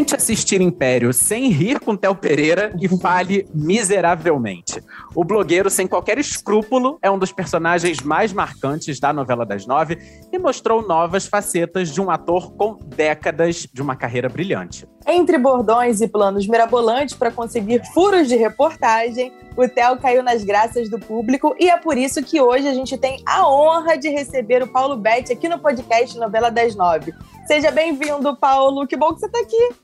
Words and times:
Tente 0.00 0.16
assistir 0.16 0.62
Império 0.62 1.12
sem 1.12 1.50
rir 1.50 1.78
com 1.78 1.94
Theo 1.94 2.14
Pereira 2.14 2.74
e 2.80 2.88
fale 2.88 3.46
miseravelmente. 3.52 4.82
O 5.14 5.22
blogueiro, 5.22 5.68
sem 5.68 5.86
qualquer 5.86 6.18
escrúpulo, 6.18 6.98
é 7.02 7.10
um 7.10 7.18
dos 7.18 7.32
personagens 7.32 8.00
mais 8.00 8.32
marcantes 8.32 8.98
da 8.98 9.12
novela 9.12 9.44
das 9.44 9.66
nove 9.66 9.98
e 10.32 10.38
mostrou 10.38 10.80
novas 10.80 11.26
facetas 11.26 11.90
de 11.90 12.00
um 12.00 12.10
ator 12.10 12.50
com 12.52 12.78
décadas 12.82 13.68
de 13.70 13.82
uma 13.82 13.94
carreira 13.94 14.30
brilhante. 14.30 14.88
Entre 15.06 15.36
bordões 15.36 16.00
e 16.00 16.08
planos 16.08 16.46
mirabolantes 16.46 17.14
para 17.14 17.30
conseguir 17.30 17.84
furos 17.92 18.26
de 18.26 18.36
reportagem, 18.36 19.30
o 19.54 19.68
Theo 19.68 19.98
caiu 19.98 20.22
nas 20.22 20.42
graças 20.42 20.88
do 20.88 20.98
público 20.98 21.54
e 21.58 21.68
é 21.68 21.76
por 21.76 21.98
isso 21.98 22.22
que 22.22 22.40
hoje 22.40 22.66
a 22.66 22.72
gente 22.72 22.96
tem 22.96 23.22
a 23.26 23.46
honra 23.46 23.98
de 23.98 24.08
receber 24.08 24.62
o 24.62 24.68
Paulo 24.68 24.96
Betti 24.96 25.30
aqui 25.30 25.46
no 25.46 25.58
podcast 25.58 26.18
Novela 26.18 26.50
das 26.50 26.74
Nove. 26.74 27.12
Seja 27.46 27.70
bem-vindo, 27.70 28.36
Paulo. 28.36 28.86
Que 28.86 28.96
bom 28.96 29.12
que 29.12 29.20
você 29.20 29.26
está 29.26 29.40
aqui. 29.40 29.74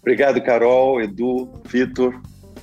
Obrigado, 0.00 0.40
Carol, 0.42 1.00
Edu, 1.00 1.48
Vitor. 1.64 2.20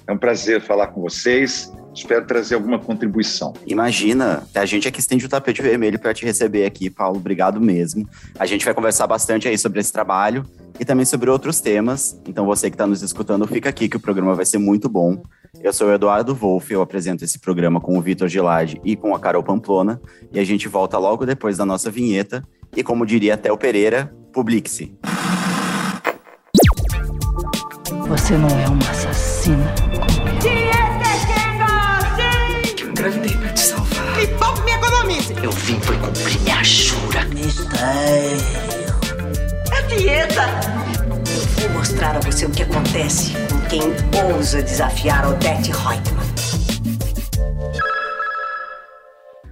É 0.07 0.11
um 0.11 0.17
prazer 0.17 0.61
falar 0.61 0.87
com 0.87 1.01
vocês. 1.01 1.71
Espero 1.93 2.25
trazer 2.25 2.55
alguma 2.55 2.79
contribuição. 2.79 3.53
Imagina, 3.67 4.43
a 4.55 4.65
gente 4.65 4.87
é 4.87 4.91
que 4.91 4.99
estende 4.99 5.25
o 5.25 5.29
tapete 5.29 5.61
vermelho 5.61 5.99
para 5.99 6.13
te 6.13 6.25
receber 6.25 6.65
aqui, 6.65 6.89
Paulo. 6.89 7.17
Obrigado 7.17 7.61
mesmo. 7.61 8.07
A 8.37 8.45
gente 8.45 8.65
vai 8.65 8.73
conversar 8.73 9.05
bastante 9.05 9.47
aí 9.47 9.57
sobre 9.57 9.79
esse 9.79 9.93
trabalho 9.93 10.43
e 10.79 10.83
também 10.83 11.05
sobre 11.05 11.29
outros 11.29 11.61
temas. 11.61 12.19
Então, 12.27 12.45
você 12.45 12.69
que 12.69 12.73
está 12.73 12.87
nos 12.87 13.03
escutando, 13.03 13.47
fica 13.47 13.69
aqui 13.69 13.87
que 13.87 13.97
o 13.97 13.99
programa 13.99 14.33
vai 14.33 14.45
ser 14.45 14.57
muito 14.57 14.89
bom. 14.89 15.21
Eu 15.61 15.71
sou 15.71 15.87
o 15.87 15.93
Eduardo 15.93 16.33
Wolff, 16.33 16.73
eu 16.73 16.81
apresento 16.81 17.23
esse 17.23 17.37
programa 17.37 17.79
com 17.79 17.95
o 17.95 18.01
Vitor 18.01 18.27
Gilade 18.27 18.81
e 18.83 18.95
com 18.95 19.13
a 19.13 19.19
Carol 19.19 19.43
Pamplona. 19.43 20.01
E 20.31 20.39
a 20.39 20.43
gente 20.43 20.67
volta 20.67 20.97
logo 20.97 21.25
depois 21.27 21.57
da 21.57 21.65
nossa 21.65 21.91
vinheta. 21.91 22.43
E 22.75 22.83
como 22.83 23.05
diria 23.05 23.35
até 23.35 23.51
o 23.51 23.57
Pereira, 23.57 24.11
publique-se. 24.33 24.97
Você 28.07 28.37
não 28.37 28.49
é 28.49 28.67
uma 28.67 28.89
assassina 28.89 29.73
engravidei 33.03 33.37
pra 33.37 33.49
te 33.49 33.59
salvar. 33.59 34.17
Me 34.17 34.27
poupe 34.27 34.61
me 34.61 34.71
economize. 34.71 35.33
Eu 35.43 35.51
vim 35.51 35.79
foi 35.81 35.97
cumprir 35.97 36.39
minha 36.41 36.63
jura. 36.63 37.25
Mistério. 37.25 38.37
É 39.71 39.81
dieta. 39.87 40.43
Eu 41.61 41.69
vou 41.69 41.79
mostrar 41.79 42.15
a 42.15 42.19
você 42.21 42.45
o 42.45 42.49
que 42.49 42.63
acontece 42.63 43.33
com 43.49 43.59
quem 43.67 43.81
ousa 44.33 44.63
desafiar 44.63 45.27
Odette 45.27 45.71
Reutemann. 45.71 46.23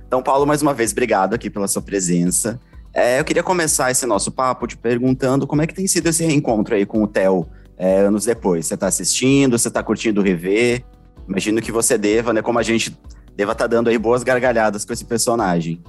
Então, 0.07 0.21
Paulo, 0.21 0.45
mais 0.45 0.61
uma 0.61 0.73
vez, 0.73 0.91
obrigado 0.91 1.33
aqui 1.33 1.49
pela 1.49 1.67
sua 1.67 1.81
presença. 1.81 2.59
É, 2.93 3.19
eu 3.19 3.23
queria 3.23 3.43
começar 3.43 3.91
esse 3.91 4.05
nosso 4.05 4.31
papo 4.31 4.67
te 4.67 4.77
perguntando 4.77 5.47
como 5.47 5.61
é 5.61 5.67
que 5.67 5.73
tem 5.73 5.87
sido 5.87 6.07
esse 6.07 6.25
reencontro 6.25 6.75
aí 6.75 6.85
com 6.85 7.03
o 7.03 7.07
Theo 7.07 7.49
é, 7.81 7.97
anos 7.97 8.25
depois. 8.25 8.67
Você 8.67 8.75
está 8.75 8.85
assistindo, 8.85 9.57
você 9.57 9.67
está 9.67 9.81
curtindo 9.81 10.21
rever? 10.21 10.83
Imagino 11.27 11.59
que 11.59 11.71
você 11.71 11.97
deva, 11.97 12.31
né? 12.31 12.39
Como 12.39 12.59
a 12.59 12.63
gente 12.63 12.95
deva 13.35 13.53
estar 13.53 13.63
tá 13.63 13.67
dando 13.67 13.89
aí 13.89 13.97
boas 13.97 14.21
gargalhadas 14.21 14.85
com 14.85 14.93
esse 14.93 15.03
personagem. 15.03 15.81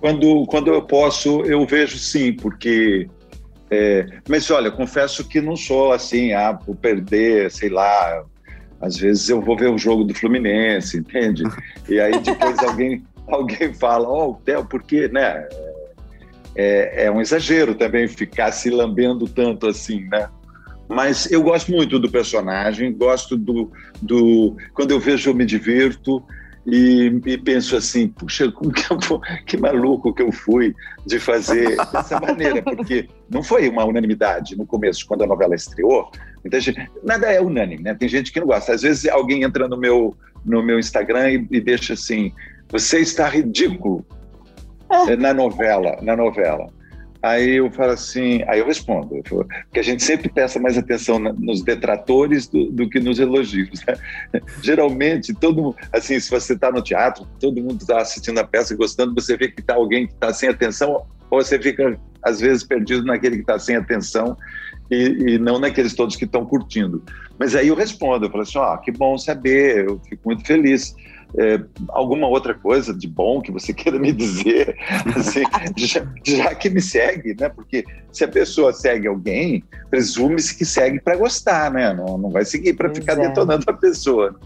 Quando, 0.00 0.44
quando 0.46 0.72
eu 0.72 0.82
posso, 0.82 1.42
eu 1.42 1.64
vejo 1.64 1.96
sim, 1.96 2.32
porque. 2.32 3.08
É, 3.70 4.04
mas 4.28 4.50
olha, 4.50 4.68
confesso 4.68 5.28
que 5.28 5.40
não 5.40 5.54
sou 5.54 5.92
assim, 5.92 6.32
ah, 6.32 6.54
por 6.54 6.74
perder, 6.74 7.52
sei 7.52 7.68
lá. 7.68 8.24
Às 8.80 8.96
vezes 8.96 9.28
eu 9.28 9.40
vou 9.40 9.56
ver 9.56 9.70
o 9.70 9.78
jogo 9.78 10.02
do 10.02 10.12
Fluminense, 10.12 10.98
entende? 10.98 11.44
E 11.88 12.00
aí 12.00 12.18
depois 12.20 12.58
alguém, 12.58 13.04
alguém 13.28 13.72
fala, 13.72 14.08
ó, 14.08 14.30
oh, 14.30 14.34
Theo, 14.44 14.64
por 14.64 14.82
quê, 14.82 15.08
né? 15.08 15.48
É, 16.56 17.04
é 17.04 17.10
um 17.10 17.20
exagero 17.20 17.76
também 17.76 18.08
ficar 18.08 18.50
se 18.50 18.70
lambendo 18.70 19.28
tanto 19.28 19.68
assim, 19.68 20.04
né? 20.06 20.28
Mas 20.88 21.30
eu 21.30 21.42
gosto 21.42 21.72
muito 21.72 21.98
do 21.98 22.10
personagem, 22.10 22.92
gosto 22.92 23.36
do, 23.36 23.70
do. 24.00 24.56
Quando 24.72 24.92
eu 24.92 25.00
vejo, 25.00 25.30
eu 25.30 25.34
me 25.34 25.44
divirto 25.44 26.22
e, 26.66 27.20
e, 27.24 27.38
penso 27.38 27.76
assim, 27.76 28.08
puxa, 28.08 28.50
como 28.50 28.72
que, 28.72 28.82
que 29.46 29.56
maluco 29.56 30.12
que 30.12 30.22
eu 30.22 30.32
fui 30.32 30.74
de 31.06 31.20
fazer 31.20 31.76
dessa 31.92 32.18
maneira, 32.20 32.60
porque 32.60 33.08
não 33.30 33.42
foi 33.42 33.68
uma 33.68 33.84
unanimidade 33.84 34.56
no 34.56 34.66
começo, 34.66 35.06
quando 35.06 35.22
a 35.22 35.26
novela 35.26 35.54
estreou. 35.54 36.10
Muita 36.42 36.60
gente, 36.60 36.90
nada 37.04 37.30
é 37.30 37.40
unânime, 37.40 37.82
né? 37.82 37.94
Tem 37.94 38.08
gente 38.08 38.32
que 38.32 38.40
não 38.40 38.48
gosta. 38.48 38.72
Às 38.72 38.82
vezes 38.82 39.08
alguém 39.08 39.44
entra 39.44 39.68
no 39.68 39.76
meu, 39.76 40.16
no 40.44 40.60
meu 40.62 40.78
Instagram 40.78 41.30
e, 41.30 41.46
e 41.52 41.60
deixa 41.60 41.92
assim, 41.92 42.32
você 42.68 42.98
está 42.98 43.28
ridículo 43.28 44.04
é. 44.90 45.16
na 45.16 45.32
novela, 45.32 45.98
na 46.02 46.16
novela. 46.16 46.68
Aí 47.26 47.56
eu 47.56 47.68
falo 47.72 47.90
assim, 47.90 48.44
aí 48.46 48.60
eu 48.60 48.66
respondo, 48.66 49.20
porque 49.24 49.80
a 49.80 49.82
gente 49.82 50.04
sempre 50.04 50.28
presta 50.28 50.60
mais 50.60 50.78
atenção 50.78 51.18
nos 51.18 51.60
detratores 51.64 52.46
do, 52.46 52.70
do 52.70 52.88
que 52.88 53.00
nos 53.00 53.18
elogios. 53.18 53.84
Né? 53.84 54.40
Geralmente, 54.62 55.34
todo 55.34 55.74
assim, 55.92 56.20
se 56.20 56.30
você 56.30 56.52
está 56.52 56.70
no 56.70 56.80
teatro, 56.80 57.26
todo 57.40 57.60
mundo 57.60 57.80
está 57.80 58.00
assistindo 58.00 58.38
a 58.38 58.44
peça 58.44 58.74
e 58.74 58.76
gostando, 58.76 59.12
você 59.12 59.36
vê 59.36 59.48
que 59.48 59.60
está 59.60 59.74
alguém 59.74 60.06
que 60.06 60.12
está 60.12 60.32
sem 60.32 60.48
atenção, 60.48 61.04
ou 61.28 61.42
você 61.42 61.58
fica 61.58 61.98
às 62.22 62.38
vezes 62.38 62.62
perdido 62.62 63.04
naquele 63.04 63.34
que 63.34 63.42
está 63.42 63.58
sem 63.58 63.74
atenção 63.74 64.36
e, 64.88 65.34
e, 65.34 65.38
não 65.38 65.58
naqueles 65.58 65.94
todos 65.94 66.14
que 66.14 66.26
estão 66.26 66.46
curtindo. 66.46 67.02
Mas 67.36 67.56
aí 67.56 67.66
eu 67.66 67.74
respondo, 67.74 68.26
eu 68.26 68.30
falo 68.30 68.44
assim, 68.44 68.58
ó, 68.58 68.76
que 68.76 68.92
bom 68.92 69.18
saber, 69.18 69.88
eu 69.88 70.00
fico 70.08 70.22
muito 70.26 70.46
feliz 70.46 70.94
é, 71.36 71.60
alguma 71.88 72.28
outra 72.28 72.54
coisa 72.54 72.94
de 72.94 73.08
bom 73.08 73.40
que 73.40 73.50
você 73.50 73.72
queira 73.74 73.98
me 73.98 74.12
dizer, 74.12 74.76
assim, 75.14 75.42
já, 75.76 76.06
já, 76.24 76.54
que 76.54 76.70
me 76.70 76.80
segue, 76.80 77.36
né? 77.38 77.48
Porque 77.48 77.84
se 78.12 78.24
a 78.24 78.28
pessoa 78.28 78.72
segue 78.72 79.06
alguém, 79.06 79.62
presume-se 79.90 80.56
que 80.56 80.64
segue 80.64 81.00
para 81.00 81.16
gostar, 81.16 81.70
né? 81.70 81.92
Não, 81.92 82.16
não 82.18 82.30
vai 82.30 82.44
seguir 82.44 82.74
para 82.74 82.94
ficar 82.94 83.14
é. 83.14 83.28
detonando 83.28 83.64
a 83.66 83.72
pessoa. 83.72 84.38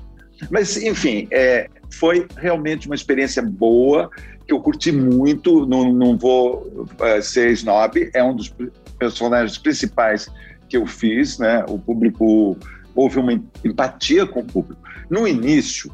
Mas, 0.50 0.76
enfim, 0.76 1.28
é, 1.30 1.68
foi 1.92 2.26
realmente 2.36 2.86
uma 2.86 2.94
experiência 2.94 3.42
boa, 3.42 4.10
que 4.46 4.54
eu 4.54 4.60
curti 4.60 4.90
muito, 4.90 5.66
não, 5.66 5.92
não 5.92 6.16
vou 6.16 6.86
uh, 6.98 7.22
ser 7.22 7.50
snob, 7.50 8.10
é 8.14 8.24
um 8.24 8.34
dos 8.34 8.52
personagens 8.98 9.58
principais 9.58 10.28
que 10.68 10.76
eu 10.76 10.86
fiz, 10.86 11.38
né? 11.38 11.64
O 11.68 11.78
público, 11.78 12.56
houve 12.94 13.18
uma 13.18 13.32
empatia 13.64 14.26
com 14.26 14.40
o 14.40 14.44
público. 14.44 14.80
No 15.10 15.26
início, 15.26 15.92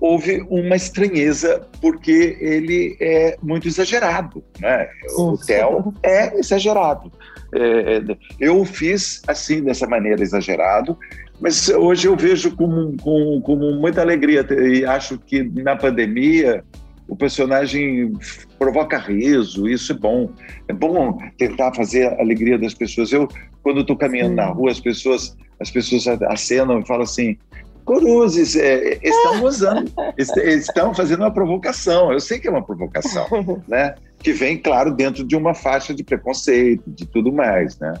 houve 0.00 0.44
uma 0.48 0.76
estranheza, 0.76 1.66
porque 1.80 2.36
ele 2.40 2.96
é 3.00 3.36
muito 3.42 3.68
exagerado. 3.68 4.42
Né? 4.58 4.88
O 5.16 5.36
Theo 5.36 5.94
é 6.02 6.38
exagerado. 6.38 7.12
É, 7.54 7.96
é, 7.96 8.02
eu 8.38 8.64
fiz 8.64 9.22
assim, 9.26 9.62
dessa 9.62 9.86
maneira, 9.86 10.22
exagerado, 10.22 10.96
mas 11.40 11.68
hoje 11.68 12.06
eu 12.06 12.16
vejo 12.16 12.54
com, 12.56 12.96
com, 12.98 13.40
com 13.40 13.56
muita 13.56 14.00
alegria 14.00 14.46
e 14.50 14.84
acho 14.84 15.18
que 15.18 15.42
na 15.42 15.74
pandemia 15.74 16.62
o 17.08 17.16
personagem 17.16 18.12
provoca 18.56 18.96
riso, 18.96 19.68
isso 19.68 19.92
é 19.92 19.96
bom. 19.96 20.30
É 20.68 20.72
bom 20.72 21.18
tentar 21.36 21.74
fazer 21.74 22.06
a 22.06 22.20
alegria 22.20 22.56
das 22.56 22.72
pessoas. 22.72 23.10
Eu, 23.10 23.26
quando 23.64 23.80
estou 23.80 23.96
caminhando 23.96 24.30
Sim. 24.30 24.36
na 24.36 24.46
rua, 24.46 24.70
as 24.70 24.78
pessoas, 24.78 25.36
as 25.58 25.70
pessoas 25.70 26.06
acenam 26.06 26.78
e 26.78 26.86
falam 26.86 27.02
assim: 27.02 27.36
Cruzes 27.98 28.56
é, 28.56 28.98
estão 29.02 29.44
usando, 29.44 29.92
estão 30.16 30.94
fazendo 30.94 31.20
uma 31.20 31.32
provocação. 31.32 32.12
Eu 32.12 32.20
sei 32.20 32.38
que 32.38 32.46
é 32.46 32.50
uma 32.50 32.64
provocação, 32.64 33.26
né? 33.66 33.94
Que 34.18 34.32
vem, 34.32 34.58
claro, 34.58 34.94
dentro 34.94 35.24
de 35.24 35.34
uma 35.34 35.54
faixa 35.54 35.94
de 35.94 36.04
preconceito, 36.04 36.82
de 36.86 37.06
tudo 37.06 37.32
mais, 37.32 37.78
né? 37.78 37.94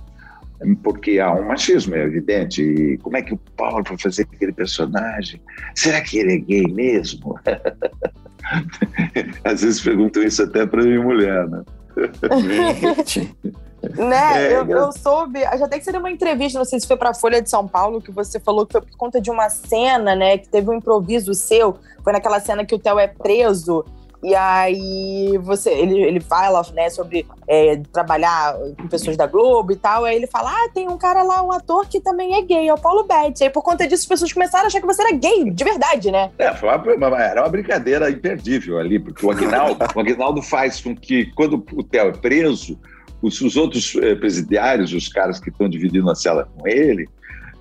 Porque 0.82 1.18
há 1.18 1.32
um 1.32 1.46
machismo, 1.46 1.94
é 1.94 2.04
evidente. 2.04 2.62
E 2.62 2.98
como 2.98 3.16
é 3.16 3.22
que 3.22 3.32
o 3.32 3.38
Paulo 3.56 3.82
foi 3.86 3.98
fazer 3.98 4.28
aquele 4.30 4.52
personagem? 4.52 5.40
Será 5.74 6.00
que 6.02 6.18
ele 6.18 6.34
é 6.34 6.38
gay 6.38 6.66
mesmo? 6.66 7.38
Às 9.44 9.62
vezes 9.62 9.80
perguntam 9.80 10.22
isso 10.22 10.42
até 10.42 10.66
para 10.66 10.82
minha 10.82 11.02
mulher, 11.02 11.48
né? 11.48 11.62
Né? 13.82 14.46
É, 14.46 14.56
eu, 14.56 14.66
eu, 14.66 14.92
soube, 14.92 15.40
já 15.40 15.66
tem 15.66 15.78
que 15.78 15.84
ser 15.84 15.96
uma 15.96 16.10
entrevista, 16.10 16.58
não 16.58 16.66
sei 16.66 16.78
se 16.78 16.86
foi 16.86 16.96
para 16.96 17.10
a 17.10 17.14
Folha 17.14 17.40
de 17.40 17.48
São 17.48 17.66
Paulo, 17.66 18.00
que 18.00 18.10
você 18.10 18.38
falou 18.38 18.66
que 18.66 18.72
foi 18.72 18.82
por 18.82 18.96
conta 18.96 19.20
de 19.20 19.30
uma 19.30 19.48
cena, 19.48 20.14
né? 20.14 20.38
Que 20.38 20.48
teve 20.48 20.70
um 20.70 20.74
improviso 20.74 21.32
seu. 21.34 21.76
Foi 22.04 22.12
naquela 22.12 22.40
cena 22.40 22.64
que 22.64 22.74
o 22.74 22.78
Theo 22.78 22.98
é 22.98 23.06
preso. 23.06 23.84
E 24.22 24.34
aí 24.34 25.38
você, 25.38 25.70
ele, 25.70 25.98
ele 25.98 26.20
fala, 26.20 26.62
né, 26.74 26.90
sobre 26.90 27.26
é, 27.48 27.80
trabalhar 27.90 28.54
com 28.76 28.86
pessoas 28.86 29.16
da 29.16 29.26
Globo 29.26 29.72
e 29.72 29.76
tal. 29.76 30.04
Aí 30.04 30.14
ele 30.14 30.26
fala: 30.26 30.50
Ah, 30.50 30.68
tem 30.74 30.88
um 30.88 30.98
cara 30.98 31.22
lá, 31.22 31.42
um 31.42 31.50
ator 31.50 31.86
que 31.86 32.00
também 32.00 32.34
é 32.34 32.42
gay, 32.42 32.68
é 32.68 32.74
o 32.74 32.78
Paulo 32.78 33.04
Betti. 33.04 33.44
Aí 33.44 33.50
por 33.50 33.62
conta 33.62 33.86
disso, 33.86 34.02
as 34.02 34.08
pessoas 34.08 34.32
começaram 34.32 34.64
a 34.64 34.66
achar 34.66 34.80
que 34.80 34.86
você 34.86 35.02
era 35.02 35.16
gay, 35.16 35.50
de 35.50 35.64
verdade, 35.64 36.10
né? 36.10 36.30
É, 36.38 36.50
uma, 36.50 37.22
era 37.22 37.40
uma 37.40 37.48
brincadeira 37.48 38.10
imperdível 38.10 38.78
ali, 38.78 38.98
porque 38.98 39.24
o 39.24 39.30
Aguinaldo, 39.30 39.82
o 39.94 40.00
Aguinaldo 40.00 40.42
faz 40.42 40.82
com 40.82 40.94
que, 40.94 41.32
quando 41.32 41.64
o 41.72 41.82
Theo 41.82 42.08
é 42.08 42.12
preso, 42.12 42.78
os, 43.22 43.40
os 43.40 43.56
outros 43.56 43.94
eh, 43.96 44.14
presidiários, 44.14 44.92
os 44.92 45.08
caras 45.08 45.38
que 45.38 45.50
estão 45.50 45.68
dividindo 45.68 46.10
a 46.10 46.14
cela 46.14 46.44
com 46.56 46.66
ele, 46.66 47.08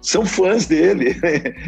são 0.02 0.26
fãs 0.26 0.66
dele, 0.66 1.16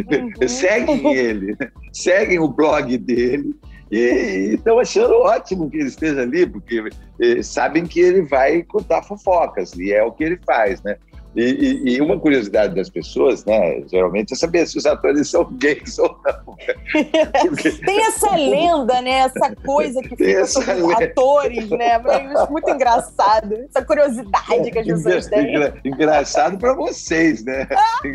uhum. 0.09 0.31
seguem 0.47 1.13
ele, 1.13 1.57
seguem 1.91 2.39
o 2.39 2.47
blog 2.47 2.97
dele 2.97 3.55
e 3.91 4.53
estão 4.53 4.79
achando 4.79 5.13
ótimo 5.15 5.69
que 5.69 5.77
ele 5.77 5.89
esteja 5.89 6.21
ali, 6.21 6.45
porque 6.47 6.89
eh, 7.19 7.43
sabem 7.43 7.85
que 7.85 7.99
ele 7.99 8.21
vai 8.21 8.63
contar 8.63 9.03
fofocas, 9.03 9.73
e 9.73 9.91
é 9.91 10.01
o 10.01 10.13
que 10.13 10.23
ele 10.23 10.39
faz, 10.45 10.81
né? 10.81 10.95
E, 11.35 11.43
e, 11.43 11.95
e, 11.95 12.01
uma 12.01 12.19
curiosidade 12.19 12.75
das 12.75 12.89
pessoas, 12.89 13.45
né, 13.45 13.81
geralmente, 13.87 14.33
é 14.33 14.35
saber 14.35 14.67
se 14.67 14.77
os 14.77 14.85
atores 14.85 15.29
são 15.29 15.45
gays 15.53 15.97
ou 15.97 16.19
não. 16.25 16.57
Porque... 17.47 17.71
Tem 17.85 18.05
essa 18.05 18.35
lenda, 18.35 19.01
né? 19.01 19.19
Essa 19.19 19.55
coisa 19.65 20.01
que 20.01 20.15
fica 20.15 20.45
sobre 20.45 21.03
atores, 21.05 21.69
né? 21.69 22.01
Muito 22.49 22.69
engraçado. 22.69 23.55
Essa 23.69 23.85
curiosidade 23.85 24.71
que 24.71 24.79
as 24.79 24.85
pessoas 24.85 25.27
têm. 25.27 25.53
Engraçado 25.85 26.57
para 26.57 26.73
vocês, 26.73 27.43
né? 27.45 27.65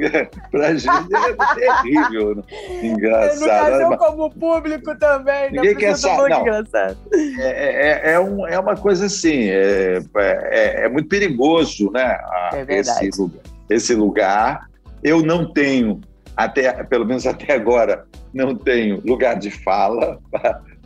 para 0.50 0.68
a 0.68 0.74
gente 0.74 1.14
é 1.14 1.54
terrível. 1.54 2.36
Né? 2.36 2.42
Engraçado. 2.82 3.90
No 3.90 3.96
como 3.96 4.30
público 4.30 4.96
também. 4.98 5.44
Né? 5.44 5.50
Ninguém 5.52 5.76
quer 5.76 5.96
saber. 5.96 6.28
Não. 6.28 6.42
Engraçado. 6.42 6.98
É, 7.38 8.10
é, 8.10 8.12
é, 8.12 8.20
um, 8.20 8.46
é 8.46 8.58
uma 8.58 8.76
coisa 8.76 9.06
assim, 9.06 9.48
é, 9.48 10.00
é, 10.16 10.84
é 10.84 10.88
muito 10.88 11.08
perigoso, 11.08 11.90
né? 11.92 12.04
A, 12.04 12.50
é 12.52 12.64
verdade 12.64 13.05
esse 13.05 13.05
lugar, 13.16 13.42
esse 13.68 13.94
lugar. 13.94 14.68
Eu 15.02 15.22
não 15.22 15.52
tenho, 15.52 16.00
até, 16.36 16.82
pelo 16.84 17.04
menos 17.04 17.26
até 17.26 17.54
agora, 17.54 18.06
não 18.32 18.54
tenho 18.54 19.00
lugar 19.04 19.38
de 19.38 19.50
fala 19.50 20.18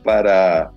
para, 0.04 0.70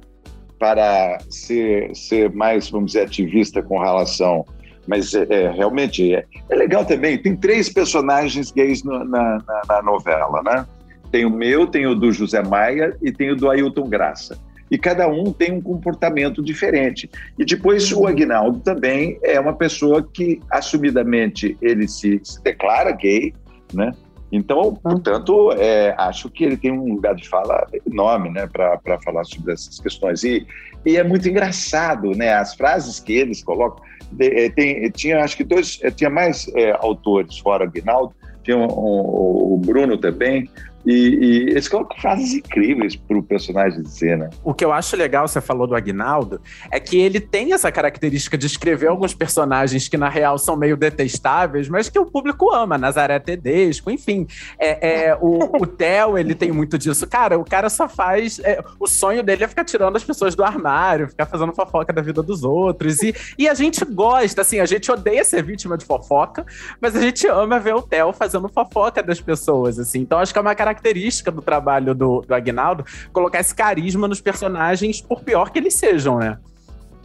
para 0.59 1.17
ser, 1.29 1.95
ser 1.95 2.31
mais, 2.33 2.69
vamos 2.69 2.91
dizer, 2.91 3.05
ativista 3.05 3.61
com 3.61 3.79
relação. 3.79 4.45
Mas 4.87 5.13
é, 5.13 5.25
é 5.29 5.51
realmente 5.51 6.13
é, 6.13 6.25
é, 6.49 6.55
legal 6.55 6.85
também. 6.85 7.17
Tem 7.17 7.35
três 7.35 7.69
personagens 7.69 8.51
gays 8.51 8.83
no, 8.83 9.03
na, 9.05 9.37
na, 9.47 9.61
na 9.67 9.81
novela, 9.81 10.41
né? 10.43 10.65
Tem 11.11 11.25
o 11.25 11.29
meu, 11.29 11.67
tem 11.67 11.85
o 11.85 11.95
do 11.95 12.11
José 12.11 12.41
Maia 12.41 12.95
e 13.01 13.11
tem 13.11 13.31
o 13.31 13.35
do 13.35 13.49
Ailton 13.49 13.87
Graça 13.87 14.37
e 14.73 14.77
cada 14.79 15.07
um 15.07 15.31
tem 15.31 15.51
um 15.51 15.61
comportamento 15.61 16.41
diferente. 16.41 17.07
E 17.37 17.45
depois 17.45 17.91
o 17.91 18.07
Agnaldo 18.07 18.59
também 18.59 19.19
é 19.21 19.39
uma 19.39 19.53
pessoa 19.53 20.01
que 20.01 20.39
assumidamente 20.49 21.55
ele 21.61 21.87
se, 21.87 22.19
se 22.23 22.41
declara 22.41 22.91
gay, 22.91 23.31
né? 23.71 23.91
Então, 24.31 24.73
portanto, 24.73 25.51
é, 25.51 25.93
acho 25.95 26.27
que 26.27 26.43
ele 26.43 26.57
tem 26.57 26.71
um 26.71 26.95
lugar 26.95 27.13
de 27.13 27.29
fala 27.29 27.67
enorme, 27.85 28.31
né, 28.31 28.47
para 28.47 28.99
falar 29.05 29.23
sobre 29.25 29.53
essas 29.53 29.79
questões. 29.79 30.23
E, 30.23 30.43
e 30.83 30.97
é 30.97 31.03
muito 31.03 31.29
engraçado, 31.29 32.09
né, 32.17 32.33
as 32.33 32.55
frases 32.55 32.99
que 32.99 33.13
eles 33.13 33.43
colocam. 33.43 33.85
De, 34.11 34.25
é, 34.25 34.49
tem, 34.49 34.89
tinha, 34.89 35.23
acho 35.23 35.37
que 35.37 35.43
dois, 35.43 35.79
é, 35.83 35.91
tinha 35.91 36.09
mais 36.09 36.51
é, 36.55 36.71
autores 36.71 37.37
fora 37.37 37.65
Aguinaldo, 37.65 38.15
tinha 38.43 38.57
um, 38.57 38.65
um, 38.65 39.53
o 39.53 39.61
Bruno 39.63 39.99
também, 39.99 40.49
e, 40.85 40.91
e 40.91 41.37
eles 41.51 41.67
colocam 41.67 41.97
frases 41.97 42.33
incríveis 42.33 42.95
para 42.95 43.17
o 43.17 43.23
personagem 43.23 43.81
dizer, 43.81 44.17
né? 44.17 44.29
O 44.43 44.53
que 44.53 44.65
eu 44.65 44.73
acho 44.73 44.97
legal, 44.97 45.27
você 45.27 45.39
falou 45.39 45.65
do 45.65 45.75
Agnaldo, 45.75 46.41
é 46.69 46.79
que 46.79 46.97
ele 46.97 47.19
tem 47.19 47.53
essa 47.53 47.71
característica 47.71 48.37
de 48.37 48.45
escrever 48.45 48.87
alguns 48.87 49.13
personagens 49.13 49.87
que, 49.87 49.97
na 49.97 50.09
real, 50.09 50.37
são 50.37 50.57
meio 50.57 50.75
detestáveis, 50.75 51.69
mas 51.69 51.89
que 51.89 51.97
o 51.97 52.05
público 52.05 52.53
ama. 52.53 52.77
Nazaré 52.77 53.17
Tedesco, 53.19 53.89
enfim. 53.89 54.27
É, 54.59 55.07
é 55.09 55.17
o, 55.19 55.61
o 55.61 55.65
Theo, 55.65 56.17
ele 56.17 56.35
tem 56.35 56.51
muito 56.51 56.77
disso. 56.77 57.07
Cara, 57.07 57.39
o 57.39 57.45
cara 57.45 57.69
só 57.69 57.87
faz... 57.87 58.39
É, 58.39 58.61
o 58.79 58.87
sonho 58.87 59.23
dele 59.23 59.45
é 59.45 59.47
ficar 59.47 59.63
tirando 59.63 59.95
as 59.95 60.03
pessoas 60.03 60.35
do 60.35 60.43
armário, 60.43 61.07
ficar 61.07 61.25
fazendo 61.25 61.53
fofoca 61.53 61.93
da 61.93 62.01
vida 62.01 62.21
dos 62.21 62.43
outros. 62.43 63.01
E, 63.01 63.15
e 63.37 63.47
a 63.47 63.53
gente 63.53 63.85
gosta, 63.85 64.41
assim, 64.41 64.59
a 64.59 64.65
gente 64.65 64.91
odeia 64.91 65.23
ser 65.23 65.43
vítima 65.43 65.77
de 65.77 65.85
fofoca, 65.85 66.45
mas 66.81 66.95
a 66.95 66.99
gente 66.99 67.25
ama 67.27 67.59
ver 67.59 67.73
o 67.73 67.81
Theo 67.81 68.11
fazendo 68.11 68.49
fofoca 68.49 69.01
das 69.01 69.21
pessoas, 69.21 69.79
assim. 69.79 69.99
Então, 69.99 70.19
acho 70.19 70.33
que 70.33 70.37
é 70.37 70.41
uma 70.41 70.53
característica 70.53 70.72
característica 70.73 71.31
do 71.31 71.41
trabalho 71.41 71.93
do, 71.93 72.21
do 72.21 72.33
Agnaldo 72.33 72.85
colocar 73.11 73.39
esse 73.39 73.53
carisma 73.53 74.07
nos 74.07 74.19
personagens, 74.19 75.01
por 75.01 75.23
pior 75.23 75.51
que 75.51 75.59
eles 75.59 75.75
sejam, 75.75 76.17
né? 76.17 76.37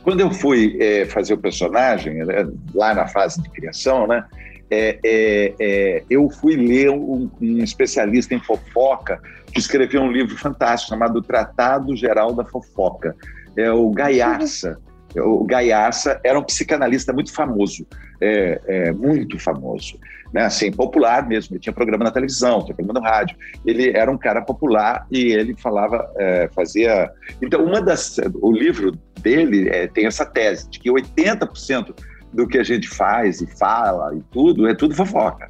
Quando 0.02 0.20
eu 0.20 0.30
fui 0.30 0.76
é, 0.80 1.04
fazer 1.04 1.34
o 1.34 1.38
personagem, 1.38 2.24
né, 2.24 2.48
lá 2.74 2.94
na 2.94 3.06
fase 3.06 3.42
de 3.42 3.50
criação, 3.50 4.06
né, 4.06 4.24
é, 4.70 4.98
é, 5.04 5.54
é 5.60 6.04
eu 6.08 6.30
fui 6.30 6.56
ler 6.56 6.90
um, 6.90 7.30
um, 7.40 7.58
especialista 7.58 8.34
em 8.34 8.40
fofoca 8.40 9.20
que 9.52 9.58
escreveu 9.58 10.02
um 10.02 10.10
livro 10.10 10.36
fantástico 10.36 10.90
chamado 10.90 11.20
Tratado 11.20 11.94
Geral 11.96 12.34
da 12.34 12.44
Fofoca. 12.44 13.14
É 13.56 13.70
o 13.70 13.90
Gaiaça 13.90 14.78
o 15.16 15.44
Gaiaça 15.44 16.20
era 16.22 16.38
um 16.38 16.42
psicanalista 16.42 17.12
muito 17.12 17.32
famoso, 17.32 17.86
é, 18.20 18.60
é, 18.66 18.92
muito 18.92 19.38
famoso, 19.38 19.98
né? 20.32 20.44
assim, 20.44 20.70
popular 20.70 21.26
mesmo. 21.26 21.54
Ele 21.54 21.60
tinha 21.60 21.72
programa 21.72 22.04
na 22.04 22.10
televisão, 22.10 22.64
tinha 22.64 22.74
programa 22.74 23.00
no 23.00 23.06
rádio. 23.06 23.36
Ele 23.64 23.90
era 23.96 24.10
um 24.10 24.18
cara 24.18 24.42
popular 24.42 25.06
e 25.10 25.32
ele 25.32 25.54
falava, 25.56 26.10
é, 26.16 26.48
fazia. 26.54 27.10
Então, 27.42 27.64
uma 27.64 27.80
das, 27.80 28.18
o 28.40 28.52
livro 28.52 28.92
dele 29.20 29.68
é, 29.68 29.86
tem 29.86 30.06
essa 30.06 30.24
tese 30.24 30.68
de 30.70 30.78
que 30.78 30.90
80% 30.90 31.94
do 32.32 32.46
que 32.46 32.58
a 32.58 32.62
gente 32.62 32.88
faz 32.88 33.40
e 33.40 33.46
fala 33.58 34.14
e 34.14 34.22
tudo 34.30 34.68
é 34.68 34.74
tudo 34.74 34.94
fofoca. 34.94 35.48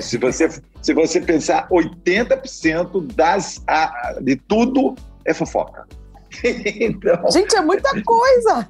Se 0.00 0.16
você, 0.16 0.48
se 0.80 0.94
você 0.94 1.20
pensar, 1.20 1.68
80% 1.68 3.12
das, 3.14 3.62
de 4.22 4.36
tudo 4.36 4.94
é 5.24 5.34
fofoca. 5.34 5.86
então, 6.44 7.30
Gente, 7.30 7.56
é 7.56 7.60
muita 7.60 7.90
coisa. 8.02 8.68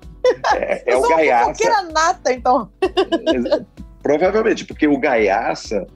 É, 0.54 0.92
é 0.92 0.96
o 0.96 1.02
Gaiaça. 1.08 1.66
era 1.66 1.82
nata, 1.82 2.32
então. 2.32 2.70
Provavelmente, 4.02 4.64
porque 4.64 4.86
o 4.86 4.98
Gaiaça, 4.98 5.86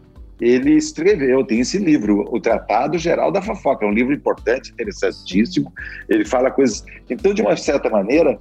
ele 0.41 0.77
escreveu, 0.77 1.45
tem 1.45 1.61
esse 1.61 1.79
livro, 1.79 2.25
O 2.31 2.41
Tratado 2.41 2.99
Geral 2.99 3.33
da 3.33 3.41
Fofoca. 3.41 3.85
É 3.85 3.89
um 3.89 3.93
livro 3.93 4.13
importante, 4.13 4.73
interessantíssimo. 4.73 5.73
Ele 6.09 6.25
fala 6.25 6.51
coisas. 6.51 6.85
Então, 7.09 7.33
de 7.33 7.43
uma 7.43 7.57
certa 7.57 7.89
maneira, 7.89 8.39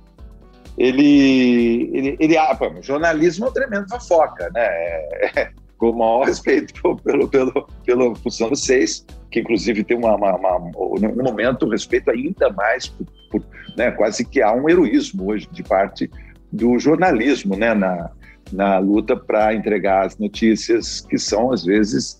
ele. 0.77 1.89
ele, 1.94 2.18
ele 2.19 2.38
ah, 2.38 2.56
pô, 2.56 2.71
jornalismo 2.81 3.45
é 3.45 3.50
um 3.50 3.53
tremendo 3.53 3.89
fofoca, 3.89 4.50
né? 4.53 4.65
É, 4.65 5.51
com 5.83 5.89
o 5.89 5.97
maior 5.97 6.24
respeito 6.27 6.74
pelo, 7.03 7.27
pelo, 7.27 7.68
pela 7.85 8.15
função 8.15 8.50
de 8.50 8.59
vocês, 8.59 9.06
que 9.30 9.41
inclusive 9.41 9.83
tem 9.83 9.97
uma, 9.97 10.15
uma, 10.15 10.35
uma, 10.35 10.59
no 10.59 11.24
momento 11.24 11.68
respeito 11.68 12.09
ainda 12.09 12.50
mais, 12.53 12.88
por, 12.88 13.06
por, 13.30 13.44
né, 13.77 13.91
quase 13.91 14.24
que 14.24 14.41
há 14.41 14.53
um 14.53 14.69
heroísmo 14.69 15.30
hoje 15.30 15.47
de 15.51 15.62
parte 15.62 16.09
do 16.51 16.80
jornalismo 16.80 17.57
né, 17.57 17.74
na, 17.74 18.12
na 18.51 18.77
luta 18.77 19.18
para 19.18 19.53
entregar 19.53 20.06
as 20.06 20.18
notícias 20.18 21.01
que 21.01 21.18
são, 21.18 21.51
às 21.51 21.65
vezes, 21.65 22.18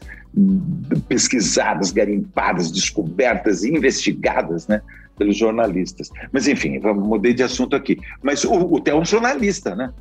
pesquisadas, 1.08 1.92
garimpadas, 1.92 2.72
descobertas 2.72 3.64
e 3.64 3.70
investigadas 3.70 4.68
né, 4.68 4.82
pelos 5.18 5.38
jornalistas. 5.38 6.10
Mas, 6.32 6.48
enfim, 6.48 6.80
mudei 6.80 7.34
de 7.34 7.44
assunto 7.44 7.76
aqui. 7.76 7.98
Mas 8.22 8.44
o, 8.44 8.52
o 8.54 8.82
Theo 8.82 8.98
é 8.98 9.00
um 9.00 9.06
jornalista, 9.06 9.76
né? 9.76 9.94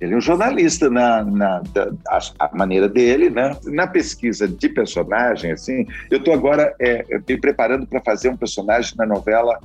Ele 0.00 0.14
é 0.14 0.16
um 0.16 0.20
jornalista 0.20 0.88
na, 0.88 1.24
na 1.24 1.60
da, 1.72 1.90
a, 2.38 2.56
maneira 2.56 2.88
dele, 2.88 3.30
né? 3.30 3.56
Na 3.64 3.86
pesquisa 3.86 4.46
de 4.46 4.68
personagem, 4.68 5.52
assim, 5.52 5.86
eu 6.10 6.18
estou 6.18 6.32
agora 6.32 6.74
é, 6.80 7.04
me 7.28 7.36
preparando 7.36 7.86
para 7.86 8.00
fazer 8.00 8.28
um 8.28 8.36
personagem 8.36 8.94
na 8.96 9.06
novela 9.06 9.58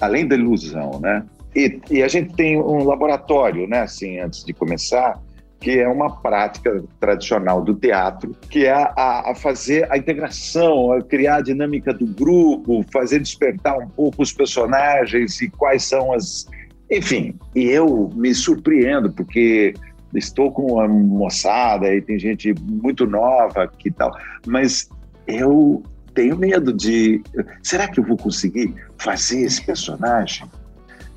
Além 0.00 0.26
da 0.26 0.36
Ilusão, 0.36 1.00
né? 1.00 1.24
E, 1.56 1.80
e, 1.90 2.02
a 2.02 2.08
gente 2.08 2.34
tem 2.34 2.60
um 2.60 2.84
laboratório, 2.84 3.66
né? 3.66 3.80
Assim, 3.80 4.20
antes 4.20 4.44
de 4.44 4.52
começar, 4.52 5.18
que 5.58 5.78
é 5.80 5.88
uma 5.88 6.20
prática 6.20 6.84
tradicional 7.00 7.62
do 7.62 7.74
teatro, 7.74 8.36
que 8.48 8.66
é 8.66 8.72
a, 8.72 9.30
a, 9.30 9.34
fazer 9.34 9.90
a 9.90 9.96
integração, 9.96 10.92
a 10.92 11.02
criar 11.02 11.36
a 11.36 11.40
dinâmica 11.40 11.92
do 11.92 12.06
grupo, 12.06 12.84
fazer 12.92 13.18
despertar 13.18 13.76
um 13.78 13.88
pouco 13.88 14.22
os 14.22 14.32
personagens 14.32 15.40
e 15.40 15.50
quais 15.50 15.84
são 15.84 16.12
as 16.12 16.46
enfim, 16.90 17.34
e 17.54 17.64
eu 17.64 18.10
me 18.14 18.34
surpreendo, 18.34 19.12
porque 19.12 19.74
estou 20.14 20.50
com 20.50 20.74
uma 20.74 20.88
moçada 20.88 21.92
e 21.94 22.00
tem 22.00 22.18
gente 22.18 22.54
muito 22.60 23.06
nova 23.06 23.68
que 23.68 23.90
tal, 23.90 24.10
mas 24.46 24.88
eu 25.26 25.82
tenho 26.14 26.36
medo 26.36 26.72
de. 26.72 27.22
Será 27.62 27.86
que 27.86 28.00
eu 28.00 28.04
vou 28.04 28.16
conseguir 28.16 28.74
fazer 28.96 29.42
esse 29.42 29.64
personagem? 29.64 30.50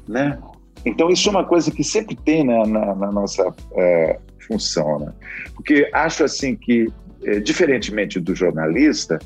Né? 0.07 0.37
Então, 0.85 1.09
isso 1.09 1.29
é 1.29 1.31
uma 1.31 1.45
coisa 1.45 1.71
que 1.71 1.83
sempre 1.83 2.15
tem 2.15 2.43
na, 2.43 2.65
na, 2.65 2.95
na 2.95 3.11
nossa 3.11 3.53
é, 3.75 4.19
função, 4.47 4.99
né? 4.99 5.13
Porque 5.55 5.89
acho 5.93 6.23
assim 6.23 6.55
que, 6.55 6.91
é, 7.23 7.39
diferentemente 7.39 8.19
do 8.19 8.35
jornalista, 8.35 9.19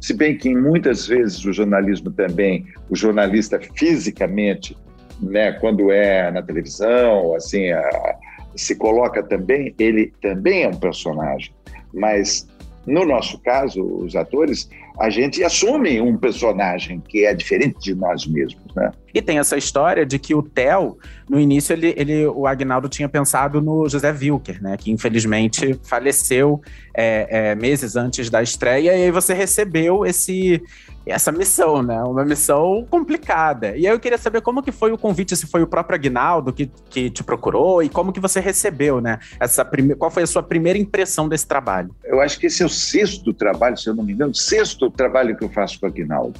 se 0.00 0.14
bem 0.14 0.36
que 0.36 0.54
muitas 0.54 1.06
vezes 1.06 1.44
o 1.44 1.52
jornalismo 1.52 2.10
também, 2.10 2.66
o 2.88 2.94
jornalista 2.94 3.58
fisicamente 3.74 4.76
né, 5.20 5.52
quando 5.52 5.90
é 5.90 6.30
na 6.30 6.42
televisão, 6.42 7.34
assim, 7.34 7.70
a, 7.70 8.16
se 8.56 8.74
coloca 8.74 9.22
também, 9.22 9.74
ele 9.78 10.12
também 10.20 10.64
é 10.64 10.68
um 10.68 10.76
personagem. 10.76 11.52
Mas 11.92 12.46
no 12.88 13.04
nosso 13.04 13.38
caso, 13.38 13.82
os 13.82 14.16
atores, 14.16 14.68
a 14.98 15.10
gente 15.10 15.44
assume 15.44 16.00
um 16.00 16.16
personagem 16.16 17.00
que 17.06 17.24
é 17.24 17.34
diferente 17.34 17.78
de 17.80 17.94
nós 17.94 18.26
mesmos, 18.26 18.74
né? 18.74 18.90
E 19.12 19.20
tem 19.20 19.38
essa 19.38 19.58
história 19.58 20.06
de 20.06 20.18
que 20.18 20.34
o 20.34 20.42
Theo, 20.42 20.96
no 21.28 21.38
início, 21.38 21.74
ele, 21.74 21.94
ele, 21.96 22.26
o 22.26 22.46
Agnaldo 22.46 22.88
tinha 22.88 23.08
pensado 23.08 23.60
no 23.60 23.86
José 23.88 24.10
Wilker, 24.10 24.62
né? 24.62 24.76
Que 24.78 24.90
infelizmente 24.90 25.78
faleceu 25.84 26.62
é, 26.94 27.50
é, 27.50 27.54
meses 27.54 27.94
antes 27.94 28.30
da 28.30 28.42
estreia, 28.42 28.96
e 28.96 29.04
aí 29.04 29.10
você 29.10 29.34
recebeu 29.34 30.06
esse, 30.06 30.62
essa 31.10 31.32
missão, 31.32 31.82
né? 31.82 32.02
Uma 32.02 32.24
missão 32.24 32.86
complicada. 32.90 33.76
E 33.76 33.86
aí 33.86 33.92
eu 33.92 34.00
queria 34.00 34.18
saber 34.18 34.40
como 34.40 34.62
que 34.62 34.72
foi 34.72 34.92
o 34.92 34.98
convite, 34.98 35.36
se 35.36 35.46
foi 35.46 35.62
o 35.62 35.66
próprio 35.66 35.96
Agnaldo 35.96 36.52
que, 36.52 36.70
que 36.90 37.10
te 37.10 37.24
procurou 37.24 37.82
e 37.82 37.88
como 37.88 38.12
que 38.12 38.20
você 38.20 38.40
recebeu, 38.40 39.00
né? 39.00 39.18
Essa 39.40 39.64
prime... 39.64 39.94
Qual 39.94 40.10
foi 40.10 40.22
a 40.22 40.26
sua 40.26 40.42
primeira 40.42 40.78
impressão 40.78 41.28
desse 41.28 41.46
trabalho? 41.46 41.94
Eu 42.04 42.20
acho 42.20 42.38
que 42.38 42.46
esse 42.46 42.62
é 42.62 42.66
o 42.66 42.68
sexto 42.68 43.32
trabalho, 43.32 43.76
se 43.76 43.88
eu 43.88 43.94
não 43.94 44.04
me 44.04 44.12
engano, 44.12 44.34
sexto 44.34 44.90
trabalho 44.90 45.36
que 45.36 45.44
eu 45.44 45.48
faço 45.48 45.80
com 45.80 45.86
o 45.86 45.88
Agnaldo. 45.88 46.38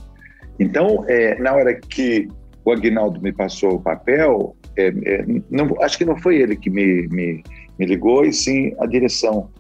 Então, 0.59 1.05
é, 1.07 1.39
na 1.41 1.53
hora 1.53 1.75
que 1.75 2.29
o 2.65 2.73
Agnaldo 2.73 3.21
me 3.21 3.33
passou 3.33 3.77
o 3.77 3.81
papel, 3.81 4.57
é, 4.77 4.89
é, 4.89 5.25
não, 5.51 5.75
acho 5.81 5.97
que 5.97 6.05
não 6.05 6.17
foi 6.17 6.37
ele 6.37 6.57
que 6.57 6.69
me, 6.69 7.09
me, 7.09 7.43
me 7.79 7.87
ligou, 7.87 8.25
e 8.25 8.33
sim 8.33 8.75
a 8.79 8.87
direção 8.87 9.51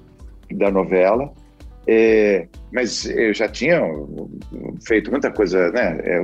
da 0.53 0.71
novela. 0.71 1.33
É, 1.91 2.47
mas 2.71 3.07
eu 3.07 3.33
já 3.33 3.49
tinha 3.49 3.81
feito 4.87 5.11
muita 5.11 5.31
coisa 5.31 5.71
né, 5.73 5.99
é, 6.03 6.19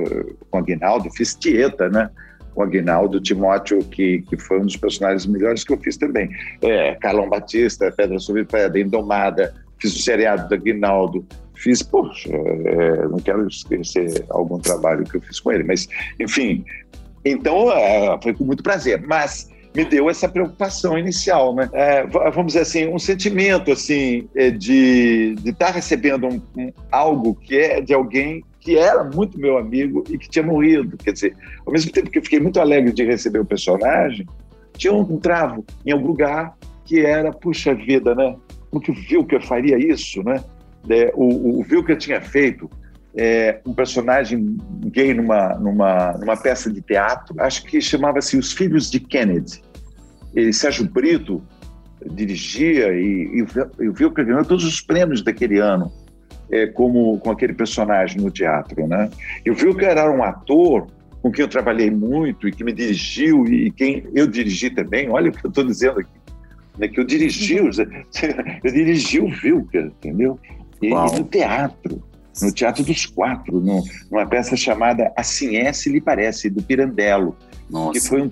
com 0.51 0.57
o 0.57 0.61
Aguinaldo, 0.61 1.09
fiz 1.09 1.33
Tieta, 1.33 1.89
né? 1.89 2.07
Com 2.53 2.61
o 2.61 2.63
Aguinaldo 2.63 3.19
Timóteo, 3.19 3.79
que, 3.79 4.21
que 4.21 4.37
foi 4.37 4.59
um 4.59 4.65
dos 4.65 4.77
personagens 4.77 5.25
melhores 5.25 5.63
que 5.63 5.73
eu 5.73 5.77
fiz 5.79 5.97
também. 5.97 6.29
É, 6.61 6.93
Carlão 6.95 7.27
Batista, 7.27 7.91
Pedra 7.91 8.19
sobre 8.19 8.45
Pedra, 8.45 8.79
Indomada, 8.79 9.55
fiz 9.79 9.95
o 9.95 10.01
seriado 10.03 10.47
do 10.47 10.53
Aguinaldo, 10.53 11.25
fiz, 11.55 11.81
poxa, 11.81 12.29
é, 12.31 13.07
não 13.07 13.17
quero 13.17 13.47
esquecer 13.47 14.23
algum 14.29 14.59
trabalho 14.59 15.03
que 15.03 15.17
eu 15.17 15.21
fiz 15.21 15.39
com 15.39 15.51
ele, 15.51 15.63
mas, 15.63 15.89
enfim, 16.19 16.63
então 17.25 17.71
é, 17.71 18.19
foi 18.21 18.35
com 18.35 18.43
muito 18.43 18.61
prazer. 18.61 19.01
Mas 19.01 19.49
me 19.75 19.83
deu 19.83 20.09
essa 20.09 20.29
preocupação 20.29 20.97
inicial, 20.97 21.53
né? 21.53 21.69
É, 21.73 22.05
vamos 22.07 22.53
dizer 22.53 22.61
assim, 22.61 22.87
um 22.87 22.97
sentimento 22.97 23.71
assim 23.71 24.27
é, 24.33 24.49
de 24.49 25.35
estar 25.45 25.67
tá 25.67 25.71
recebendo 25.71 26.27
um, 26.27 26.41
um, 26.57 26.71
algo 26.89 27.35
que 27.35 27.57
é 27.57 27.81
de 27.81 27.93
alguém 27.93 28.43
que 28.61 28.77
era 28.77 29.03
muito 29.03 29.37
meu 29.39 29.57
amigo 29.57 30.03
e 30.09 30.17
que 30.17 30.29
tinha 30.29 30.43
morrido. 30.43 30.97
Quer 30.97 31.11
dizer, 31.11 31.35
ao 31.65 31.73
mesmo 31.73 31.91
tempo 31.91 32.09
que 32.09 32.17
eu 32.17 32.23
fiquei 32.23 32.39
muito 32.39 32.59
alegre 32.59 32.93
de 32.93 33.03
receber 33.03 33.39
o 33.39 33.45
personagem, 33.45 34.25
tinha 34.77 34.93
um, 34.93 35.17
travo 35.17 35.63
em 35.85 35.91
algum 35.91 36.07
lugar 36.07 36.55
que 36.85 37.01
era, 37.01 37.31
puxa 37.31 37.75
vida, 37.75 38.15
né? 38.15 38.35
Como 38.71 38.81
que 38.81 38.91
o 38.91 38.95
Vilker 38.95 39.45
faria 39.45 39.77
isso, 39.77 40.23
né? 40.23 40.43
É, 40.89 41.11
o, 41.15 41.59
o 41.59 41.63
Vilker 41.63 41.97
tinha 41.97 42.21
feito 42.21 42.69
é, 43.17 43.61
um 43.65 43.73
personagem 43.73 44.57
gay 44.85 45.13
numa, 45.13 45.55
numa, 45.55 46.11
numa 46.13 46.37
peça 46.37 46.71
de 46.71 46.81
teatro, 46.81 47.35
acho 47.39 47.63
que 47.63 47.79
chamava-se 47.79 48.37
Os 48.37 48.51
Filhos 48.51 48.91
de 48.91 48.99
Kennedy. 48.99 49.61
E 50.35 50.51
Sérgio 50.51 50.89
Brito 50.89 51.41
dirigia 52.11 52.93
e, 52.93 53.41
e, 53.41 53.83
e 53.83 53.89
viu 53.89 54.11
que 54.11 54.23
ganhou 54.23 54.43
todos 54.43 54.65
os 54.65 54.81
prêmios 54.81 55.23
daquele 55.23 55.59
ano 55.59 55.91
é, 56.51 56.67
como 56.67 57.17
com 57.19 57.31
aquele 57.31 57.53
personagem 57.53 58.21
no 58.21 58.29
teatro, 58.29 58.85
né? 58.87 59.09
E 59.45 59.49
o 59.49 59.55
Vilker 59.55 59.89
era 59.89 60.11
um 60.11 60.23
ator 60.23 60.87
com 61.21 61.31
quem 61.31 61.43
eu 61.43 61.49
trabalhei 61.49 61.89
muito 61.89 62.47
e 62.47 62.51
que 62.51 62.63
me 62.63 62.71
dirigiu 62.71 63.45
e 63.47 63.71
quem 63.71 64.07
eu 64.13 64.27
dirigi 64.27 64.69
também. 64.69 65.09
Olha 65.09 65.29
o 65.29 65.33
que 65.33 65.45
eu 65.45 65.49
estou 65.49 65.63
dizendo 65.63 65.99
aqui, 65.99 66.11
né? 66.77 66.87
que 66.87 66.99
eu 66.99 67.03
dirigi, 67.03 67.57
eu 68.63 68.71
dirigi 68.71 69.19
o 69.19 69.29
Vilker, 69.29 69.85
entendeu? 69.85 70.39
E, 70.81 70.87
e 70.87 70.89
no 70.89 71.23
teatro 71.23 72.03
no 72.41 72.51
Teatro 72.51 72.83
dos 72.83 73.05
Quatro, 73.05 73.59
no, 73.59 73.83
numa 74.11 74.25
peça 74.25 74.55
chamada 74.55 75.11
Assim 75.15 75.57
É 75.57 75.71
Se 75.71 75.89
Lhe 75.89 76.01
Parece, 76.01 76.49
do 76.49 76.61
Pirandello. 76.61 77.35
Nossa. 77.69 77.93
Que, 77.93 78.07
foi 78.07 78.21
um, 78.21 78.31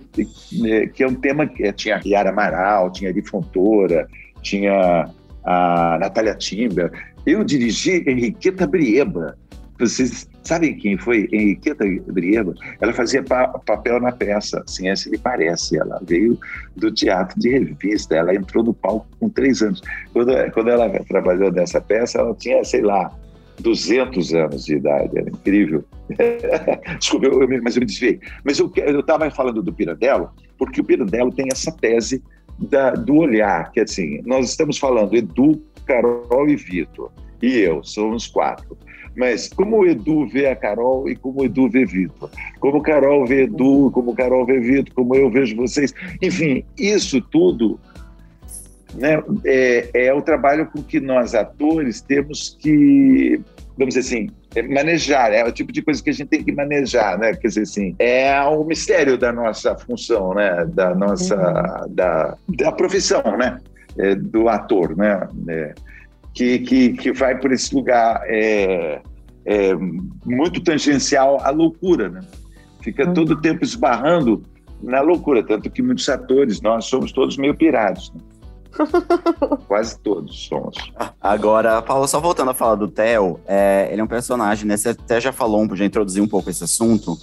é, 0.66 0.88
que 0.88 1.04
é 1.04 1.08
um 1.08 1.16
tema 1.16 1.48
que 1.48 1.72
tinha 1.74 2.00
Yara 2.06 2.30
Amaral, 2.30 2.92
tinha 2.92 3.10
Ari 3.10 3.26
Fontoura, 3.26 4.08
tinha 4.42 5.10
a 5.44 5.98
Natália 6.00 6.36
Timber. 6.36 6.92
Eu 7.26 7.44
dirigi 7.44 8.04
Henriqueta 8.08 8.68
Brieba. 8.68 9.38
Vocês 9.80 10.30
sabem 10.44 10.78
quem 10.78 10.98
foi 10.98 11.28
Henriqueta 11.32 11.84
Brieba? 12.08 12.54
Ela 12.80 12.94
fazia 12.94 13.24
pa 13.24 13.48
papel 13.48 14.00
na 14.00 14.12
peça, 14.12 14.64
assim 14.68 14.88
é 14.88 14.96
se 14.96 15.10
lhe 15.10 15.18
parece. 15.18 15.80
Ela 15.80 16.00
veio 16.06 16.38
do 16.76 16.92
teatro 16.92 17.40
de 17.40 17.50
revista, 17.50 18.16
ela 18.16 18.36
entrou 18.36 18.64
no 18.64 18.74
palco 18.74 19.08
com 19.20 19.30
três 19.30 19.62
anos. 19.62 19.82
Quando, 20.12 20.32
quando 20.52 20.70
ela 20.70 20.90
trabalhou 21.06 21.52
nessa 21.52 21.82
peça, 21.82 22.20
ela 22.20 22.36
tinha, 22.36 22.64
sei 22.64 22.82
lá, 22.82 23.12
200 23.60 24.34
anos 24.34 24.66
de 24.66 24.76
idade, 24.76 25.18
era 25.18 25.30
incrível. 25.30 25.84
Desculpa, 27.00 27.28
eu, 27.28 27.42
eu, 27.42 27.64
mas 27.64 27.76
eu 27.76 27.82
me 27.82 27.86
desviei. 27.86 28.20
Mas 28.44 28.60
eu 28.60 28.72
estava 29.00 29.30
falando 29.32 29.62
do 29.62 29.74
Pirandello, 29.74 30.30
porque 30.58 30.82
o 30.82 30.84
Pirandello 30.84 31.32
tem 31.32 31.48
essa 31.52 31.72
tese 31.72 32.22
da, 32.58 32.92
do 32.92 33.16
olhar, 33.16 33.72
que 33.72 33.80
assim, 33.80 34.22
nós 34.26 34.50
estamos 34.50 34.78
falando 34.78 35.16
Edu, 35.16 35.62
Carol 35.86 36.50
e 36.50 36.56
Vitor, 36.56 37.12
e 37.42 37.58
eu, 37.60 37.84
somos 37.84 38.28
quatro. 38.28 38.78
Mas 39.16 39.48
como 39.50 39.80
o 39.80 39.86
Edu 39.86 40.28
vê 40.28 40.48
a 40.48 40.56
Carol 40.56 41.08
e 41.08 41.16
como 41.16 41.42
o 41.42 41.46
Edu 41.46 41.70
vê 41.70 41.86
Vitor, 41.86 42.30
como 42.60 42.82
Carol 42.82 43.26
vê 43.26 43.44
Edu, 43.44 43.92
como 43.92 44.16
Carol 44.16 44.46
vê 44.46 44.60
Vitor, 44.60 44.94
como 44.96 45.16
eu 45.16 45.30
vejo 45.30 45.56
vocês, 45.56 45.94
enfim, 46.22 46.66
isso 46.78 47.22
tudo 47.22 47.80
né, 48.96 49.22
é, 49.46 50.08
é 50.08 50.14
o 50.14 50.22
trabalho 50.22 50.68
com 50.68 50.82
que 50.82 51.00
nós, 51.00 51.34
atores, 51.34 52.02
temos 52.02 52.58
que, 52.60 53.42
vamos 53.78 53.96
dizer 53.96 54.00
assim, 54.00 54.30
é 54.56 54.62
manejar, 54.62 55.34
é 55.34 55.44
o 55.44 55.52
tipo 55.52 55.72
de 55.72 55.82
coisa 55.82 56.04
que 56.04 56.10
a 56.10 56.14
gente 56.14 56.28
tem 56.28 56.44
que 56.44 56.52
manejar, 56.52 57.18
né? 57.18 57.34
Quer 57.34 57.48
dizer 57.48 57.62
assim, 57.62 57.96
é 57.98 58.40
o 58.44 58.64
mistério 58.64 59.18
da 59.18 59.32
nossa 59.32 59.76
função, 59.76 60.34
né? 60.36 60.66
Da 60.66 60.94
nossa, 60.94 61.36
uhum. 61.36 61.94
da, 61.94 62.38
da 62.50 62.72
profissão, 62.72 63.24
né? 63.38 63.60
É, 63.98 64.16
do 64.16 64.48
ator, 64.50 64.96
né? 64.96 65.28
É, 65.48 65.74
que, 66.34 66.60
que, 66.60 66.94
que 66.94 67.12
vai 67.12 67.40
por 67.40 67.52
esse 67.52 67.74
lugar 67.74 68.22
é, 68.26 69.02
é 69.46 69.74
muito 70.26 70.64
tangencial 70.64 71.40
à 71.42 71.50
loucura, 71.50 72.10
né? 72.10 72.22
Fica 72.82 73.08
uhum. 73.08 73.14
todo 73.14 73.32
o 73.32 73.42
tempo 73.42 73.64
esbarrando 73.64 74.44
na 74.82 75.02
loucura, 75.02 75.42
tanto 75.42 75.70
que 75.70 75.82
muitos 75.82 76.08
atores, 76.10 76.62
nós 76.62 76.86
somos 76.86 77.12
todos 77.12 77.38
meio 77.38 77.56
pirados, 77.56 78.12
né? 78.14 78.22
Quase 79.68 80.00
todos 80.00 80.48
somos. 80.48 80.76
Agora, 81.22 81.82
Paulo, 81.82 82.08
só 82.08 82.20
voltando 82.20 82.52
a 82.52 82.54
falar 82.54 82.76
do 82.76 82.88
Theo, 82.88 83.40
é, 83.46 83.88
ele 83.92 84.02
é 84.02 84.04
um 84.04 84.08
personagem, 84.08 84.66
né? 84.66 84.78
Você 84.78 84.90
até 84.90 85.22
já 85.22 85.32
falou, 85.32 85.68
já 85.76 85.86
introduziu 85.86 86.24
um 86.24 86.28
pouco 86.28 86.50
esse 86.50 86.64
assunto. 86.64 87.18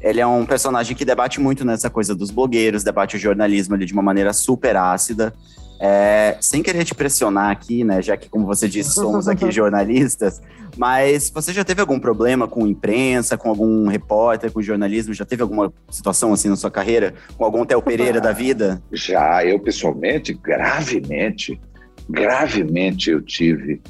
Ele 0.00 0.20
é 0.20 0.26
um 0.26 0.46
personagem 0.46 0.96
que 0.96 1.04
debate 1.04 1.40
muito 1.40 1.64
nessa 1.64 1.90
coisa 1.90 2.14
dos 2.14 2.30
blogueiros, 2.30 2.84
debate 2.84 3.16
o 3.16 3.18
jornalismo 3.18 3.74
ali 3.74 3.84
de 3.84 3.92
uma 3.92 4.02
maneira 4.02 4.32
super 4.32 4.76
ácida. 4.76 5.34
É, 5.80 6.36
sem 6.40 6.62
querer 6.62 6.84
te 6.84 6.94
pressionar 6.94 7.50
aqui, 7.50 7.84
né? 7.84 8.02
Já 8.02 8.16
que, 8.16 8.28
como 8.28 8.44
você 8.46 8.68
disse, 8.68 8.90
somos 8.90 9.28
aqui 9.28 9.50
jornalistas, 9.52 10.42
mas 10.76 11.30
você 11.30 11.52
já 11.52 11.64
teve 11.64 11.80
algum 11.80 12.00
problema 12.00 12.48
com 12.48 12.66
imprensa, 12.66 13.38
com 13.38 13.48
algum 13.48 13.86
repórter, 13.86 14.50
com 14.50 14.60
jornalismo? 14.60 15.14
Já 15.14 15.24
teve 15.24 15.42
alguma 15.42 15.72
situação 15.88 16.32
assim 16.32 16.48
na 16.48 16.56
sua 16.56 16.70
carreira? 16.70 17.14
Com 17.36 17.44
algum 17.44 17.64
Theo 17.64 17.80
Pereira 17.80 18.18
ah, 18.18 18.22
da 18.22 18.32
vida? 18.32 18.82
Já, 18.92 19.44
eu 19.44 19.60
pessoalmente, 19.60 20.32
gravemente, 20.34 21.60
gravemente 22.08 23.10
eu 23.10 23.22
tive. 23.22 23.80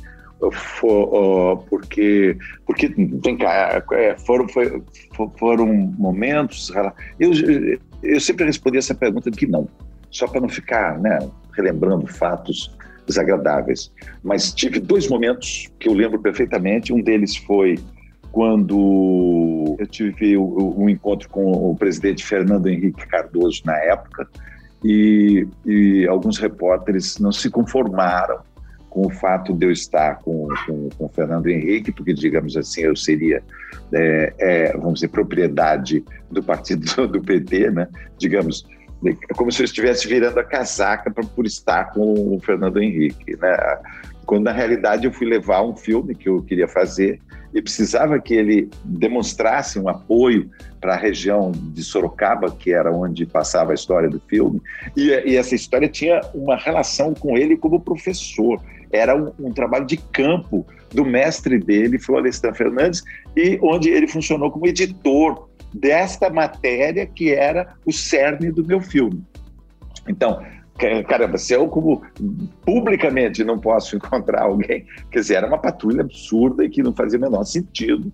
For, 0.53 1.65
porque, 1.69 2.39
porque 2.65 2.89
tem 2.89 3.37
cá, 3.37 3.83
é, 3.91 4.17
foram, 4.25 4.47
foi, 4.49 4.81
foram 5.37 5.67
momentos. 5.67 6.71
Eu, 7.19 7.33
eu 8.05 8.21
sempre 8.21 8.45
respondi 8.45 8.79
essa 8.79 8.95
pergunta 8.95 9.33
de 9.33 9.37
que 9.37 9.49
não, 9.49 9.69
só 10.13 10.29
para 10.29 10.41
não 10.41 10.49
ficar, 10.49 10.97
né? 11.01 11.19
Relembrando 11.59 12.07
fatos 12.07 12.75
desagradáveis. 13.07 13.93
Mas 14.23 14.53
tive 14.53 14.79
dois 14.79 15.09
momentos 15.09 15.69
que 15.79 15.89
eu 15.89 15.95
lembro 15.95 16.19
perfeitamente. 16.21 16.93
Um 16.93 17.03
deles 17.03 17.37
foi 17.37 17.79
quando 18.31 19.77
eu 19.79 19.87
tive 19.87 20.37
um 20.37 20.89
encontro 20.89 21.29
com 21.29 21.51
o 21.71 21.75
presidente 21.75 22.25
Fernando 22.25 22.69
Henrique 22.69 23.07
Cardoso 23.07 23.63
na 23.65 23.77
época 23.77 24.29
e, 24.85 25.47
e 25.65 26.07
alguns 26.07 26.39
repórteres 26.39 27.19
não 27.19 27.33
se 27.33 27.51
conformaram 27.51 28.41
com 28.89 29.07
o 29.07 29.11
fato 29.11 29.53
de 29.53 29.67
eu 29.67 29.71
estar 29.71 30.17
com, 30.17 30.49
com, 30.67 30.89
com 30.97 31.05
o 31.05 31.09
Fernando 31.09 31.47
Henrique, 31.47 31.93
porque, 31.93 32.15
digamos 32.15 32.57
assim, 32.57 32.83
eu 32.83 32.97
seria, 32.97 33.43
é, 33.93 34.33
é, 34.39 34.73
vamos 34.73 34.95
dizer, 34.95 35.09
propriedade 35.09 36.05
do 36.31 36.43
partido 36.43 36.85
do 37.07 37.21
PT, 37.21 37.71
né? 37.71 37.89
digamos, 38.19 38.67
como 39.37 39.53
se 39.53 39.63
eu 39.63 39.65
estivesse 39.65 40.09
virando 40.09 40.39
a 40.41 40.45
casaca 40.45 41.11
pra, 41.11 41.25
por 41.25 41.47
estar 41.47 41.93
com 41.93 42.35
o 42.35 42.41
Fernando 42.41 42.81
Henrique, 42.81 43.37
né? 43.37 43.57
Quando 44.27 44.45
na 44.45 44.53
realidade 44.53 45.07
eu 45.07 45.13
fui 45.13 45.27
levar 45.27 45.63
um 45.63 45.75
filme 45.75 46.15
que 46.15 46.29
eu 46.29 46.43
queria 46.43 46.69
fazer 46.69 47.21
e 47.55 47.63
precisava 47.63 48.21
que 48.21 48.35
ele 48.35 48.69
demonstrasse 48.85 49.79
um 49.79 49.89
apoio 49.89 50.51
para 50.81 50.95
a 50.95 50.97
região 50.97 51.51
de 51.51 51.83
Sorocaba, 51.83 52.51
que 52.51 52.73
era 52.73 52.93
onde 52.93 53.25
passava 53.25 53.73
a 53.73 53.75
história 53.75 54.09
do 54.09 54.21
filme, 54.21 54.61
e, 54.97 55.09
e 55.09 55.37
essa 55.37 55.55
história 55.55 55.89
tinha 55.89 56.21
uma 56.35 56.57
relação 56.57 57.15
com 57.15 57.39
ele 57.39 57.57
como 57.57 57.81
professor. 57.81 58.61
Era 58.93 59.17
um, 59.17 59.33
um 59.39 59.53
trabalho 59.53 59.87
de 59.87 59.97
campo 59.97 60.67
do 60.91 61.05
mestre 61.05 61.59
dele, 61.59 61.99
Florestan 61.99 62.55
Fernandes, 62.55 63.03
e 63.37 63.59
onde 63.63 63.91
ele 63.91 64.07
funcionou 64.07 64.51
como 64.51 64.67
editor 64.67 65.48
desta 65.73 66.31
matéria 66.31 67.07
que 67.07 67.33
era 67.33 67.75
o 67.85 67.93
cerne 67.93 68.51
do 68.51 68.65
meu 68.65 68.81
filme. 68.81 69.25
Então, 70.09 70.43
caramba, 71.07 71.37
se 71.39 71.53
eu 71.53 71.69
como 71.69 72.03
publicamente 72.65 73.45
não 73.45 73.59
posso 73.59 73.97
encontrar 73.97 74.43
alguém, 74.43 74.87
quer 75.11 75.21
dizer, 75.21 75.35
era 75.37 75.47
uma 75.47 75.59
patrulha 75.59 76.03
absurda 76.03 76.65
e 76.65 76.71
que 76.71 76.83
não 76.83 76.95
fazia 76.95 77.19
o 77.19 77.23
menor 77.23 77.45
sentido. 77.45 78.13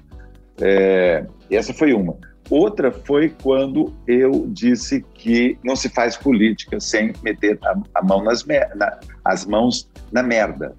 É, 0.60 1.26
essa 1.50 1.72
foi 1.74 1.92
uma. 1.92 2.16
Outra 2.50 2.92
foi 2.92 3.30
quando 3.42 3.92
eu 4.06 4.46
disse 4.48 5.04
que 5.14 5.58
não 5.64 5.74
se 5.74 5.88
faz 5.88 6.16
política 6.16 6.78
sem 6.78 7.12
meter 7.22 7.58
a, 7.64 7.74
a 7.94 8.02
mão 8.02 8.22
nas 8.22 8.44
na, 8.44 8.98
as 9.24 9.46
mãos 9.46 9.88
na 10.12 10.22
merda, 10.22 10.74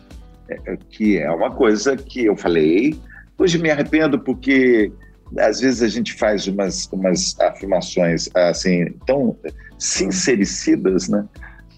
é, 0.48 0.74
é, 0.74 0.78
que 0.90 1.18
é 1.18 1.30
uma 1.32 1.52
coisa 1.52 1.98
que 1.98 2.26
eu 2.26 2.38
falei. 2.38 2.96
Hoje 3.38 3.58
me 3.58 3.72
arrependo 3.72 4.20
porque 4.20 4.92
às 5.40 5.60
vezes 5.60 5.82
a 5.82 5.88
gente 5.88 6.14
faz 6.14 6.48
umas, 6.48 6.88
umas 6.92 7.40
afirmações 7.40 8.30
assim 8.36 8.92
tão 9.06 9.36
sincericidas, 9.78 11.10
né? 11.10 11.26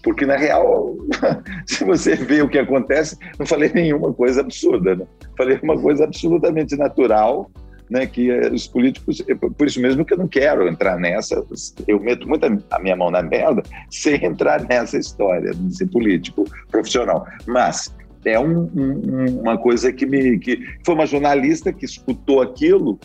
Porque, 0.02 0.24
na 0.24 0.36
real, 0.36 0.96
se 1.66 1.84
você 1.84 2.14
vê 2.14 2.40
o 2.40 2.48
que 2.48 2.58
acontece, 2.58 3.16
não 3.38 3.44
falei 3.44 3.70
nenhuma 3.74 4.12
coisa 4.12 4.40
absurda. 4.40 4.96
Né? 4.96 5.06
Falei 5.36 5.58
uma 5.62 5.78
coisa 5.78 6.04
absolutamente 6.04 6.76
natural, 6.76 7.50
né, 7.90 8.06
que 8.06 8.30
os 8.48 8.66
políticos, 8.66 9.22
por 9.56 9.66
isso 9.66 9.80
mesmo 9.80 10.04
que 10.04 10.12
eu 10.12 10.18
não 10.18 10.28
quero 10.28 10.68
entrar 10.68 10.98
nessa, 10.98 11.42
eu 11.86 11.98
meto 11.98 12.28
muito 12.28 12.44
a 12.70 12.78
minha 12.78 12.94
mão 12.94 13.10
na 13.10 13.22
merda 13.22 13.62
sem 13.90 14.22
entrar 14.24 14.62
nessa 14.68 14.98
história 14.98 15.52
de 15.52 15.76
ser 15.76 15.86
político 15.86 16.44
profissional. 16.70 17.26
Mas 17.46 17.94
é 18.24 18.38
um, 18.38 18.70
um, 18.74 19.40
uma 19.40 19.56
coisa 19.56 19.92
que 19.92 20.04
me. 20.04 20.38
que 20.38 20.58
foi 20.84 20.94
uma 20.94 21.06
jornalista 21.06 21.72
que 21.72 21.84
escutou 21.84 22.42
aquilo 22.42 22.98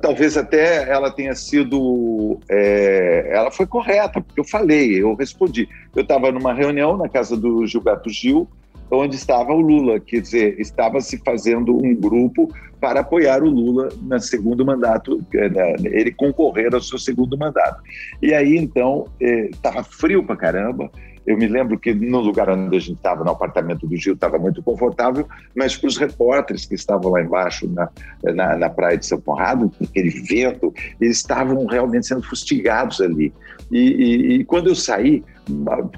talvez 0.00 0.36
até 0.36 0.88
ela 0.90 1.10
tenha 1.10 1.34
sido. 1.34 2.40
É, 2.48 3.28
ela 3.32 3.50
foi 3.50 3.66
correta, 3.66 4.20
porque 4.20 4.40
eu 4.40 4.44
falei, 4.44 5.00
eu 5.00 5.14
respondi. 5.14 5.68
Eu 5.94 6.02
estava 6.02 6.32
numa 6.32 6.52
reunião 6.52 6.96
na 6.96 7.08
casa 7.08 7.36
do 7.36 7.66
Gilberto 7.66 8.10
Gil, 8.10 8.48
onde 8.90 9.16
estava 9.16 9.52
o 9.52 9.60
Lula, 9.60 10.00
quer 10.00 10.20
dizer, 10.20 10.58
estava 10.60 11.00
se 11.00 11.18
fazendo 11.18 11.76
um 11.76 11.94
grupo 11.94 12.52
para 12.80 13.00
apoiar 13.00 13.42
o 13.42 13.48
Lula 13.48 13.88
no 14.00 14.20
segundo 14.20 14.64
mandato, 14.64 15.22
né, 15.32 15.74
ele 15.84 16.12
concorrer 16.12 16.74
ao 16.74 16.80
seu 16.80 16.98
segundo 16.98 17.36
mandato. 17.36 17.82
E 18.22 18.34
aí, 18.34 18.56
então, 18.56 19.06
estava 19.20 19.80
é, 19.80 19.84
frio 19.84 20.24
para 20.24 20.36
caramba, 20.36 20.90
eu 21.26 21.36
me 21.36 21.48
lembro 21.48 21.78
que 21.78 21.92
no 21.92 22.20
lugar 22.20 22.48
onde 22.48 22.76
a 22.76 22.80
gente 22.80 22.96
estava, 22.96 23.24
no 23.24 23.32
apartamento 23.32 23.86
do 23.86 23.96
Gil, 23.96 24.14
estava 24.14 24.38
muito 24.38 24.62
confortável, 24.62 25.26
mas 25.54 25.76
para 25.76 25.88
os 25.88 25.96
repórteres 25.96 26.64
que 26.64 26.74
estavam 26.74 27.10
lá 27.10 27.20
embaixo 27.20 27.68
na, 27.68 27.88
na, 28.22 28.56
na, 28.56 28.70
praia 28.70 28.96
de 28.96 29.06
São 29.06 29.20
Conrado, 29.20 29.72
aquele 29.82 30.10
vento, 30.10 30.72
eles 31.00 31.16
estavam 31.16 31.66
realmente 31.66 32.06
sendo 32.06 32.22
fustigados 32.22 33.00
ali. 33.00 33.32
E, 33.72 33.78
e, 33.78 34.32
e 34.34 34.44
quando 34.44 34.68
eu 34.68 34.76
saí, 34.76 35.24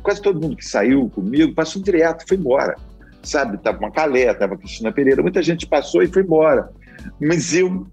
quase 0.02 0.22
todo 0.22 0.40
mundo 0.40 0.56
que 0.56 0.64
saiu 0.64 1.10
comigo 1.10 1.54
passou 1.54 1.82
direto, 1.82 2.24
foi 2.26 2.38
embora. 2.38 2.76
Sabe, 3.22 3.56
estava 3.56 3.78
uma 3.78 3.90
Calé, 3.90 4.30
estava 4.30 4.56
Cristina 4.56 4.92
Pereira, 4.92 5.20
muita 5.20 5.42
gente 5.42 5.66
passou 5.66 6.02
e 6.02 6.06
foi 6.06 6.22
embora. 6.22 6.70
Mas 7.20 7.52
eu 7.52 7.86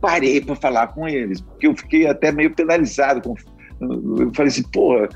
parei 0.00 0.40
para 0.40 0.54
falar 0.54 0.86
com 0.88 1.06
eles, 1.06 1.40
porque 1.40 1.66
eu 1.66 1.76
fiquei 1.76 2.06
até 2.06 2.32
meio 2.32 2.54
penalizado. 2.54 3.20
Com, 3.20 3.34
eu 3.80 4.32
falei 4.34 4.48
assim, 4.48 4.62
porra, 4.64 5.08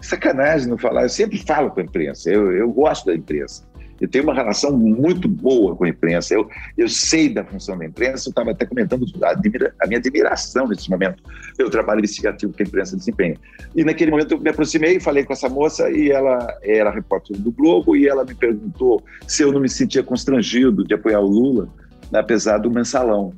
sacanagem 0.00 0.68
não 0.68 0.78
falar. 0.78 1.02
Eu 1.02 1.08
sempre 1.08 1.38
falo 1.38 1.70
com 1.70 1.80
a 1.80 1.82
imprensa, 1.82 2.30
eu, 2.30 2.52
eu 2.52 2.70
gosto 2.70 3.06
da 3.06 3.14
imprensa. 3.14 3.68
Eu 4.00 4.08
tenho 4.08 4.24
uma 4.24 4.34
relação 4.34 4.76
muito 4.76 5.28
boa 5.28 5.74
com 5.74 5.84
a 5.84 5.88
imprensa. 5.88 6.34
Eu, 6.34 6.48
eu 6.76 6.88
sei 6.88 7.28
da 7.28 7.44
função 7.44 7.76
da 7.76 7.84
imprensa. 7.84 8.28
Eu 8.28 8.30
estava 8.30 8.52
até 8.52 8.64
comentando 8.64 9.04
a, 9.22 9.32
a, 9.32 9.86
minha 9.86 9.98
admiração 9.98 10.68
nesse 10.68 10.88
momento 10.88 11.22
pelo 11.56 11.68
trabalho 11.68 11.98
investigativo 11.98 12.52
que 12.52 12.62
a 12.62 12.66
imprensa 12.66 12.96
desempenha. 12.96 13.36
E 13.74 13.84
naquele 13.84 14.10
momento 14.10 14.32
eu 14.32 14.40
me 14.40 14.50
aproximei, 14.50 15.00
falei 15.00 15.24
com 15.24 15.32
essa 15.32 15.48
moça 15.48 15.90
e 15.90 16.10
ela 16.10 16.46
era 16.62 16.90
repórter 16.90 17.36
do 17.38 17.50
Globo 17.50 17.96
e 17.96 18.06
ela 18.06 18.24
me 18.24 18.34
perguntou 18.34 19.02
se 19.26 19.42
eu 19.42 19.52
não 19.52 19.60
me 19.60 19.68
sentia 19.68 20.02
constrangido 20.02 20.84
de 20.84 20.94
apoiar 20.94 21.20
o 21.20 21.26
Lula, 21.26 21.68
apesar 22.12 22.58
do 22.58 22.70
mensalão. 22.70 23.32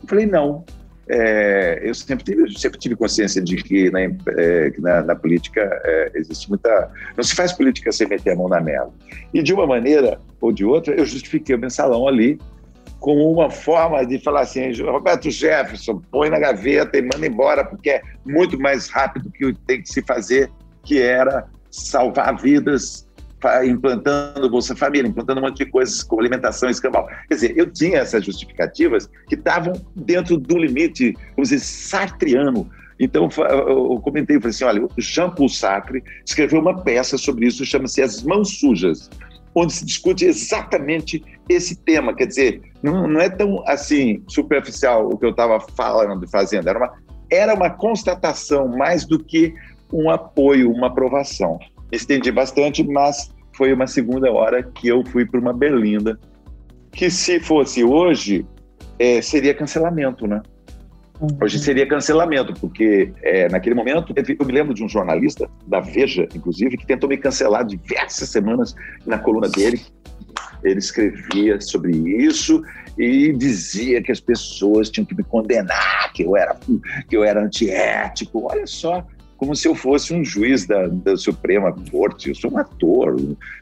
Eu 0.00 0.08
falei 0.08 0.26
não. 0.26 0.64
É, 1.08 1.80
eu 1.82 1.94
sempre 1.94 2.24
tive, 2.24 2.58
sempre 2.58 2.78
tive 2.78 2.96
consciência 2.96 3.42
de 3.42 3.56
que 3.56 3.90
na, 3.90 4.00
é, 4.00 4.72
na, 4.78 5.02
na 5.02 5.16
política 5.16 5.60
é, 5.84 6.12
existe 6.14 6.48
muita. 6.48 6.90
Não 7.16 7.24
se 7.24 7.34
faz 7.34 7.52
política 7.52 7.90
sem 7.90 8.06
meter 8.06 8.32
a 8.32 8.36
mão 8.36 8.48
na 8.48 8.60
merda. 8.60 8.90
E 9.34 9.42
de 9.42 9.52
uma 9.52 9.66
maneira 9.66 10.20
ou 10.40 10.52
de 10.52 10.64
outra, 10.64 10.94
eu 10.94 11.04
justifiquei 11.04 11.54
o 11.54 11.58
mensalão 11.58 12.06
ali 12.06 12.38
como 13.02 13.28
uma 13.32 13.50
forma 13.50 14.06
de 14.06 14.18
falar 14.20 14.42
assim: 14.42 14.72
Roberto 14.80 15.28
Jefferson, 15.28 16.00
põe 16.10 16.30
na 16.30 16.38
gaveta 16.38 16.96
e 16.96 17.02
manda 17.02 17.26
embora, 17.26 17.64
porque 17.64 17.90
é 17.90 18.02
muito 18.24 18.58
mais 18.58 18.88
rápido 18.88 19.30
que 19.30 19.52
tem 19.66 19.82
que 19.82 19.88
se 19.88 20.02
fazer, 20.02 20.48
que 20.84 21.02
era 21.02 21.46
salvar 21.68 22.36
vidas 22.36 23.08
implantando 23.64 24.48
Bolsa 24.48 24.74
Família, 24.76 25.08
implantando 25.08 25.40
um 25.40 25.44
monte 25.44 25.64
de 25.64 25.70
coisas 25.70 26.02
como 26.02 26.20
alimentação 26.20 26.68
escambau. 26.68 27.06
Quer 27.28 27.34
dizer, 27.34 27.54
eu 27.56 27.70
tinha 27.70 27.98
essas 27.98 28.24
justificativas 28.24 29.08
que 29.28 29.34
estavam 29.34 29.72
dentro 29.94 30.36
do 30.36 30.58
limite, 30.58 31.14
vamos 31.36 31.50
dizer, 31.50 31.60
sartriano. 31.60 32.70
Então, 32.98 33.28
eu 33.68 34.00
comentei, 34.00 34.36
falei 34.36 34.50
assim, 34.50 34.64
olha, 34.64 34.84
o 34.84 34.90
Jean-Paul 34.98 35.48
Sartre 35.48 36.02
escreveu 36.24 36.60
uma 36.60 36.82
peça 36.82 37.18
sobre 37.18 37.46
isso, 37.46 37.64
chama-se 37.64 38.00
As 38.00 38.22
Mãos 38.22 38.60
Sujas, 38.60 39.10
onde 39.54 39.72
se 39.72 39.84
discute 39.84 40.24
exatamente 40.24 41.22
esse 41.48 41.76
tema. 41.76 42.14
Quer 42.14 42.26
dizer, 42.26 42.62
não, 42.82 43.08
não 43.08 43.20
é 43.20 43.28
tão, 43.28 43.62
assim, 43.66 44.22
superficial 44.28 45.08
o 45.08 45.18
que 45.18 45.26
eu 45.26 45.30
estava 45.30 45.58
falando 45.74 46.24
e 46.24 46.30
fazendo, 46.30 46.68
era 46.68 46.78
uma, 46.78 46.92
era 47.30 47.54
uma 47.54 47.70
constatação 47.70 48.68
mais 48.68 49.04
do 49.04 49.18
que 49.18 49.52
um 49.92 50.08
apoio, 50.08 50.70
uma 50.70 50.86
aprovação 50.86 51.58
estendi 51.92 52.32
bastante, 52.32 52.82
mas 52.82 53.30
foi 53.56 53.72
uma 53.72 53.86
segunda 53.86 54.30
hora 54.32 54.62
que 54.62 54.88
eu 54.88 55.04
fui 55.04 55.26
para 55.26 55.38
uma 55.38 55.52
berlinda, 55.52 56.18
que 56.90 57.10
se 57.10 57.38
fosse 57.38 57.84
hoje, 57.84 58.46
é, 58.98 59.20
seria 59.20 59.54
cancelamento, 59.54 60.26
né? 60.26 60.40
Uhum. 61.20 61.28
Hoje 61.40 61.58
seria 61.58 61.86
cancelamento, 61.86 62.52
porque 62.54 63.12
é, 63.22 63.48
naquele 63.48 63.74
momento 63.74 64.12
eu 64.16 64.46
me 64.46 64.52
lembro 64.52 64.74
de 64.74 64.82
um 64.82 64.88
jornalista 64.88 65.48
da 65.66 65.80
Veja, 65.80 66.26
inclusive, 66.34 66.76
que 66.76 66.86
tentou 66.86 67.08
me 67.08 67.16
cancelar 67.16 67.64
diversas 67.64 68.28
semanas 68.30 68.74
na 69.06 69.18
coluna 69.18 69.48
dele. 69.48 69.80
Ele 70.64 70.78
escrevia 70.78 71.60
sobre 71.60 71.96
isso 71.96 72.62
e 72.98 73.32
dizia 73.32 74.02
que 74.02 74.10
as 74.10 74.20
pessoas 74.20 74.90
tinham 74.90 75.04
que 75.04 75.14
me 75.14 75.22
condenar, 75.24 76.12
que 76.12 76.24
eu 76.24 76.36
era 76.36 76.56
que 77.08 77.16
eu 77.16 77.24
era 77.24 77.42
antiético. 77.42 78.48
Olha 78.50 78.66
só, 78.66 79.06
como 79.42 79.56
se 79.56 79.66
eu 79.66 79.74
fosse 79.74 80.14
um 80.14 80.24
juiz 80.24 80.66
da, 80.66 80.86
da 80.86 81.16
Suprema 81.16 81.74
Corte. 81.90 82.28
Eu 82.28 82.34
sou 82.36 82.52
um 82.52 82.58
ator, 82.58 83.16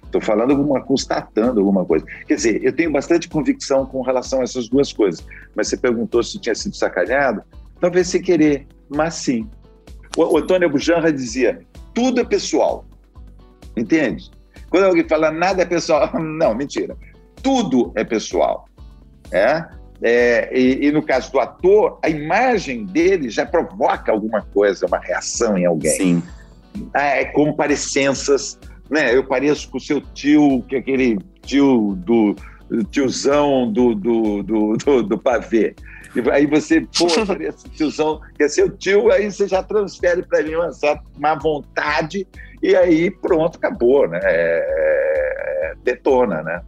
estou 0.04 0.20
falando 0.20 0.50
alguma, 0.50 0.82
constatando 0.82 1.58
alguma 1.58 1.86
coisa. 1.86 2.04
Quer 2.26 2.34
dizer, 2.34 2.62
eu 2.62 2.70
tenho 2.70 2.92
bastante 2.92 3.30
convicção 3.30 3.86
com 3.86 4.02
relação 4.02 4.40
a 4.40 4.42
essas 4.42 4.68
duas 4.68 4.92
coisas. 4.92 5.26
Mas 5.54 5.68
você 5.68 5.78
perguntou 5.78 6.22
se 6.22 6.38
tinha 6.38 6.54
sido 6.54 6.76
sacaneado? 6.76 7.42
Talvez 7.80 8.08
sem 8.08 8.20
querer, 8.20 8.66
mas 8.90 9.14
sim. 9.14 9.48
O, 10.18 10.34
o 10.34 10.36
Antônio 10.36 10.68
Bujanra 10.68 11.10
dizia: 11.10 11.62
tudo 11.94 12.20
é 12.20 12.24
pessoal. 12.24 12.84
Entende? 13.74 14.30
Quando 14.68 14.84
alguém 14.84 15.08
fala 15.08 15.30
nada 15.30 15.62
é 15.62 15.64
pessoal, 15.64 16.12
não, 16.20 16.54
mentira. 16.54 16.94
Tudo 17.42 17.90
é 17.94 18.04
pessoal. 18.04 18.68
É? 19.32 19.64
É, 20.02 20.48
e, 20.56 20.86
e, 20.86 20.92
no 20.92 21.02
caso 21.02 21.30
do 21.30 21.38
ator, 21.38 21.98
a 22.02 22.08
imagem 22.08 22.86
dele 22.86 23.28
já 23.28 23.44
provoca 23.44 24.10
alguma 24.10 24.42
coisa, 24.42 24.86
uma 24.86 24.98
reação 24.98 25.58
em 25.58 25.66
alguém. 25.66 25.92
Sim. 25.92 26.22
É, 26.94 27.24
como 27.26 27.54
parecenças, 27.54 28.58
né? 28.88 29.14
Eu 29.14 29.24
pareço 29.24 29.68
com 29.68 29.76
o 29.76 29.80
seu 29.80 30.00
tio, 30.00 30.64
que 30.68 30.76
é 30.76 30.78
aquele 30.78 31.18
tio 31.42 31.94
do 31.98 32.34
tiozão 32.90 33.70
do, 33.70 33.94
do, 33.94 34.42
do, 34.42 34.76
do, 34.76 35.02
do 35.02 35.18
pavê. 35.18 35.74
E 36.14 36.30
aí 36.30 36.46
você, 36.46 36.80
pô, 36.80 37.06
parece 37.26 37.68
tiozão, 37.70 38.20
quer 38.36 38.48
ser 38.48 38.64
o 38.64 38.70
tio, 38.70 39.10
aí 39.10 39.30
você 39.30 39.46
já 39.46 39.62
transfere 39.62 40.22
para 40.22 40.40
ele 40.40 40.56
uma 40.56 40.72
certa 40.72 41.02
má 41.18 41.34
vontade 41.34 42.26
e 42.62 42.74
aí 42.74 43.10
pronto, 43.10 43.56
acabou, 43.56 44.08
né? 44.08 44.20
É, 44.22 45.72
é 45.72 45.74
detona, 45.84 46.42
né? 46.42 46.62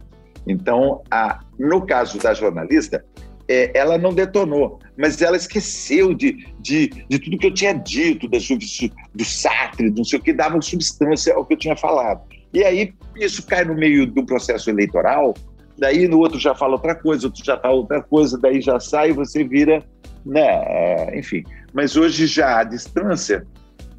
Então, 0.47 1.01
a, 1.09 1.39
no 1.57 1.85
caso 1.85 2.17
da 2.17 2.33
jornalista, 2.33 3.03
é, 3.47 3.71
ela 3.77 3.97
não 3.97 4.13
detonou, 4.13 4.79
mas 4.97 5.21
ela 5.21 5.37
esqueceu 5.37 6.13
de, 6.13 6.47
de, 6.59 6.87
de 7.09 7.19
tudo 7.19 7.37
que 7.37 7.47
eu 7.47 7.53
tinha 7.53 7.73
dito, 7.73 8.27
da, 8.27 8.37
do 8.37 9.25
Sartre, 9.25 9.89
não 9.89 10.03
sei 10.03 10.19
o 10.19 10.21
que, 10.21 10.33
dava 10.33 10.61
substância 10.61 11.33
ao 11.33 11.45
que 11.45 11.53
eu 11.53 11.57
tinha 11.57 11.75
falado. 11.75 12.21
E 12.53 12.63
aí 12.63 12.93
isso 13.15 13.45
cai 13.45 13.65
no 13.65 13.75
meio 13.75 14.05
do 14.05 14.25
processo 14.25 14.69
eleitoral, 14.69 15.33
daí 15.77 16.07
no 16.07 16.19
outro 16.19 16.39
já 16.39 16.55
fala 16.55 16.73
outra 16.73 16.95
coisa, 16.95 17.27
outro 17.27 17.43
já 17.43 17.57
fala 17.57 17.75
outra 17.75 18.01
coisa, 18.01 18.37
daí 18.37 18.61
já 18.61 18.79
sai 18.79 19.09
e 19.09 19.13
você 19.13 19.43
vira, 19.43 19.83
né? 20.25 20.41
É, 20.41 21.19
enfim. 21.19 21.43
Mas 21.73 21.95
hoje 21.95 22.27
já 22.27 22.59
à 22.59 22.63
distância, 22.63 23.45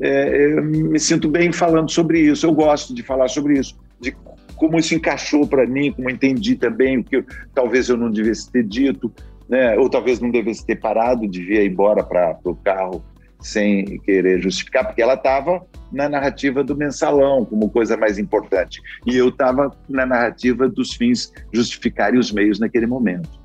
é, 0.01 0.55
eu 0.55 0.63
me 0.65 0.99
sinto 0.99 1.29
bem 1.29 1.53
falando 1.53 1.91
sobre 1.91 2.21
isso. 2.21 2.47
Eu 2.47 2.53
gosto 2.53 2.95
de 2.95 3.03
falar 3.03 3.29
sobre 3.29 3.59
isso, 3.59 3.77
de 4.01 4.13
como 4.57 4.79
isso 4.79 4.95
encaixou 4.95 5.47
para 5.47 5.67
mim, 5.67 5.93
como 5.93 6.11
entendi 6.11 6.57
também 6.57 6.99
o 6.99 7.05
que 7.05 7.17
eu, 7.17 7.25
talvez 7.55 7.89
eu 7.89 7.97
não 7.97 8.11
devesse 8.11 8.51
ter 8.51 8.65
dito, 8.65 9.13
né? 9.49 9.77
Ou 9.79 9.89
talvez 9.89 10.21
não 10.21 10.31
devesse 10.31 10.65
ter 10.65 10.77
parado, 10.77 11.29
devia 11.29 11.63
ir 11.63 11.71
embora 11.71 12.03
para 12.03 12.39
o 12.45 12.55
carro 12.55 13.05
sem 13.41 13.99
querer 14.01 14.41
justificar, 14.41 14.87
porque 14.87 15.03
ela 15.03 15.15
estava 15.15 15.65
na 15.93 16.09
narrativa 16.09 16.65
do 16.65 16.75
mensalão 16.75 17.45
como 17.45 17.69
coisa 17.69 17.97
mais 17.97 18.19
importante. 18.19 18.81
E 19.07 19.17
eu 19.17 19.29
estava 19.29 19.71
na 19.89 20.07
narrativa 20.07 20.69
dos 20.69 20.95
fins 20.95 21.33
justificarem 21.53 22.19
os 22.19 22.33
meios 22.33 22.59
naquele 22.59 22.87
momento. 22.87 23.44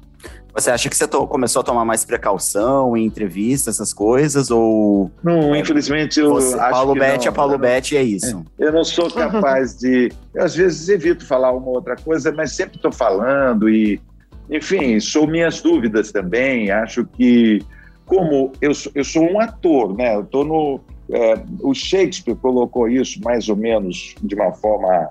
Você 0.54 0.72
acha 0.72 0.90
que 0.90 0.96
você 0.96 1.08
começou 1.08 1.62
a 1.62 1.64
tomar 1.64 1.86
mais 1.86 2.04
precaução 2.04 2.98
em 2.98 3.06
entrevistas, 3.06 3.76
essas 3.76 3.94
coisas, 3.94 4.50
ou... 4.50 5.12
Não, 5.24 5.56
infelizmente 5.56 6.20
eu 6.20 6.32
você, 6.32 6.60
acho 6.60 6.72
Paulo 6.72 6.94
Betti 6.96 7.28
é 7.28 7.32
Paulo 7.32 7.54
eu 7.54 7.60
Betti 7.60 7.96
é 7.96 8.04
isso. 8.04 8.44
Eu 8.58 8.74
não 8.74 8.84
sou 8.84 9.10
capaz 9.12 9.78
de... 9.78 10.12
Eu, 10.34 10.44
às 10.44 10.56
vezes 10.56 10.90
evito 10.90 11.26
falar 11.26 11.52
uma 11.52 11.70
outra 11.70 11.96
coisa, 11.96 12.32
mas 12.32 12.52
sempre 12.54 12.78
estou 12.78 12.92
falando 12.92 13.70
e... 13.70 14.02
Enfim, 14.50 15.00
sou 15.00 15.28
minhas 15.28 15.62
dúvidas 15.62 16.12
também. 16.12 16.72
Acho 16.72 17.06
que, 17.06 17.62
como 18.06 18.52
eu 18.60 18.74
sou, 18.74 18.92
eu 18.96 19.04
sou 19.04 19.24
um 19.32 19.40
ator, 19.40 19.96
né? 19.96 20.16
Eu 20.16 20.22
estou 20.22 20.44
no... 20.44 20.82
É, 21.12 21.40
o 21.62 21.74
Shakespeare 21.74 22.36
colocou 22.36 22.90
isso 22.90 23.20
mais 23.24 23.48
ou 23.50 23.56
menos 23.56 24.16
de 24.22 24.36
uma 24.36 24.52
forma 24.52 25.08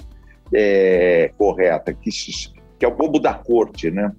é, 0.52 1.30
correta, 1.38 1.92
que, 1.92 2.10
que 2.78 2.84
é 2.84 2.88
o 2.88 2.94
bobo 2.94 3.18
da 3.18 3.34
corte, 3.34 3.90
né? 3.90 4.12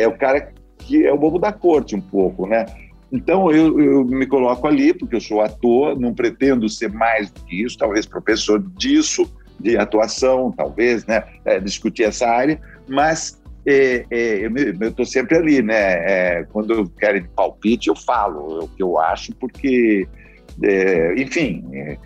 É 0.00 0.06
o 0.06 0.16
cara 0.16 0.52
que 0.78 1.06
é 1.06 1.12
o 1.12 1.18
bobo 1.18 1.38
da 1.38 1.52
corte 1.52 1.96
um 1.96 2.00
pouco, 2.00 2.46
né? 2.46 2.66
Então 3.10 3.50
eu, 3.50 3.80
eu, 3.80 4.04
me 4.04 4.26
coloco 4.26 4.66
ali 4.66 4.92
porque 4.92 5.16
eu 5.16 5.20
sou 5.20 5.40
ator, 5.40 5.98
não 5.98 6.14
pretendo 6.14 6.68
ser 6.68 6.92
mais 6.92 7.30
do 7.30 7.40
que 7.44 7.62
isso, 7.62 7.78
talvez 7.78 8.04
professor 8.04 8.62
disso, 8.76 9.30
de 9.58 9.76
atuação, 9.76 10.52
talvez, 10.52 11.06
né? 11.06 11.24
É, 11.44 11.60
discutir 11.60 12.04
essa 12.04 12.26
área, 12.26 12.60
mas 12.88 13.40
é, 13.66 14.04
é, 14.10 14.46
eu 14.46 14.88
estou 14.88 15.04
sempre 15.04 15.36
ali, 15.36 15.62
né? 15.62 15.74
É, 15.74 16.46
quando 16.52 16.72
eu 16.72 16.88
quero 16.88 17.26
palpite, 17.34 17.88
eu 17.88 17.96
falo 17.96 18.64
o 18.64 18.68
que 18.68 18.82
eu 18.82 18.98
acho, 18.98 19.34
porque, 19.36 20.06
é, 20.62 21.14
enfim, 21.20 21.64
é, 21.72 21.98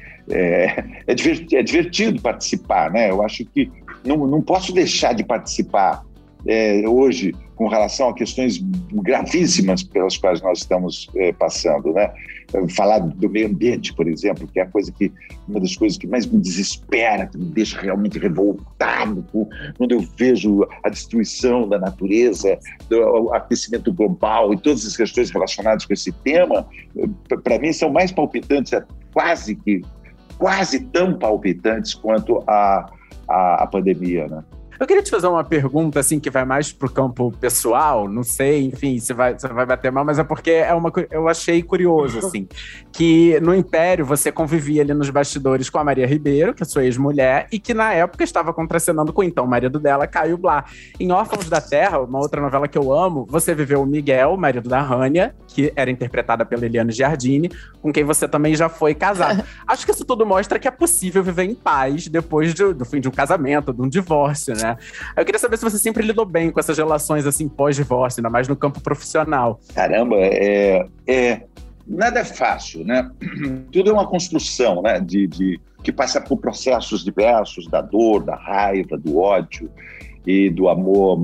é, 1.06 1.14
divertido, 1.14 1.56
é, 1.56 1.62
divertido, 1.62 2.22
participar, 2.22 2.90
né? 2.90 3.10
Eu 3.10 3.22
acho 3.22 3.44
que 3.44 3.70
não, 4.04 4.26
não 4.26 4.40
posso 4.40 4.72
deixar 4.72 5.12
de 5.12 5.24
participar 5.24 6.02
é, 6.46 6.82
hoje 6.88 7.34
com 7.60 7.68
relação 7.68 8.08
a 8.08 8.14
questões 8.14 8.58
gravíssimas 8.90 9.82
pelas 9.82 10.16
quais 10.16 10.40
nós 10.40 10.60
estamos 10.60 11.10
é, 11.14 11.30
passando, 11.30 11.92
né? 11.92 12.10
Falar 12.74 13.00
do 13.00 13.28
meio 13.28 13.48
ambiente, 13.48 13.92
por 13.92 14.08
exemplo, 14.08 14.48
que 14.48 14.58
é 14.58 14.62
a 14.62 14.66
coisa 14.66 14.90
que 14.90 15.12
uma 15.46 15.60
das 15.60 15.76
coisas 15.76 15.98
que 15.98 16.06
mais 16.06 16.24
me 16.26 16.40
desespera, 16.40 17.26
que 17.26 17.36
me 17.36 17.44
deixa 17.44 17.78
realmente 17.78 18.18
revoltado 18.18 19.24
quando 19.76 19.92
eu 19.92 20.00
vejo 20.16 20.66
a 20.82 20.88
destruição 20.88 21.68
da 21.68 21.78
natureza, 21.78 22.58
do 22.88 23.32
aquecimento 23.34 23.92
global 23.92 24.54
e 24.54 24.56
todas 24.56 24.86
as 24.86 24.96
questões 24.96 25.30
relacionadas 25.30 25.84
com 25.84 25.92
esse 25.92 26.10
tema, 26.10 26.66
para 27.44 27.58
mim 27.58 27.72
são 27.72 27.90
mais 27.90 28.10
palpitantes, 28.10 28.72
é 28.72 28.82
quase 29.12 29.54
que 29.54 29.82
quase 30.38 30.80
tão 30.86 31.18
palpitantes 31.18 31.92
quanto 31.92 32.42
a, 32.46 32.86
a, 33.28 33.62
a 33.62 33.66
pandemia, 33.66 34.26
né? 34.26 34.42
Eu 34.80 34.86
queria 34.86 35.02
te 35.02 35.10
fazer 35.10 35.26
uma 35.26 35.44
pergunta, 35.44 36.00
assim, 36.00 36.18
que 36.18 36.30
vai 36.30 36.42
mais 36.42 36.72
pro 36.72 36.90
campo 36.90 37.30
pessoal, 37.38 38.08
não 38.08 38.22
sei, 38.22 38.64
enfim, 38.64 38.98
se 38.98 39.12
vai, 39.12 39.38
se 39.38 39.46
vai 39.46 39.66
bater 39.66 39.92
mal, 39.92 40.06
mas 40.06 40.18
é 40.18 40.24
porque 40.24 40.52
é 40.52 40.72
uma, 40.72 40.90
eu 41.10 41.28
achei 41.28 41.62
curioso, 41.62 42.16
assim, 42.24 42.48
que 42.90 43.38
no 43.40 43.54
Império 43.54 44.06
você 44.06 44.32
convivia 44.32 44.80
ali 44.80 44.94
nos 44.94 45.10
bastidores 45.10 45.68
com 45.68 45.76
a 45.76 45.84
Maria 45.84 46.06
Ribeiro, 46.06 46.54
que 46.54 46.62
é 46.62 46.66
sua 46.66 46.84
ex-mulher, 46.84 47.46
e 47.52 47.58
que 47.58 47.74
na 47.74 47.92
época 47.92 48.24
estava 48.24 48.54
contracenando 48.54 49.12
com 49.12 49.20
o 49.20 49.24
então 49.24 49.46
marido 49.46 49.78
dela, 49.78 50.06
Caio 50.06 50.38
Blá. 50.38 50.64
Em 50.98 51.12
Órfãos 51.12 51.46
da 51.46 51.60
Terra, 51.60 52.00
uma 52.00 52.18
outra 52.18 52.40
novela 52.40 52.66
que 52.66 52.78
eu 52.78 52.90
amo, 52.90 53.26
você 53.28 53.54
viveu 53.54 53.82
o 53.82 53.86
Miguel, 53.86 54.34
marido 54.38 54.70
da 54.70 54.80
Rania, 54.80 55.34
que 55.46 55.70
era 55.76 55.90
interpretada 55.90 56.46
pela 56.46 56.64
Eliane 56.64 56.90
Giardini, 56.90 57.50
com 57.82 57.92
quem 57.92 58.02
você 58.02 58.26
também 58.26 58.54
já 58.54 58.70
foi 58.70 58.94
casado. 58.94 59.44
Acho 59.68 59.84
que 59.84 59.92
isso 59.92 60.06
tudo 60.06 60.24
mostra 60.24 60.58
que 60.58 60.66
é 60.66 60.70
possível 60.70 61.22
viver 61.22 61.44
em 61.44 61.54
paz 61.54 62.08
depois 62.08 62.54
de, 62.54 62.72
do 62.72 62.86
fim 62.86 62.98
de 62.98 63.08
um 63.08 63.12
casamento, 63.12 63.74
de 63.74 63.82
um 63.82 63.88
divórcio, 63.88 64.54
né? 64.56 64.69
Eu 65.16 65.24
queria 65.24 65.38
saber 65.38 65.56
se 65.56 65.64
você 65.64 65.78
sempre 65.78 66.04
lidou 66.04 66.24
bem 66.24 66.50
com 66.50 66.60
essas 66.60 66.76
relações 66.76 67.26
assim 67.26 67.48
pós-divórcio, 67.48 68.20
ainda 68.20 68.30
mais 68.30 68.48
no 68.48 68.56
campo 68.56 68.80
profissional. 68.80 69.60
Caramba, 69.74 70.16
é, 70.18 70.86
é 71.06 71.42
nada 71.86 72.20
é 72.20 72.24
fácil, 72.24 72.84
né? 72.84 73.10
Tudo 73.72 73.90
é 73.90 73.92
uma 73.92 74.06
construção, 74.06 74.82
né? 74.82 75.00
De, 75.00 75.26
de, 75.26 75.60
que 75.82 75.92
passa 75.92 76.20
por 76.20 76.38
processos 76.38 77.04
diversos 77.04 77.66
da 77.66 77.80
dor, 77.80 78.22
da 78.22 78.36
raiva, 78.36 78.96
do 78.96 79.18
ódio 79.18 79.70
e 80.26 80.50
do 80.50 80.68
amor 80.68 81.18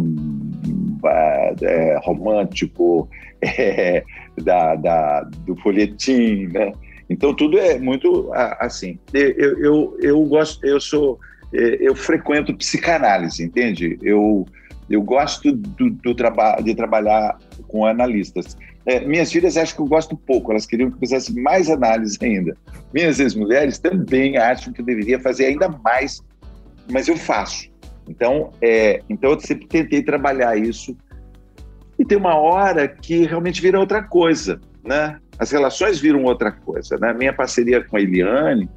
é, 1.63 1.99
romântico, 2.03 3.09
é, 3.41 4.03
da, 4.43 4.75
da, 4.75 5.21
do 5.23 5.55
folhetim, 5.57 6.49
né? 6.49 6.73
Então 7.09 7.33
tudo 7.33 7.59
é 7.59 7.79
muito 7.79 8.31
assim. 8.33 8.99
Eu, 9.13 9.59
eu, 9.61 9.97
eu 10.01 10.25
gosto, 10.25 10.65
eu 10.67 10.81
sou 10.81 11.21
eu 11.53 11.95
frequento 11.95 12.57
psicanálise, 12.57 13.43
entende? 13.43 13.99
Eu, 14.03 14.47
eu 14.89 15.03
gosto 15.03 15.53
do, 15.53 15.91
do 15.91 16.15
traba 16.15 16.57
de 16.61 16.75
trabalhar 16.75 17.39
com 17.69 17.87
analistas. 17.87 18.57
É, 18.85 19.01
minhas 19.01 19.33
filhas 19.33 19.57
acham 19.57 19.77
que 19.77 19.83
eu 19.83 19.87
gosto 19.87 20.17
pouco, 20.17 20.53
elas 20.53 20.65
queriam 20.67 20.91
que 20.91 20.97
eu 20.97 21.01
fizesse 21.01 21.35
mais 21.41 21.69
análise 21.69 22.17
ainda. 22.23 22.57
Minhas 22.95 23.19
ex-mulheres 23.19 23.79
também 23.79 24.37
acham 24.37 24.73
que 24.73 24.81
eu 24.81 24.85
deveria 24.85 25.19
fazer 25.19 25.47
ainda 25.47 25.69
mais, 25.69 26.23
mas 26.91 27.09
eu 27.09 27.17
faço. 27.17 27.69
Então, 28.09 28.53
é, 28.63 29.03
então 29.09 29.33
eu 29.33 29.41
sempre 29.41 29.67
tentei 29.67 30.03
trabalhar 30.03 30.57
isso. 30.57 30.97
E 31.99 32.05
tem 32.05 32.17
uma 32.17 32.37
hora 32.37 32.87
que 32.87 33.27
realmente 33.27 33.61
vira 33.61 33.81
outra 33.81 34.03
coisa, 34.03 34.61
né? 34.85 35.19
As 35.39 35.51
relações 35.51 35.99
viram 35.99 36.23
outra 36.23 36.53
coisa, 36.53 36.97
né? 36.99 37.13
Minha 37.13 37.33
parceria 37.33 37.83
com 37.83 37.97
a 37.97 38.01
Eliane, 38.01 38.69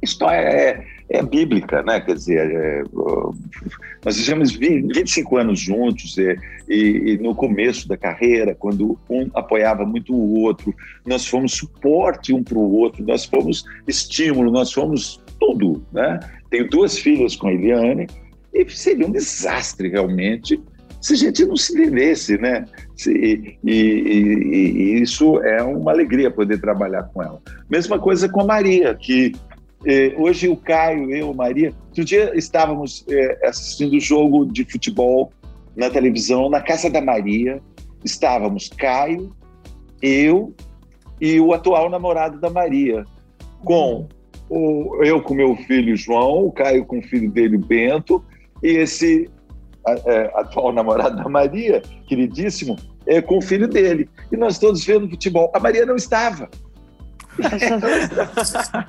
história 0.00 0.36
é, 0.36 0.86
é 1.12 1.22
bíblica, 1.22 1.82
né? 1.82 2.00
Quer 2.00 2.14
dizer, 2.14 2.50
é, 2.50 2.82
nós 4.02 4.16
vivemos 4.16 4.52
25 4.52 5.36
anos 5.36 5.60
juntos 5.60 6.16
e, 6.16 6.36
e, 6.66 7.12
e, 7.12 7.18
no 7.18 7.34
começo 7.34 7.86
da 7.86 7.98
carreira, 7.98 8.54
quando 8.54 8.98
um 9.10 9.28
apoiava 9.34 9.84
muito 9.84 10.14
o 10.14 10.40
outro, 10.40 10.74
nós 11.04 11.26
fomos 11.26 11.52
suporte 11.52 12.32
um 12.32 12.42
para 12.42 12.56
o 12.56 12.72
outro, 12.76 13.04
nós 13.04 13.26
fomos 13.26 13.62
estímulo, 13.86 14.50
nós 14.50 14.72
fomos 14.72 15.22
tudo, 15.38 15.84
né? 15.92 16.18
Tenho 16.48 16.68
duas 16.70 16.98
filhas 16.98 17.36
com 17.36 17.48
a 17.48 17.52
Eliane 17.52 18.06
e 18.54 18.68
seria 18.70 19.06
um 19.06 19.12
desastre 19.12 19.88
realmente 19.88 20.58
se 20.98 21.14
a 21.14 21.16
gente 21.16 21.44
não 21.44 21.56
se 21.56 21.74
entendesse, 21.74 22.38
né? 22.38 22.64
E, 23.06 23.58
e, 23.64 23.72
e, 23.72 25.02
isso 25.02 25.42
é 25.42 25.62
uma 25.62 25.90
alegria 25.90 26.30
poder 26.30 26.58
trabalhar 26.58 27.02
com 27.02 27.22
ela. 27.22 27.42
Mesma 27.68 27.98
coisa 27.98 28.28
com 28.28 28.42
a 28.42 28.44
Maria, 28.44 28.94
que 28.94 29.32
é, 29.84 30.14
hoje 30.16 30.48
o 30.48 30.56
Caio, 30.56 31.10
eu, 31.14 31.34
Maria, 31.34 31.72
outro 31.88 32.04
dia 32.04 32.32
estávamos 32.36 33.04
é, 33.08 33.48
assistindo 33.48 33.94
o 33.94 34.00
jogo 34.00 34.46
de 34.46 34.64
futebol 34.64 35.32
na 35.76 35.90
televisão, 35.90 36.48
na 36.48 36.60
casa 36.60 36.88
da 36.88 37.00
Maria. 37.00 37.60
Estávamos 38.04 38.68
Caio, 38.68 39.34
eu 40.00 40.54
e 41.20 41.38
o 41.40 41.52
atual 41.52 41.88
namorado 41.88 42.40
da 42.40 42.50
Maria, 42.50 43.04
com 43.64 44.08
o, 44.48 45.02
eu 45.04 45.22
com 45.22 45.34
meu 45.34 45.56
filho 45.56 45.96
João, 45.96 46.46
o 46.46 46.52
Caio 46.52 46.84
com 46.84 46.98
o 46.98 47.02
filho 47.02 47.30
dele, 47.30 47.56
Bento, 47.56 48.24
e 48.62 48.68
esse 48.68 49.30
é, 49.86 50.30
atual 50.34 50.72
namorado 50.72 51.16
da 51.16 51.28
Maria, 51.28 51.82
queridíssimo, 52.06 52.76
é, 53.06 53.20
com 53.20 53.38
o 53.38 53.42
filho 53.42 53.68
dele. 53.68 54.08
E 54.30 54.36
nós 54.36 54.58
todos 54.58 54.84
vendo 54.84 55.08
futebol. 55.08 55.50
A 55.54 55.60
Maria 55.60 55.84
não 55.84 55.96
estava. 55.96 56.48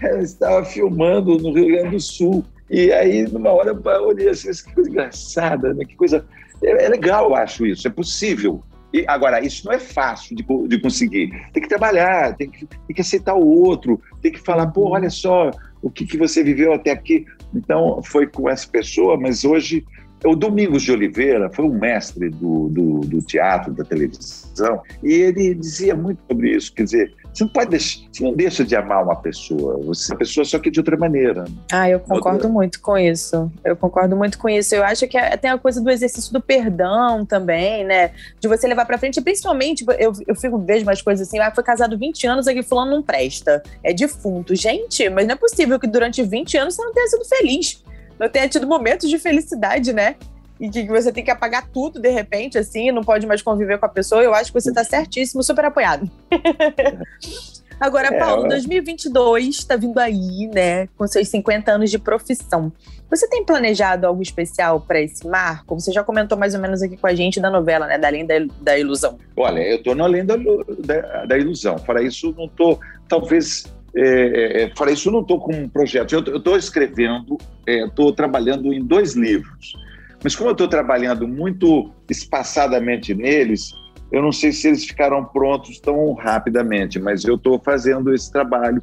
Ela 0.02 0.22
estava 0.22 0.66
filmando 0.66 1.38
no 1.38 1.54
Rio 1.54 1.68
Grande 1.68 1.92
do 1.92 2.00
Sul. 2.00 2.46
E 2.70 2.92
aí, 2.92 3.24
numa 3.24 3.52
hora, 3.52 3.70
eu 3.72 4.08
olhei 4.08 4.30
assim, 4.30 4.52
que 4.52 4.74
coisa 4.74 4.90
engraçada, 4.90 5.74
né? 5.74 5.86
que 5.86 5.96
coisa. 5.96 6.26
É, 6.64 6.86
é 6.86 6.90
legal, 6.90 7.30
eu 7.30 7.36
acho 7.36 7.66
isso, 7.66 7.88
é 7.88 7.92
possível. 7.92 8.64
E, 8.94 9.06
agora, 9.08 9.44
isso 9.44 9.66
não 9.66 9.74
é 9.74 9.80
fácil 9.80 10.36
de, 10.36 10.46
de 10.68 10.80
conseguir. 10.80 11.30
Tem 11.52 11.64
que 11.64 11.70
trabalhar, 11.70 12.36
tem 12.36 12.50
que, 12.50 12.66
tem 12.66 12.96
que 12.96 13.02
aceitar 13.02 13.34
o 13.34 13.46
outro, 13.46 14.00
tem 14.22 14.32
que 14.32 14.40
falar, 14.40 14.68
pô, 14.68 14.90
olha 14.90 15.10
só 15.10 15.52
o 15.82 15.90
que, 15.90 16.06
que 16.06 16.18
você 16.18 16.44
viveu 16.44 16.74
até 16.74 16.92
aqui. 16.92 17.26
Então, 17.54 18.02
foi 18.04 18.28
com 18.28 18.50
essa 18.50 18.68
pessoa, 18.68 19.18
mas 19.18 19.44
hoje 19.44 19.84
o 20.26 20.36
Domingos 20.36 20.84
de 20.84 20.92
Oliveira 20.92 21.50
foi 21.50 21.66
um 21.66 21.78
mestre 21.78 22.30
do, 22.30 22.70
do, 22.70 23.00
do, 23.02 23.20
teatro, 23.20 23.74
da 23.74 23.84
televisão, 23.84 24.82
e 25.04 25.12
ele 25.12 25.54
dizia 25.54 25.96
muito 25.96 26.22
sobre 26.28 26.52
isso. 26.56 26.74
Quer 26.74 26.84
dizer, 26.84 27.14
Você 27.34 27.44
não 27.44 27.52
pode 27.52 27.72
deixar, 27.72 28.02
você 28.12 28.24
não 28.24 28.34
deixa 28.34 28.64
de 28.64 28.76
amar 28.76 29.04
uma 29.04 29.16
pessoa. 29.16 29.80
Você 29.86 30.14
uma 30.14 30.20
pessoa 30.20 30.46
só 30.46 30.60
que 30.60 30.70
de 30.70 30.80
outra 30.80 30.96
maneira. 30.96 31.46
Ah, 31.72 31.90
eu 31.90 32.00
concordo 32.00 32.48
muito 32.48 32.80
com 32.80 32.98
isso. 32.98 33.52
Eu 33.64 33.76
concordo 33.76 34.16
muito 34.16 34.38
com 34.38 34.48
isso. 34.48 34.76
Eu 34.76 34.84
acho 34.84 35.08
que 35.08 35.18
é, 35.18 35.36
tem 35.36 35.50
a 35.50 35.58
coisa 35.58 35.82
do 35.82 35.90
exercício 35.90 36.32
do 36.32 36.40
perdão 36.40 37.26
também, 37.26 37.84
né? 37.84 38.12
De 38.40 38.48
você 38.48 38.68
levar 38.68 38.86
pra 38.86 39.00
frente. 39.00 39.20
Principalmente, 39.22 39.84
eu, 39.98 40.14
eu 40.28 40.36
fico, 40.36 40.60
vejo 40.60 40.84
umas 40.84 41.02
coisas 41.02 41.28
assim, 41.28 41.40
ah, 41.40 41.52
foi 41.54 41.64
casado 41.64 41.98
20 41.98 42.28
anos, 42.28 42.48
aqui 42.48 42.62
fulano 42.62 42.92
não 42.92 43.02
presta. 43.02 43.64
É 43.84 43.92
defunto. 43.92 44.56
Gente, 44.56 45.10
mas 45.10 45.26
não 45.26 45.34
é 45.34 45.38
possível 45.38 45.80
que 45.80 45.88
durante 45.88 46.22
20 46.22 46.58
anos 46.58 46.76
você 46.76 46.84
não 46.84 46.94
tenha 46.94 47.08
sido 47.08 47.26
feliz. 47.26 47.84
Não 48.20 48.30
tenha 48.30 48.48
tido 48.48 48.68
momentos 48.68 49.10
de 49.10 49.18
felicidade, 49.18 49.92
né? 49.92 50.16
E 50.60 50.70
que 50.70 50.88
você 50.88 51.12
tem 51.12 51.24
que 51.24 51.32
apagar 51.32 51.68
tudo 51.68 52.00
de 52.00 52.10
repente, 52.10 52.58
assim, 52.58 52.92
não 52.92 53.04
pode 53.04 53.26
mais 53.26 53.42
conviver 53.42 53.78
com 53.80 53.86
a 53.86 53.90
pessoa, 53.90 54.24
eu 54.24 54.34
acho 54.34 54.52
que 54.52 54.60
você 54.60 54.70
está 54.70 54.84
certíssimo, 54.84 55.44
super 55.44 55.66
apoiado. 55.66 56.10
Agora, 57.80 58.16
é, 58.16 58.20
Paulo, 58.20 58.48
2022 58.48 59.48
está 59.48 59.76
vindo 59.76 59.98
aí, 59.98 60.48
né, 60.54 60.88
com 60.98 61.06
seus 61.08 61.28
50 61.28 61.72
anos 61.72 61.92
de 61.92 62.00
profissão. 62.00 62.72
Você 63.10 63.28
tem 63.28 63.44
planejado 63.44 64.08
algo 64.08 64.22
especial 64.22 64.80
para 64.80 65.02
esse 65.02 65.28
marco? 65.28 65.80
Você 65.80 65.92
já 65.92 66.04
comentou 66.04 66.38
mais 66.38 66.56
ou 66.56 66.62
menos 66.62 66.82
aqui 66.82 66.98
com 66.98 67.08
a 67.08 67.14
gente 67.14 67.40
da 67.40 67.50
novela, 67.50 67.86
né, 67.86 67.98
da 67.98 68.08
Além 68.08 68.26
da, 68.26 68.80
Ilusão. 68.80 69.18
Olha, 69.36 69.60
eu 69.60 69.78
estou 69.78 69.94
na 69.94 70.06
Além 70.06 70.26
da, 70.26 70.36
da, 70.36 71.38
Ilusão. 71.38 71.76
Para 71.76 72.02
isso, 72.02 72.34
não 72.38 72.46
estou, 72.46 72.80
talvez 73.08 73.66
é, 73.96 74.02
é, 74.02 74.62
é, 74.64 74.68
para 74.70 74.92
isso 74.92 75.12
não 75.12 75.22
estou 75.22 75.40
com 75.40 75.54
um 75.54 75.70
projeto. 75.70 76.14
Eu 76.14 76.38
estou 76.38 76.58
escrevendo, 76.58 77.38
estou 77.68 78.10
é, 78.10 78.16
trabalhando 78.16 78.74
em 78.74 78.84
dois 78.84 79.14
livros. 79.14 79.74
Mas 80.24 80.36
como 80.36 80.50
eu 80.50 80.54
estou 80.54 80.68
trabalhando 80.68 81.28
muito 81.28 81.92
espaçadamente 82.10 83.14
neles, 83.14 83.74
eu 84.12 84.22
não 84.22 84.32
sei 84.32 84.52
se 84.52 84.68
eles 84.68 84.86
ficaram 84.86 85.26
prontos 85.26 85.80
tão 85.80 86.14
rapidamente, 86.14 87.00
mas 87.00 87.26
eu 87.26 87.36
estou 87.36 87.60
fazendo 87.60 88.14
esse 88.14 88.32
trabalho 88.32 88.82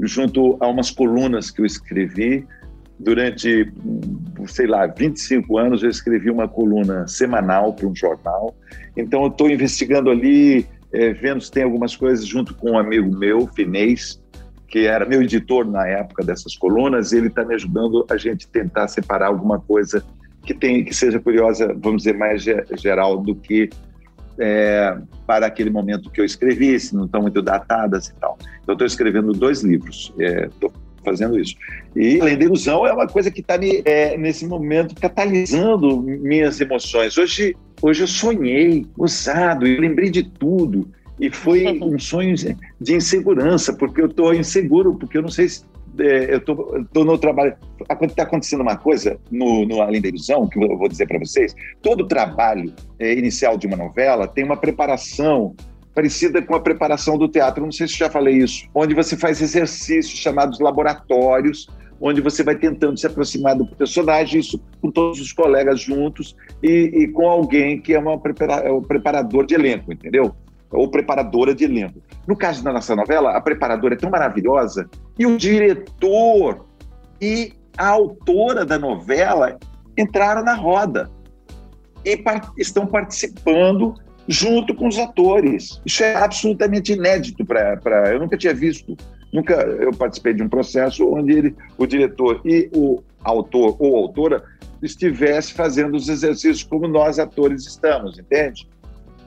junto 0.00 0.56
a 0.60 0.66
umas 0.66 0.90
colunas 0.90 1.50
que 1.50 1.62
eu 1.62 1.66
escrevi 1.66 2.46
durante, 2.98 3.72
sei 4.46 4.66
lá, 4.66 4.86
25 4.86 5.58
anos 5.58 5.82
eu 5.82 5.90
escrevi 5.90 6.30
uma 6.30 6.46
coluna 6.46 7.06
semanal 7.06 7.72
para 7.72 7.86
um 7.86 7.94
jornal. 7.94 8.54
Então 8.96 9.22
eu 9.22 9.28
estou 9.28 9.50
investigando 9.50 10.10
ali, 10.10 10.66
é, 10.92 11.12
vendo 11.12 11.40
se 11.40 11.50
tem 11.50 11.62
algumas 11.62 11.96
coisas 11.96 12.26
junto 12.26 12.54
com 12.54 12.72
um 12.72 12.78
amigo 12.78 13.16
meu, 13.16 13.46
Finês, 13.48 14.20
que 14.68 14.86
era 14.86 15.04
meu 15.04 15.22
editor 15.22 15.66
na 15.66 15.86
época 15.86 16.24
dessas 16.24 16.56
colunas, 16.56 17.12
ele 17.12 17.26
está 17.26 17.44
me 17.44 17.54
ajudando 17.54 18.06
a 18.10 18.16
gente 18.16 18.48
tentar 18.48 18.88
separar 18.88 19.26
alguma 19.26 19.60
coisa 19.60 20.02
que, 20.44 20.54
tem, 20.54 20.84
que 20.84 20.94
seja 20.94 21.18
curiosa, 21.18 21.74
vamos 21.78 22.02
dizer, 22.02 22.16
mais 22.16 22.42
geral 22.42 23.18
do 23.18 23.34
que 23.34 23.70
é, 24.38 24.96
para 25.26 25.46
aquele 25.46 25.70
momento 25.70 26.10
que 26.10 26.20
eu 26.20 26.24
escrevi, 26.24 26.78
se 26.78 26.94
não 26.94 27.04
estão 27.04 27.22
muito 27.22 27.40
datadas 27.42 28.08
e 28.08 28.14
tal. 28.14 28.38
Então, 28.62 28.74
estou 28.74 28.86
escrevendo 28.86 29.32
dois 29.32 29.62
livros, 29.62 30.12
estou 30.18 30.70
é, 30.70 31.04
fazendo 31.04 31.38
isso. 31.38 31.54
E 31.94 32.20
além 32.20 32.36
da 32.36 32.44
ilusão, 32.44 32.86
é 32.86 32.92
uma 32.92 33.06
coisa 33.06 33.30
que 33.30 33.40
está 33.40 33.58
é, 33.84 34.16
nesse 34.16 34.46
momento 34.46 34.94
catalisando 34.94 36.00
minhas 36.00 36.60
emoções. 36.60 37.16
Hoje, 37.18 37.56
hoje 37.80 38.02
eu 38.02 38.08
sonhei, 38.08 38.86
ousado, 38.96 39.66
e 39.66 39.78
lembrei 39.78 40.10
de 40.10 40.22
tudo. 40.22 40.88
E 41.20 41.30
foi 41.30 41.66
um 41.82 41.98
sonho 41.98 42.34
de 42.80 42.94
insegurança, 42.94 43.72
porque 43.72 44.00
eu 44.00 44.06
estou 44.06 44.34
inseguro, 44.34 44.94
porque 44.94 45.18
eu 45.18 45.22
não 45.22 45.28
sei 45.28 45.48
se 45.48 45.64
eu 45.98 46.38
estou 46.38 47.04
no 47.04 47.18
trabalho. 47.18 47.54
Está 47.80 48.22
acontecendo 48.22 48.60
uma 48.60 48.76
coisa 48.76 49.18
no, 49.30 49.66
no 49.66 49.82
Além 49.82 50.00
da 50.00 50.08
Ilusão, 50.08 50.48
que 50.48 50.62
eu 50.62 50.76
vou 50.76 50.88
dizer 50.88 51.06
para 51.06 51.18
vocês. 51.18 51.54
Todo 51.80 52.06
trabalho 52.06 52.72
é, 52.98 53.12
inicial 53.12 53.56
de 53.56 53.66
uma 53.66 53.76
novela 53.76 54.26
tem 54.26 54.44
uma 54.44 54.56
preparação 54.56 55.54
parecida 55.94 56.40
com 56.40 56.54
a 56.54 56.60
preparação 56.60 57.18
do 57.18 57.28
teatro. 57.28 57.64
Não 57.64 57.72
sei 57.72 57.86
se 57.86 57.98
já 57.98 58.08
falei 58.08 58.36
isso. 58.36 58.66
Onde 58.74 58.94
você 58.94 59.16
faz 59.16 59.42
exercícios 59.42 60.18
chamados 60.18 60.58
laboratórios, 60.58 61.66
onde 62.00 62.20
você 62.20 62.42
vai 62.42 62.56
tentando 62.56 62.98
se 62.98 63.06
aproximar 63.06 63.56
do 63.56 63.66
personagem, 63.66 64.40
isso 64.40 64.60
com 64.80 64.90
todos 64.90 65.20
os 65.20 65.32
colegas 65.32 65.80
juntos 65.80 66.34
e, 66.62 66.90
e 66.94 67.08
com 67.08 67.28
alguém 67.28 67.80
que 67.80 67.94
é, 67.94 67.98
uma 67.98 68.18
prepara, 68.18 68.54
é 68.54 68.70
o 68.70 68.82
preparador 68.82 69.46
de 69.46 69.54
elenco, 69.54 69.92
entendeu? 69.92 70.34
Ou 70.72 70.88
preparadora 70.88 71.54
de 71.54 71.64
elenco. 71.64 72.00
No 72.26 72.36
caso 72.36 72.62
da 72.64 72.72
nossa 72.72 72.96
novela, 72.96 73.36
a 73.36 73.40
preparadora 73.40 73.94
é 73.94 73.96
tão 73.96 74.10
maravilhosa 74.10 74.88
e 75.18 75.26
o 75.26 75.36
diretor 75.36 76.66
e 77.20 77.52
a 77.76 77.88
autora 77.88 78.64
da 78.64 78.78
novela 78.78 79.58
entraram 79.96 80.42
na 80.42 80.54
roda 80.54 81.10
e 82.04 82.16
par 82.16 82.52
estão 82.58 82.86
participando 82.86 83.94
junto 84.26 84.74
com 84.74 84.88
os 84.88 84.98
atores. 84.98 85.80
Isso 85.84 86.02
é 86.02 86.14
absolutamente 86.16 86.92
inédito 86.92 87.44
para. 87.44 88.12
Eu 88.12 88.20
nunca 88.20 88.36
tinha 88.36 88.54
visto, 88.54 88.96
nunca 89.32 89.54
eu 89.54 89.92
participei 89.92 90.34
de 90.34 90.42
um 90.42 90.48
processo 90.48 91.08
onde 91.12 91.32
ele, 91.32 91.56
o 91.76 91.86
diretor 91.86 92.40
e 92.44 92.70
o 92.74 93.02
autor 93.22 93.76
ou 93.78 93.96
autora 93.96 94.42
estivesse 94.82 95.52
fazendo 95.52 95.94
os 95.94 96.08
exercícios 96.08 96.64
como 96.64 96.88
nós 96.88 97.18
atores 97.18 97.66
estamos, 97.66 98.18
entende? 98.18 98.68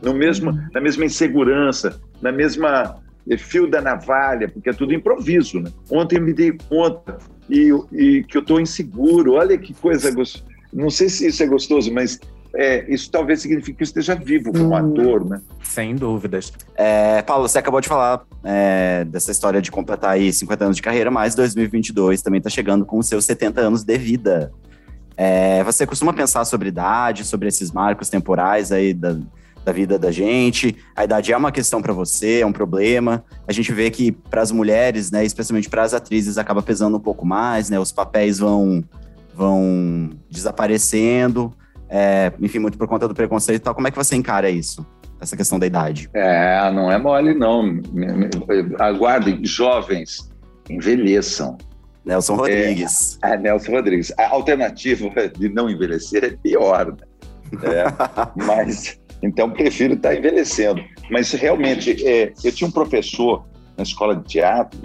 No 0.05 0.13
mesmo, 0.13 0.51
na 0.71 0.79
mesma 0.79 1.03
insegurança, 1.03 1.99
na 2.21 2.31
mesma 2.31 2.97
eh, 3.27 3.37
fio 3.37 3.67
da 3.67 3.81
navalha, 3.81 4.47
porque 4.47 4.69
é 4.69 4.73
tudo 4.73 4.93
improviso. 4.93 5.59
Né? 5.59 5.71
Ontem 5.89 6.17
eu 6.17 6.21
me 6.21 6.31
dei 6.31 6.55
conta 6.69 7.17
e, 7.49 7.71
e 7.91 8.23
que 8.23 8.37
eu 8.37 8.41
estou 8.41 8.61
inseguro. 8.61 9.33
Olha 9.33 9.57
que 9.57 9.73
coisa 9.73 10.11
gostosa. 10.11 10.45
Não 10.71 10.89
sei 10.89 11.09
se 11.09 11.27
isso 11.27 11.41
é 11.41 11.47
gostoso, 11.47 11.91
mas 11.91 12.19
é, 12.53 12.85
isso 12.93 13.09
talvez 13.09 13.41
signifique 13.41 13.77
que 13.77 13.83
eu 13.83 13.85
esteja 13.85 14.13
vivo 14.13 14.51
como 14.51 14.69
hum, 14.69 14.75
ator, 14.75 15.27
né? 15.27 15.41
Sem 15.63 15.95
dúvidas. 15.95 16.53
É, 16.75 17.21
Paulo, 17.23 17.47
você 17.47 17.57
acabou 17.57 17.81
de 17.81 17.87
falar 17.87 18.23
é, 18.43 19.05
dessa 19.05 19.31
história 19.31 19.61
de 19.61 19.71
completar 19.71 20.11
aí 20.11 20.31
50 20.31 20.65
anos 20.65 20.77
de 20.77 20.83
carreira, 20.83 21.09
mas 21.09 21.33
2022 21.33 22.21
também 22.21 22.37
está 22.37 22.49
chegando 22.49 22.85
com 22.85 22.99
os 22.99 23.07
seus 23.07 23.25
70 23.25 23.61
anos 23.61 23.83
de 23.83 23.97
vida. 23.97 24.51
É, 25.17 25.63
você 25.63 25.87
costuma 25.87 26.13
pensar 26.13 26.43
sobre 26.45 26.67
idade, 26.67 27.23
sobre 27.23 27.47
esses 27.47 27.71
marcos 27.71 28.09
temporais 28.09 28.71
aí 28.71 28.93
da, 28.93 29.17
da 29.65 29.71
vida 29.71 29.97
da 29.97 30.11
gente. 30.11 30.77
A 30.95 31.03
idade 31.03 31.33
é 31.33 31.37
uma 31.37 31.51
questão 31.51 31.81
para 31.81 31.91
você, 31.91 32.41
é 32.41 32.45
um 32.45 32.53
problema. 32.53 33.25
A 33.47 33.51
gente 33.51 33.73
vê 33.73 33.89
que 33.89 34.11
para 34.11 34.41
as 34.41 34.51
mulheres, 34.51 35.09
né, 35.09 35.25
especialmente 35.25 35.67
para 35.67 35.81
as 35.81 35.93
atrizes, 35.93 36.37
acaba 36.37 36.61
pesando 36.61 36.97
um 36.97 36.99
pouco 36.99 37.25
mais, 37.25 37.69
né? 37.69 37.79
Os 37.79 37.91
papéis 37.91 38.37
vão 38.37 38.83
vão 39.33 40.11
desaparecendo. 40.29 41.51
É, 41.89 42.31
enfim, 42.39 42.59
muito 42.59 42.77
por 42.77 42.87
conta 42.87 43.07
do 43.07 43.15
preconceito 43.15 43.61
e 43.61 43.63
tal. 43.63 43.75
Como 43.75 43.87
é 43.87 43.91
que 43.91 43.97
você 43.97 44.15
encara 44.15 44.49
isso? 44.49 44.85
Essa 45.19 45.35
questão 45.35 45.57
da 45.57 45.65
idade? 45.65 46.09
É, 46.13 46.71
não 46.71 46.91
é 46.91 46.97
mole, 46.97 47.33
não. 47.33 47.81
Aguardem, 48.79 49.43
jovens, 49.43 50.29
envelheçam. 50.69 51.57
Nelson 52.05 52.35
Rodrigues. 52.35 53.17
É, 53.23 53.33
é, 53.33 53.37
Nelson 53.37 53.71
Rodrigues. 53.71 54.13
A 54.17 54.29
alternativa 54.29 55.09
de 55.35 55.49
não 55.49 55.69
envelhecer 55.69 56.23
é 56.23 56.29
pior. 56.31 56.87
Né? 56.87 56.97
É, 57.63 57.85
mas 58.35 58.99
então, 59.25 59.49
prefiro 59.49 59.95
estar 59.95 60.09
tá 60.09 60.15
envelhecendo. 60.15 60.83
Mas 61.09 61.31
realmente, 61.31 62.05
é, 62.07 62.31
eu 62.43 62.51
tinha 62.51 62.67
um 62.67 62.71
professor 62.71 63.45
na 63.75 63.83
escola 63.83 64.15
de 64.15 64.23
teatro 64.23 64.79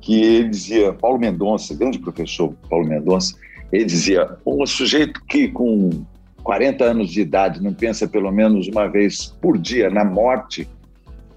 que 0.00 0.22
ele 0.22 0.48
dizia, 0.50 0.92
Paulo 0.92 1.18
Mendonça, 1.18 1.74
grande 1.74 1.98
professor 1.98 2.54
Paulo 2.68 2.86
Mendonça, 2.86 3.34
ele 3.72 3.84
dizia: 3.84 4.36
um 4.46 4.64
sujeito 4.66 5.22
que 5.26 5.48
com 5.48 6.04
40 6.42 6.84
anos 6.84 7.10
de 7.10 7.20
idade 7.20 7.62
não 7.62 7.72
pensa 7.72 8.06
pelo 8.06 8.30
menos 8.30 8.68
uma 8.68 8.86
vez 8.86 9.26
por 9.40 9.58
dia 9.58 9.90
na 9.90 10.04
morte 10.04 10.68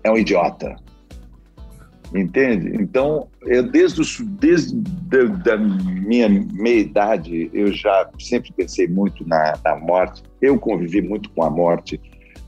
é 0.04 0.12
um 0.12 0.18
idiota. 0.18 0.76
Entende? 2.14 2.76
Então, 2.76 3.30
eu 3.44 3.64
desde, 3.64 4.02
os, 4.02 4.20
desde 4.20 4.76
da 4.76 5.58
minha 5.58 6.28
meia 6.28 6.80
idade, 6.82 7.50
eu 7.54 7.72
já 7.72 8.10
sempre 8.20 8.52
pensei 8.52 8.86
muito 8.86 9.26
na, 9.26 9.54
na 9.64 9.78
morte. 9.78 10.22
Eu 10.42 10.60
convivi 10.60 11.02
muito 11.02 11.30
com 11.30 11.44
a 11.44 11.50
morte 11.50 12.00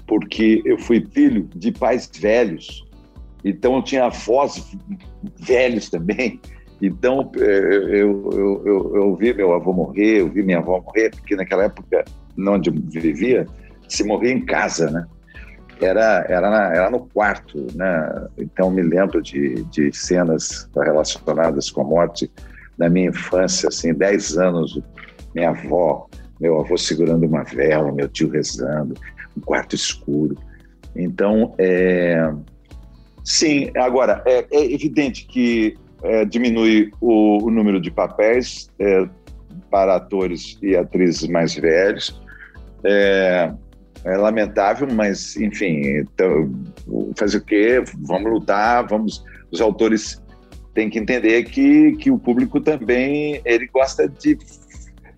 porque 0.08 0.62
eu 0.66 0.78
fui 0.78 1.06
filho 1.12 1.48
de 1.56 1.72
pais 1.72 2.10
velhos, 2.20 2.86
então 3.44 3.76
eu 3.76 3.84
tinha 3.84 4.06
avós 4.06 4.76
velhos 5.40 5.90
também. 5.90 6.40
Então 6.82 7.32
eu, 7.36 7.90
eu, 7.90 8.30
eu, 8.66 8.96
eu, 8.96 9.16
vi 9.16 9.34
meu 9.34 9.54
avô 9.54 9.72
morrer, 9.72 10.20
eu 10.20 10.30
vi 10.30 10.44
minha 10.44 10.60
avó 10.60 10.82
morrer, 10.82 11.12
porque 11.12 11.36
naquela 11.36 11.64
época, 11.64 12.04
onde 12.38 12.70
eu 12.70 12.74
vivia, 13.02 13.46
se 13.88 14.04
morria 14.04 14.32
em 14.32 14.44
casa, 14.46 14.90
né? 14.90 15.06
Era, 15.82 16.26
era, 16.30 16.50
na, 16.50 16.64
era 16.74 16.90
no 16.90 17.08
quarto, 17.08 17.68
né? 17.76 18.28
Então 18.38 18.70
me 18.70 18.82
lembro 18.82 19.22
de, 19.22 19.64
de 19.66 19.92
cenas 19.94 20.70
relacionadas 20.76 21.70
com 21.70 21.82
a 21.82 21.86
morte 21.86 22.30
da 22.78 22.90
minha 22.90 23.10
infância, 23.10 23.70
assim, 23.70 23.94
10 23.94 24.38
anos, 24.38 24.80
minha 25.34 25.50
avó, 25.50 26.08
meu 26.40 26.60
avô 26.60 26.78
segurando 26.78 27.26
uma 27.26 27.44
vela, 27.44 27.92
meu 27.92 28.08
tio 28.08 28.30
rezando 28.30 28.96
um 29.38 29.42
quarto 29.42 29.76
escuro. 29.76 30.38
Então, 30.96 31.56
é, 31.58 32.32
sim, 33.24 33.72
agora, 33.76 34.22
é, 34.26 34.46
é 34.52 34.74
evidente 34.74 35.26
que 35.26 35.76
é, 36.04 36.26
diminui 36.26 36.92
o, 37.02 37.46
o, 37.46 37.52
número 37.52 37.80
de 37.80 37.90
papéis 37.90 38.70
é, 38.80 39.08
para 39.72 39.96
atores 39.96 40.58
e 40.62 40.76
atrizes 40.76 41.28
mais 41.28 41.56
velhos. 41.56 42.22
É, 42.84 43.52
é 44.04 44.18
lamentável, 44.18 44.88
mas, 44.92 45.38
enfim, 45.38 45.82
então, 45.98 46.54
fazer 47.18 47.38
o 47.38 47.42
quê? 47.46 47.84
Vamos 48.02 48.32
lutar, 48.32 48.86
vamos 48.88 49.24
os 49.54 49.62
autores 49.62 50.22
têm 50.74 50.90
que 50.90 50.98
entender 50.98 51.44
que, 51.44 51.96
que 51.98 52.10
o 52.10 52.18
público 52.18 52.60
também 52.60 53.40
ele 53.46 53.68
gosta 53.68 54.10
de. 54.10 54.38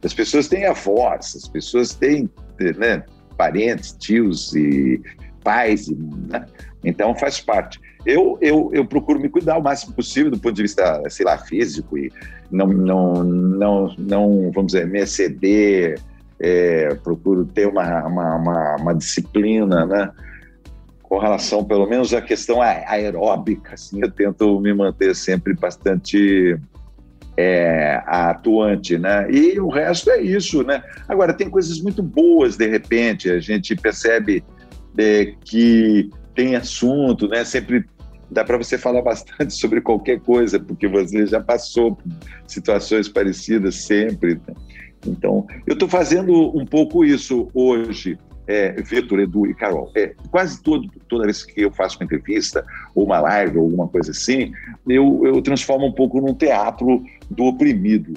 As 0.03 0.13
pessoas 0.13 0.47
têm 0.47 0.65
avós, 0.65 1.35
as 1.35 1.47
pessoas 1.47 1.95
têm 1.95 2.29
né, 2.77 3.03
parentes, 3.37 3.91
tios 3.93 4.55
e 4.55 5.01
pais, 5.43 5.87
né? 5.89 6.45
então 6.83 7.15
faz 7.15 7.39
parte. 7.39 7.79
Eu, 8.05 8.37
eu, 8.41 8.69
eu 8.71 8.85
procuro 8.85 9.19
me 9.19 9.29
cuidar 9.29 9.57
o 9.57 9.63
máximo 9.63 9.93
possível 9.93 10.31
do 10.31 10.39
ponto 10.39 10.55
de 10.55 10.61
vista, 10.61 11.01
sei 11.09 11.25
lá, 11.25 11.37
físico 11.37 11.97
e 11.97 12.11
não, 12.51 12.67
não, 12.67 13.23
não, 13.23 13.95
não 13.97 14.51
vamos 14.51 14.73
dizer, 14.73 14.87
me 14.87 14.99
exceder, 14.99 15.99
é, 16.39 16.93
procuro 16.95 17.45
ter 17.45 17.67
uma, 17.67 18.05
uma, 18.05 18.35
uma, 18.35 18.75
uma 18.75 18.95
disciplina, 18.95 19.85
né? 19.85 20.11
com 21.01 21.19
relação, 21.19 21.63
pelo 21.63 21.87
menos, 21.87 22.13
à 22.13 22.21
questão 22.21 22.61
aeróbica, 22.61 23.75
assim, 23.75 24.01
eu 24.01 24.11
tento 24.11 24.59
me 24.59 24.73
manter 24.73 25.15
sempre 25.15 25.53
bastante 25.53 26.59
é, 27.37 28.01
atuante, 28.05 28.97
né? 28.97 29.29
E 29.29 29.59
o 29.59 29.67
resto 29.67 30.09
é 30.09 30.21
isso, 30.21 30.63
né? 30.63 30.83
Agora, 31.07 31.33
tem 31.33 31.49
coisas 31.49 31.81
muito 31.81 32.01
boas, 32.01 32.57
de 32.57 32.67
repente, 32.67 33.29
a 33.29 33.39
gente 33.39 33.75
percebe 33.75 34.43
é, 34.97 35.33
que 35.43 36.09
tem 36.33 36.55
assunto, 36.55 37.27
né? 37.27 37.43
Sempre 37.43 37.85
dá 38.29 38.43
para 38.43 38.57
você 38.57 38.77
falar 38.77 39.01
bastante 39.01 39.53
sobre 39.55 39.81
qualquer 39.81 40.19
coisa, 40.19 40.59
porque 40.59 40.87
você 40.87 41.25
já 41.25 41.41
passou 41.41 41.95
por 41.95 42.05
situações 42.47 43.07
parecidas 43.07 43.75
sempre. 43.75 44.35
Né? 44.35 44.53
Então, 45.05 45.45
eu 45.67 45.73
estou 45.73 45.87
fazendo 45.87 46.57
um 46.57 46.65
pouco 46.65 47.05
isso 47.05 47.49
hoje 47.53 48.17
é, 48.47 48.71
Vitor, 48.81 49.19
Edu 49.19 49.47
e 49.47 49.53
Carol, 49.53 49.91
é, 49.95 50.13
quase 50.29 50.61
todo, 50.61 50.89
toda 51.07 51.23
vez 51.23 51.43
que 51.43 51.61
eu 51.61 51.71
faço 51.71 51.97
uma 51.97 52.05
entrevista, 52.05 52.65
ou 52.93 53.05
uma 53.05 53.19
live, 53.19 53.57
ou 53.57 53.65
alguma 53.65 53.87
coisa 53.87 54.11
assim, 54.11 54.51
eu, 54.87 55.21
eu 55.25 55.41
transformo 55.41 55.85
um 55.87 55.91
pouco 55.91 56.21
num 56.21 56.33
teatro 56.33 57.03
do 57.29 57.45
oprimido, 57.45 58.13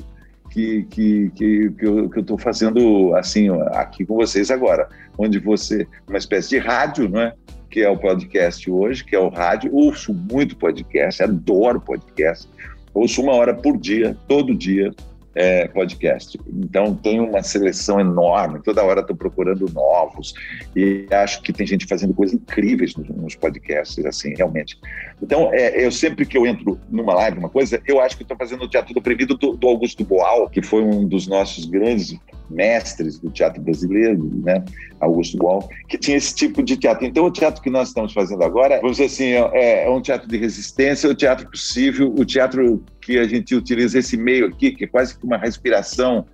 que, 0.50 0.84
que, 0.84 1.30
que, 1.34 1.70
que 1.70 1.86
eu 1.86 2.10
estou 2.16 2.38
fazendo 2.38 3.14
assim 3.14 3.48
aqui 3.72 4.04
com 4.04 4.16
vocês 4.16 4.50
agora, 4.50 4.88
onde 5.16 5.38
você, 5.38 5.86
uma 6.08 6.18
espécie 6.18 6.50
de 6.50 6.58
rádio, 6.58 7.08
não 7.08 7.20
é? 7.20 7.34
que 7.70 7.80
é 7.80 7.90
o 7.90 7.98
podcast 7.98 8.70
hoje, 8.70 9.04
que 9.04 9.14
é 9.14 9.18
o 9.18 9.28
rádio, 9.28 9.74
ouço 9.74 10.14
muito 10.14 10.56
podcast, 10.56 11.22
adoro 11.22 11.80
podcast, 11.80 12.48
ouço 12.94 13.22
uma 13.22 13.34
hora 13.34 13.54
por 13.54 13.76
dia, 13.76 14.16
todo 14.26 14.54
dia, 14.54 14.92
é, 15.34 15.68
podcast. 15.68 16.38
Então 16.48 16.94
tem 16.94 17.20
uma 17.20 17.42
seleção 17.42 18.00
enorme, 18.00 18.60
toda 18.62 18.82
hora 18.82 19.00
estou 19.00 19.16
procurando 19.16 19.70
novos 19.72 20.34
e 20.74 21.06
acho 21.10 21.42
que 21.42 21.52
tem 21.52 21.66
gente 21.66 21.86
fazendo 21.86 22.14
coisas 22.14 22.34
incríveis 22.34 22.94
nos, 22.96 23.08
nos 23.08 23.34
podcasts, 23.34 24.04
assim, 24.04 24.34
realmente. 24.34 24.78
Então, 25.22 25.52
é, 25.52 25.84
eu 25.84 25.90
sempre 25.90 26.26
que 26.26 26.36
eu 26.36 26.46
entro 26.46 26.78
numa 26.90 27.14
live, 27.14 27.38
uma 27.38 27.48
coisa, 27.48 27.80
eu 27.86 28.00
acho 28.00 28.16
que 28.16 28.22
estou 28.22 28.36
fazendo 28.36 28.64
o 28.64 28.68
Teatro 28.68 28.94
do 28.94 29.02
Proibido 29.02 29.36
do, 29.36 29.56
do 29.56 29.68
Augusto 29.68 30.04
Boal, 30.04 30.48
que 30.48 30.62
foi 30.62 30.82
um 30.82 31.06
dos 31.06 31.26
nossos 31.26 31.64
grandes 31.64 32.16
mestres 32.50 33.18
do 33.18 33.30
teatro 33.30 33.60
brasileiro, 33.60 34.30
né, 34.42 34.64
Augusto 35.00 35.36
Boal, 35.36 35.68
que 35.88 35.98
tinha 35.98 36.16
esse 36.16 36.34
tipo 36.34 36.62
de 36.62 36.76
teatro. 36.76 37.04
Então, 37.04 37.24
o 37.24 37.30
teatro 37.30 37.62
que 37.62 37.70
nós 37.70 37.88
estamos 37.88 38.12
fazendo 38.12 38.42
agora, 38.42 38.80
vamos 38.80 38.96
dizer 38.96 39.04
assim, 39.04 39.56
é, 39.56 39.84
é 39.84 39.90
um 39.90 40.00
teatro 40.00 40.26
de 40.26 40.36
resistência, 40.36 41.10
o 41.10 41.14
teatro 41.14 41.48
possível, 41.50 42.12
o 42.16 42.24
teatro 42.24 42.82
que 43.08 43.18
a 43.18 43.26
gente 43.26 43.54
utiliza 43.54 43.98
esse 43.98 44.18
meio 44.18 44.44
aqui, 44.44 44.70
que 44.70 44.84
é 44.84 44.86
quase 44.86 45.18
que 45.18 45.24
uma 45.24 45.38
respiração 45.38 46.26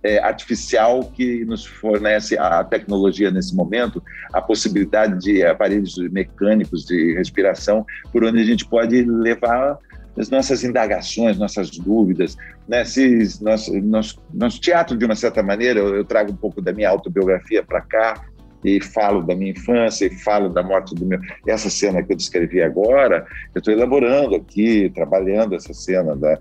é, 0.00 0.20
artificial 0.20 1.02
que 1.10 1.44
nos 1.44 1.66
fornece 1.66 2.38
a 2.38 2.62
tecnologia 2.62 3.32
nesse 3.32 3.52
momento, 3.52 4.00
a 4.32 4.40
possibilidade 4.40 5.18
de 5.18 5.44
aparelhos 5.44 5.96
mecânicos 6.12 6.86
de 6.86 7.14
respiração, 7.14 7.84
por 8.12 8.22
onde 8.22 8.38
a 8.40 8.44
gente 8.44 8.64
pode 8.64 9.02
levar 9.02 9.76
as 10.16 10.30
nossas 10.30 10.62
indagações, 10.62 11.36
nossas 11.36 11.68
dúvidas. 11.68 12.36
Né? 12.68 12.84
Se, 12.84 13.42
nosso, 13.42 13.76
nosso, 13.80 14.22
nosso 14.32 14.60
teatro, 14.60 14.96
de 14.96 15.04
uma 15.04 15.16
certa 15.16 15.42
maneira, 15.42 15.80
eu, 15.80 15.96
eu 15.96 16.04
trago 16.04 16.30
um 16.30 16.36
pouco 16.36 16.62
da 16.62 16.72
minha 16.72 16.90
autobiografia 16.90 17.64
para 17.64 17.80
cá, 17.80 18.22
e 18.64 18.80
falo 18.80 19.22
da 19.22 19.34
minha 19.34 19.52
infância 19.52 20.06
e 20.06 20.10
falo 20.10 20.48
da 20.48 20.62
morte 20.62 20.94
do 20.94 21.06
meu. 21.06 21.18
Essa 21.46 21.70
cena 21.70 22.02
que 22.02 22.12
eu 22.12 22.16
descrevi 22.16 22.62
agora, 22.62 23.26
eu 23.54 23.58
estou 23.58 23.72
elaborando 23.72 24.34
aqui, 24.34 24.90
trabalhando 24.94 25.54
essa 25.54 25.72
cena 25.72 26.14
da, 26.14 26.38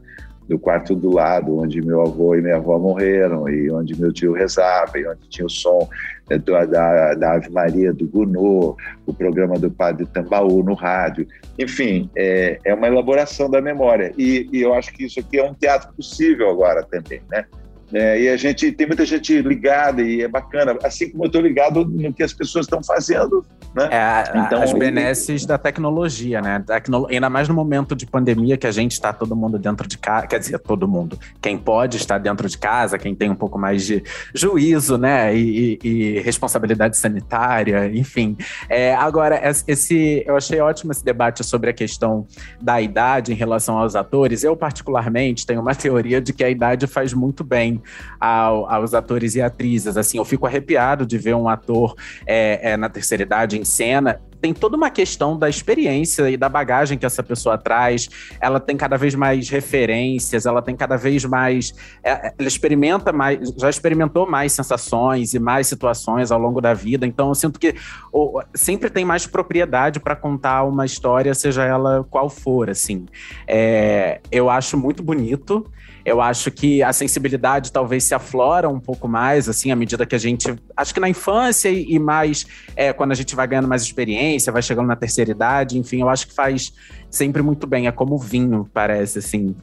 do 0.50 0.58
quarto 0.58 0.96
do 0.96 1.12
lado, 1.14 1.60
onde 1.60 1.80
meu 1.80 2.02
avô 2.02 2.36
e 2.36 2.42
minha 2.42 2.56
avó 2.56 2.80
morreram, 2.80 3.48
e 3.48 3.72
onde 3.72 4.00
meu 4.00 4.12
tio 4.12 4.34
rezava, 4.34 4.98
e 4.98 5.08
onde 5.08 5.30
tinha 5.30 5.46
o 5.46 5.50
som 5.50 5.88
é, 6.30 6.38
da, 6.40 7.14
da 7.14 7.34
Ave 7.34 7.50
Maria 7.52 7.94
do 7.94 8.08
Gounod, 8.08 8.76
o 9.06 9.14
programa 9.14 9.60
do 9.60 9.70
Padre 9.70 10.08
Tambaú 10.08 10.64
no 10.64 10.74
rádio. 10.74 11.28
Enfim, 11.58 12.10
é, 12.16 12.60
é 12.66 12.74
uma 12.74 12.88
elaboração 12.88 13.50
da 13.50 13.62
memória. 13.62 14.12
E, 14.18 14.50
e 14.52 14.62
eu 14.62 14.74
acho 14.74 14.92
que 14.92 15.06
isso 15.06 15.20
aqui 15.20 15.38
é 15.38 15.44
um 15.44 15.54
teatro 15.54 15.94
possível 15.94 16.50
agora 16.50 16.84
também, 16.84 17.22
né? 17.30 17.46
É, 17.94 18.22
e 18.22 18.30
a 18.30 18.38
gente 18.38 18.72
tem 18.72 18.86
muita 18.86 19.06
gente 19.06 19.42
ligada 19.42 20.02
e 20.02 20.22
é 20.22 20.28
bacana, 20.28 20.78
assim 20.84 21.10
como 21.10 21.24
eu 21.24 21.28
estou 21.28 21.42
ligado 21.42 21.86
no 21.86 22.14
que 22.14 22.24
as 22.24 22.34
pessoas 22.34 22.66
estão 22.66 22.84
fazendo. 22.84 23.46
Né? 23.74 23.90
É, 23.92 24.38
então, 24.40 24.62
as 24.62 24.74
benesses 24.74 25.46
da 25.46 25.58
tecnologia, 25.58 26.42
né? 26.42 26.64
Tecno... 26.66 27.08
Ainda 27.08 27.30
mais 27.30 27.48
no 27.48 27.54
momento 27.54 27.96
de 27.96 28.06
pandemia 28.06 28.58
que 28.58 28.68
a 28.68 28.72
gente 28.72 28.94
está 28.94 29.14
todo 29.14 29.36
mundo 29.36 29.58
dentro 29.58 29.88
de 29.88 29.98
casa, 29.98 30.28
quer 30.28 30.40
dizer, 30.40 30.60
todo 30.60 30.88
mundo. 30.88 31.20
Quem 31.42 31.58
pode 31.58 31.98
estar 31.98 32.18
dentro 32.18 32.48
de 32.48 32.58
casa, 32.58 32.98
quem 32.98 33.16
tem 33.16 33.30
um 33.30 33.36
pouco 33.36 33.58
mais 33.58 33.86
de 33.86 34.04
juízo, 34.34 34.98
né? 34.98 35.36
E, 35.36 35.80
e, 35.84 35.88
e 35.88 36.20
responsabilidade 36.20 36.98
sanitária, 36.98 37.88
enfim. 37.94 38.38
É, 38.68 38.94
agora, 38.96 39.40
esse, 39.68 40.24
eu 40.26 40.36
achei 40.36 40.60
ótimo 40.60 40.92
esse 40.92 41.04
debate 41.04 41.44
sobre 41.44 41.70
a 41.70 41.74
questão 41.74 42.28
da 42.62 42.82
idade 42.82 43.32
em 43.32 43.36
relação 43.36 43.78
aos 43.78 43.96
atores. 43.96 44.44
Eu, 44.44 44.56
particularmente, 44.56 45.46
tenho 45.46 45.62
uma 45.62 45.74
teoria 45.76 46.22
de 46.22 46.34
que 46.34 46.44
a 46.44 46.50
idade 46.50 46.88
faz 46.88 47.14
muito 47.14 47.44
bem 47.44 47.79
ao, 48.20 48.70
aos 48.70 48.94
atores 48.94 49.36
e 49.36 49.42
atrizes. 49.42 49.98
Assim, 49.98 50.18
eu 50.18 50.26
fico 50.26 50.46
arrepiado 50.46 51.06
de 51.06 51.18
ver 51.18 51.36
um 51.36 51.48
ator 51.48 51.96
é, 52.26 52.72
é, 52.72 52.78
na 52.78 52.90
terceira 52.90 53.24
idade 53.24 53.58
em 53.58 53.66
cena 53.66 54.20
tem 54.42 54.54
toda 54.54 54.78
uma 54.78 54.90
questão 54.90 55.38
da 55.38 55.50
experiência 55.50 56.30
e 56.30 56.38
da 56.38 56.48
bagagem 56.48 56.98
que 56.98 57.06
essa 57.06 57.22
pessoa 57.22 57.58
traz. 57.58 58.10
Ela 58.40 58.60
tem 58.60 58.78
cada 58.78 58.98
vez 58.98 59.14
mais 59.16 59.50
referências, 59.50 60.46
ela 60.46 60.62
tem 60.62 60.76
cada 60.76 60.96
vez 60.96 61.26
mais. 61.26 61.74
É, 62.04 62.34
ela 62.38 62.48
experimenta 62.48 63.12
mais, 63.12 63.54
já 63.58 63.70
experimentou 63.70 64.30
mais 64.30 64.54
sensações 64.54 65.34
e 65.34 65.40
mais 65.40 65.68
situações 65.68 66.32
ao 66.32 66.40
longo 66.40 66.62
da 66.62 66.74
vida. 66.74 67.06
Então, 67.06 67.30
eu 67.30 67.36
sinto 67.36 67.60
que 67.60 67.76
ou, 68.12 68.42
sempre 68.54 68.90
tem 68.90 69.04
mais 69.04 69.28
propriedade 69.28 70.00
para 70.00 70.16
contar 70.16 70.64
uma 70.64 70.86
história, 70.86 71.34
seja 71.34 71.64
ela 71.64 72.06
qual 72.10 72.30
for. 72.30 72.70
Assim, 72.70 73.06
é, 73.48 74.22
eu 74.32 74.50
acho 74.50 74.78
muito 74.78 75.04
bonito. 75.04 75.70
Eu 76.10 76.22
acho 76.22 76.50
que 76.50 76.82
a 76.82 76.92
sensibilidade 76.92 77.72
talvez 77.72 78.04
se 78.04 78.16
aflora 78.16 78.68
um 78.68 78.80
pouco 78.80 79.08
mais, 79.08 79.48
assim, 79.48 79.72
à 79.72 79.76
medida 79.76 80.08
que 80.08 80.16
a 80.16 80.18
gente. 80.18 80.56
Acho 80.76 80.92
que 80.92 81.00
na 81.00 81.08
infância 81.08 81.70
e, 81.70 82.00
mais 82.00 82.48
é, 82.76 82.92
quando 82.92 83.12
a 83.12 83.16
gente 83.16 83.36
vai 83.36 83.46
ganhando 83.46 83.68
mais 83.68 83.84
experiência, 83.84 84.52
vai 84.52 84.64
chegando 84.64 84.88
na 84.88 84.96
terceira 84.96 85.30
idade, 85.30 85.78
enfim, 85.78 86.02
eu 86.02 86.10
acho 86.10 86.28
que 86.28 86.34
faz 86.34 86.74
sempre 87.12 87.44
muito 87.44 87.68
bem. 87.68 87.86
É 87.86 87.92
como 87.92 88.18
vinho, 88.18 88.68
parece, 88.74 89.20
assim 89.20 89.56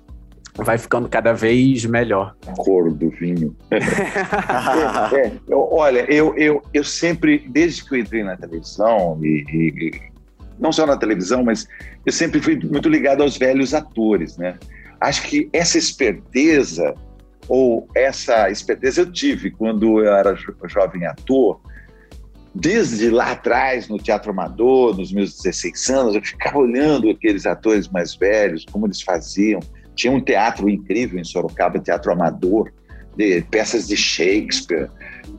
vai 0.59 0.79
ficando 0.79 1.07
cada 1.07 1.35
vez 1.35 1.85
melhor. 1.85 2.35
Cor 2.57 2.91
do 2.91 3.11
vinho. 3.11 3.55
é, 3.71 3.77
é, 5.27 5.33
eu, 5.47 5.69
olha, 5.71 6.11
eu, 6.11 6.35
eu, 6.39 6.63
eu 6.73 6.83
sempre, 6.83 7.45
desde 7.49 7.85
que 7.85 7.95
eu 7.95 7.99
entrei 7.99 8.25
na 8.25 8.37
televisão, 8.39 9.19
e, 9.23 9.45
e, 9.53 10.01
não 10.59 10.73
só 10.73 10.87
na 10.87 10.97
televisão, 10.97 11.45
mas 11.45 11.69
eu 12.07 12.13
sempre 12.13 12.41
fui 12.41 12.57
muito 12.57 12.89
ligado 12.89 13.23
aos 13.23 13.37
velhos 13.37 13.75
atores, 13.75 14.39
né? 14.39 14.57
Acho 15.01 15.23
que 15.23 15.49
essa 15.53 15.79
esperteza, 15.79 16.95
ou 17.49 17.89
essa 17.95 18.51
esperteza 18.51 19.03
eu 19.03 19.13
tive 19.13 19.51
quando 19.51 20.01
eu 20.01 20.15
era 20.15 20.35
jo 20.35 20.55
jovem 20.69 21.07
ator, 21.07 21.61
desde 22.55 23.11
lá 23.11 23.33
atrás, 23.33 23.89
no 23.89 23.99
Teatro 23.99 24.31
Amador, 24.31 24.97
nos 24.97 25.13
meus 25.13 25.37
16 25.37 25.91
anos, 25.91 26.15
eu 26.15 26.23
ficava 26.23 26.59
olhando 26.59 27.11
aqueles 27.11 27.45
atores 27.45 27.89
mais 27.89 28.15
velhos, 28.15 28.65
como 28.71 28.87
eles 28.87 29.03
faziam. 29.03 29.61
Tinha 29.95 30.13
um 30.13 30.21
teatro 30.21 30.69
incrível 30.69 31.19
em 31.19 31.25
Sorocaba, 31.25 31.79
Teatro 31.79 32.13
Amador, 32.13 32.73
de 33.17 33.43
peças 33.43 33.87
de 33.87 33.97
Shakespeare, 33.97 34.89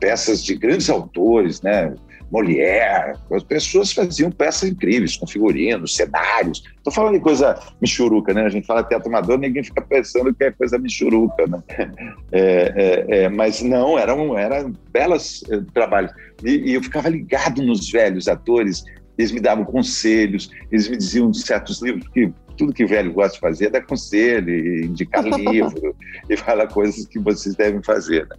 peças 0.00 0.42
de 0.44 0.54
grandes 0.54 0.88
autores, 0.88 1.60
né? 1.60 1.94
Molière, 2.30 3.14
as 3.32 3.42
pessoas 3.42 3.92
faziam 3.92 4.30
peças 4.30 4.68
incríveis, 4.68 5.16
com 5.16 5.26
figurinos, 5.26 5.96
cenários. 5.96 6.62
Estou 6.76 6.92
falando 6.92 7.14
de 7.14 7.20
coisa 7.20 7.58
michuruca, 7.80 8.34
né? 8.34 8.42
A 8.44 8.48
gente 8.48 8.66
fala 8.66 8.82
teatro 8.82 9.08
amador, 9.08 9.38
ninguém 9.38 9.64
fica 9.64 9.80
pensando 9.80 10.34
que 10.34 10.44
é 10.44 10.50
coisa 10.50 10.78
michuruca, 10.78 11.46
né? 11.46 11.62
É, 12.30 13.06
é, 13.10 13.22
é, 13.22 13.28
mas 13.30 13.62
não, 13.62 13.98
eram, 13.98 14.36
eram 14.36 14.72
belos 14.92 15.42
eh, 15.50 15.62
trabalhos. 15.72 16.12
E, 16.44 16.70
e 16.70 16.74
eu 16.74 16.82
ficava 16.82 17.08
ligado 17.08 17.62
nos 17.62 17.90
velhos 17.90 18.28
atores, 18.28 18.84
eles 19.16 19.32
me 19.32 19.40
davam 19.40 19.64
conselhos, 19.64 20.50
eles 20.70 20.88
me 20.88 20.96
diziam 20.98 21.32
certos 21.32 21.80
livros 21.80 22.06
que 22.08 22.30
tudo 22.58 22.74
que 22.74 22.84
velho 22.84 23.12
gosta 23.12 23.34
de 23.34 23.40
fazer 23.40 23.66
é 23.66 23.70
dar 23.70 23.82
conselho, 23.82 24.84
indicar 24.84 25.24
livro 25.24 25.96
e 26.28 26.36
falar 26.36 26.66
coisas 26.66 27.06
que 27.06 27.18
vocês 27.18 27.54
devem 27.54 27.82
fazer. 27.82 28.26
Né? 28.28 28.36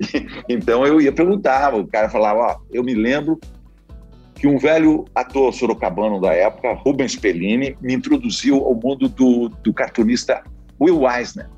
Então 0.48 0.86
eu 0.86 1.00
ia 1.00 1.12
perguntar, 1.12 1.74
o 1.74 1.86
cara 1.86 2.08
falava, 2.08 2.40
ó, 2.40 2.56
eu 2.72 2.82
me 2.82 2.94
lembro 2.94 3.38
que 4.34 4.46
um 4.46 4.56
velho 4.56 5.04
ator 5.14 5.52
sorocabano 5.52 6.20
da 6.20 6.32
época, 6.32 6.72
Rubens 6.72 7.16
Pellini, 7.16 7.76
me 7.80 7.94
introduziu 7.94 8.64
ao 8.64 8.74
mundo 8.74 9.08
do, 9.08 9.48
do 9.48 9.74
cartunista 9.74 10.42
Will 10.80 11.02
Eisner, 11.08 11.48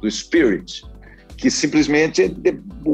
do 0.00 0.10
Spirit, 0.10 0.84
que 1.36 1.50
simplesmente 1.50 2.22
é 2.22 2.54
o, 2.84 2.90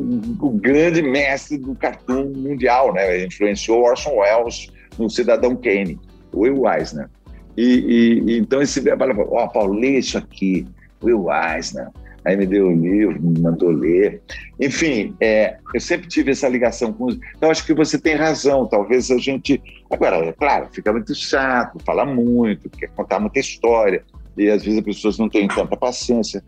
o, 0.47 0.51
grande 0.51 1.03
mestre 1.03 1.57
do 1.57 1.75
cartoon 1.75 2.33
mundial, 2.37 2.93
né? 2.93 3.25
Influenciou 3.25 3.83
Orson 3.83 4.17
Welles 4.17 4.71
no 4.99 5.09
Cidadão 5.09 5.57
Kane, 5.57 5.99
Will 6.35 6.69
Eisner. 6.69 7.09
E, 7.57 8.23
e, 8.27 8.39
então 8.39 8.61
esse 8.61 8.81
velho 8.81 8.99
falou, 8.99 9.33
ó, 9.33 9.45
oh, 9.45 9.49
Paulo, 9.49 9.73
lê 9.73 9.99
isso 9.99 10.19
aqui, 10.19 10.67
Will 11.03 11.27
Eisner. 11.31 11.89
Aí 12.25 12.37
me 12.37 12.47
deu 12.47 12.69
o 12.69 12.73
livro, 12.73 13.21
me 13.21 13.41
mandou 13.41 13.71
ler. 13.71 14.21
Enfim, 14.61 15.15
é, 15.21 15.57
eu 15.75 15.81
sempre 15.81 16.09
tive 16.09 16.33
essa 16.33 16.49
ligação 16.49 16.93
com. 16.93 17.11
Então, 17.37 17.51
acho 17.51 17.65
que 17.65 17.73
você 17.73 17.99
tem 17.99 18.15
razão. 18.15 18.67
Talvez 18.67 19.11
a 19.11 19.19
gente. 19.19 19.63
Agora, 19.91 20.17
é 20.17 20.33
claro, 20.33 20.69
fica 20.71 20.93
muito 20.93 21.15
chato, 21.15 21.79
fala 21.85 22.05
muito, 22.05 22.69
quer 22.71 22.89
contar 22.89 23.21
muita 23.21 23.39
história. 23.39 24.05
E 24.37 24.49
às 24.49 24.63
vezes 24.63 24.79
as 24.79 24.85
pessoas 24.85 25.19
não 25.19 25.29
têm 25.29 25.49
tanta 25.49 25.77
paciência. 25.77 26.43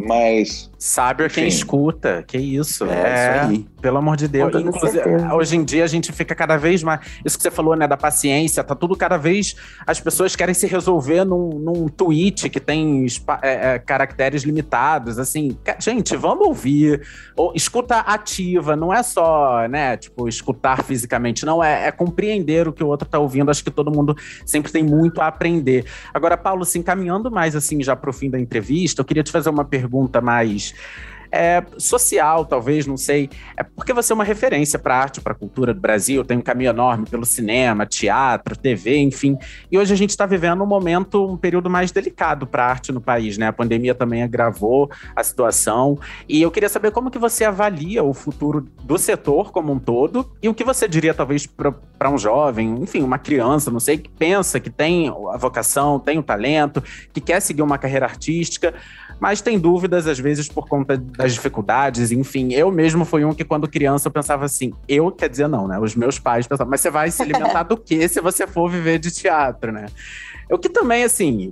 Mas. 0.00 0.70
Sabe 0.78 1.26
enfim. 1.26 1.40
quem 1.40 1.48
escuta, 1.48 2.22
que 2.26 2.38
isso. 2.38 2.84
É, 2.84 2.88
é 2.88 3.42
isso 3.42 3.50
aí. 3.50 3.66
Pelo 3.82 3.98
amor 3.98 4.16
de 4.16 4.28
Deus. 4.28 4.54
Inclusive, 4.54 5.02
hoje 5.32 5.56
em 5.56 5.64
dia 5.64 5.82
a 5.82 5.88
gente 5.88 6.12
fica 6.12 6.34
cada 6.34 6.56
vez 6.56 6.84
mais. 6.84 7.00
Isso 7.24 7.36
que 7.36 7.42
você 7.42 7.50
falou, 7.50 7.76
né, 7.76 7.86
da 7.88 7.96
paciência, 7.96 8.62
tá 8.62 8.76
tudo 8.76 8.96
cada 8.96 9.16
vez. 9.16 9.56
As 9.84 10.00
pessoas 10.00 10.36
querem 10.36 10.54
se 10.54 10.66
resolver 10.68 11.24
num, 11.24 11.50
num 11.50 11.88
tweet 11.88 12.48
que 12.48 12.60
tem 12.60 13.06
é, 13.42 13.74
é, 13.74 13.78
caracteres 13.80 14.44
limitados. 14.44 15.18
Assim, 15.18 15.56
gente, 15.80 16.16
vamos 16.16 16.46
ouvir. 16.46 17.02
Ou, 17.36 17.52
escuta 17.56 17.98
ativa, 17.98 18.76
não 18.76 18.94
é 18.94 19.02
só, 19.02 19.66
né, 19.68 19.96
tipo, 19.96 20.28
escutar 20.28 20.84
fisicamente, 20.84 21.44
não, 21.44 21.62
é, 21.62 21.88
é 21.88 21.92
compreender 21.92 22.68
o 22.68 22.72
que 22.72 22.84
o 22.84 22.86
outro 22.86 23.08
tá 23.08 23.18
ouvindo. 23.18 23.50
Acho 23.50 23.64
que 23.64 23.70
todo 23.70 23.90
mundo 23.90 24.16
sempre 24.46 24.70
tem 24.70 24.84
muito 24.84 25.20
a 25.20 25.26
aprender. 25.26 25.86
Agora, 26.14 26.36
Paulo, 26.36 26.64
se 26.64 26.78
encaminhando 26.78 27.30
mais 27.30 27.56
assim 27.56 27.82
já 27.82 27.96
pro 27.96 28.12
fim 28.12 28.30
da 28.30 28.38
entrevista, 28.38 29.00
eu 29.00 29.04
queria 29.04 29.24
te 29.24 29.32
fazer 29.32 29.50
uma 29.50 29.64
pergunta 29.64 29.87
mais 30.22 30.74
é, 31.30 31.62
social, 31.76 32.44
talvez, 32.44 32.86
não 32.86 32.96
sei. 32.96 33.30
É 33.56 33.62
porque 33.62 33.92
você 33.92 34.12
é 34.12 34.14
uma 34.14 34.24
referência 34.24 34.78
para 34.78 34.94
a 34.94 34.98
arte, 34.98 35.20
para 35.20 35.32
a 35.32 35.36
cultura 35.36 35.74
do 35.74 35.80
Brasil, 35.80 36.24
tem 36.24 36.38
um 36.38 36.42
caminho 36.42 36.70
enorme 36.70 37.06
pelo 37.06 37.24
cinema, 37.24 37.86
teatro, 37.86 38.56
TV, 38.56 38.98
enfim. 38.98 39.36
E 39.70 39.78
hoje 39.78 39.92
a 39.92 39.96
gente 39.96 40.10
está 40.10 40.26
vivendo 40.26 40.62
um 40.62 40.66
momento, 40.66 41.26
um 41.26 41.36
período 41.36 41.68
mais 41.68 41.90
delicado 41.90 42.46
para 42.46 42.64
a 42.64 42.68
arte 42.68 42.92
no 42.92 43.00
país, 43.00 43.36
né? 43.38 43.48
A 43.48 43.52
pandemia 43.52 43.94
também 43.94 44.22
agravou 44.22 44.90
a 45.14 45.22
situação. 45.22 45.98
E 46.28 46.40
eu 46.40 46.50
queria 46.50 46.68
saber 46.68 46.90
como 46.90 47.10
que 47.10 47.18
você 47.18 47.44
avalia 47.44 48.02
o 48.02 48.14
futuro 48.14 48.66
do 48.82 48.98
setor 48.98 49.52
como 49.52 49.72
um 49.72 49.78
todo 49.78 50.30
e 50.42 50.48
o 50.48 50.54
que 50.54 50.64
você 50.64 50.88
diria, 50.88 51.12
talvez, 51.12 51.46
para 51.46 52.10
um 52.10 52.18
jovem, 52.18 52.76
enfim, 52.80 53.02
uma 53.02 53.18
criança, 53.18 53.70
não 53.70 53.80
sei, 53.80 53.98
que 53.98 54.08
pensa 54.08 54.58
que 54.58 54.70
tem 54.70 55.08
a 55.08 55.36
vocação, 55.36 55.98
tem 55.98 56.18
o 56.18 56.22
talento, 56.22 56.82
que 57.12 57.20
quer 57.20 57.40
seguir 57.40 57.62
uma 57.62 57.78
carreira 57.78 58.06
artística, 58.06 58.74
mas 59.20 59.40
tem 59.40 59.58
dúvidas, 59.58 60.06
às 60.06 60.18
vezes, 60.18 60.48
por 60.48 60.68
conta 60.68 60.96
das 60.96 61.34
dificuldades, 61.34 62.12
enfim. 62.12 62.52
Eu 62.52 62.70
mesmo 62.70 63.04
fui 63.04 63.24
um 63.24 63.34
que, 63.34 63.44
quando 63.44 63.68
criança, 63.68 64.08
eu 64.08 64.12
pensava 64.12 64.44
assim, 64.44 64.72
eu, 64.88 65.10
quer 65.10 65.28
dizer, 65.28 65.48
não, 65.48 65.66
né? 65.66 65.78
Os 65.78 65.94
meus 65.94 66.18
pais 66.18 66.46
pensavam, 66.46 66.70
mas 66.70 66.80
você 66.80 66.90
vai 66.90 67.10
se 67.10 67.22
alimentar 67.22 67.62
do 67.64 67.76
quê 67.76 68.08
se 68.08 68.20
você 68.20 68.46
for 68.46 68.70
viver 68.70 68.98
de 68.98 69.10
teatro, 69.10 69.72
né? 69.72 69.86
O 70.50 70.58
que 70.58 70.68
também, 70.68 71.04
assim, 71.04 71.50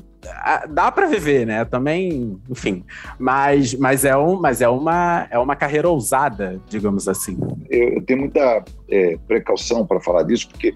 dá 0.71 0.91
para 0.91 1.07
viver, 1.07 1.47
né? 1.47 1.65
Também, 1.65 2.39
enfim. 2.49 2.85
Mas, 3.19 3.75
mas, 3.75 4.05
é, 4.05 4.17
um, 4.17 4.41
mas 4.41 4.61
é, 4.63 4.69
uma, 4.69 5.27
é 5.31 5.39
uma 5.39 5.55
carreira 5.55 5.89
ousada, 5.89 6.61
digamos 6.69 7.09
assim. 7.09 7.39
Eu, 7.69 8.03
tenho 8.03 8.21
muita 8.21 8.65
é, 8.89 9.19
precaução 9.27 9.87
para 9.87 10.01
falar 10.01 10.23
disso, 10.23 10.49
porque 10.49 10.75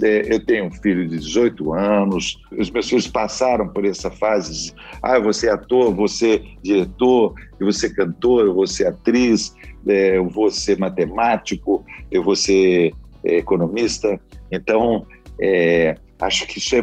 eu 0.00 0.44
tenho 0.44 0.66
um 0.66 0.70
filho 0.70 1.08
de 1.08 1.18
18 1.18 1.72
anos, 1.72 2.40
os 2.58 2.70
meus 2.70 2.88
filhos 2.88 3.06
passaram 3.06 3.68
por 3.68 3.84
essa 3.84 4.10
fase. 4.10 4.72
Ah, 5.02 5.18
você 5.18 5.48
é 5.48 5.52
ator, 5.52 5.94
você 5.94 6.34
é 6.34 6.42
diretor, 6.62 7.34
eu 7.60 7.66
vou 7.66 7.72
cantor, 7.94 8.46
vou 8.54 8.66
ser 8.66 8.86
atriz, 8.86 9.54
é, 9.86 10.16
eu 10.16 10.28
vou 10.28 10.50
ser 10.50 10.78
matemático, 10.78 11.84
eu 12.10 12.22
vou 12.22 12.36
ser 12.36 12.92
é, 13.24 13.36
economista. 13.36 14.18
Então, 14.50 15.06
é, 15.40 15.96
acho 16.20 16.46
que 16.46 16.58
isso 16.58 16.76
é. 16.76 16.82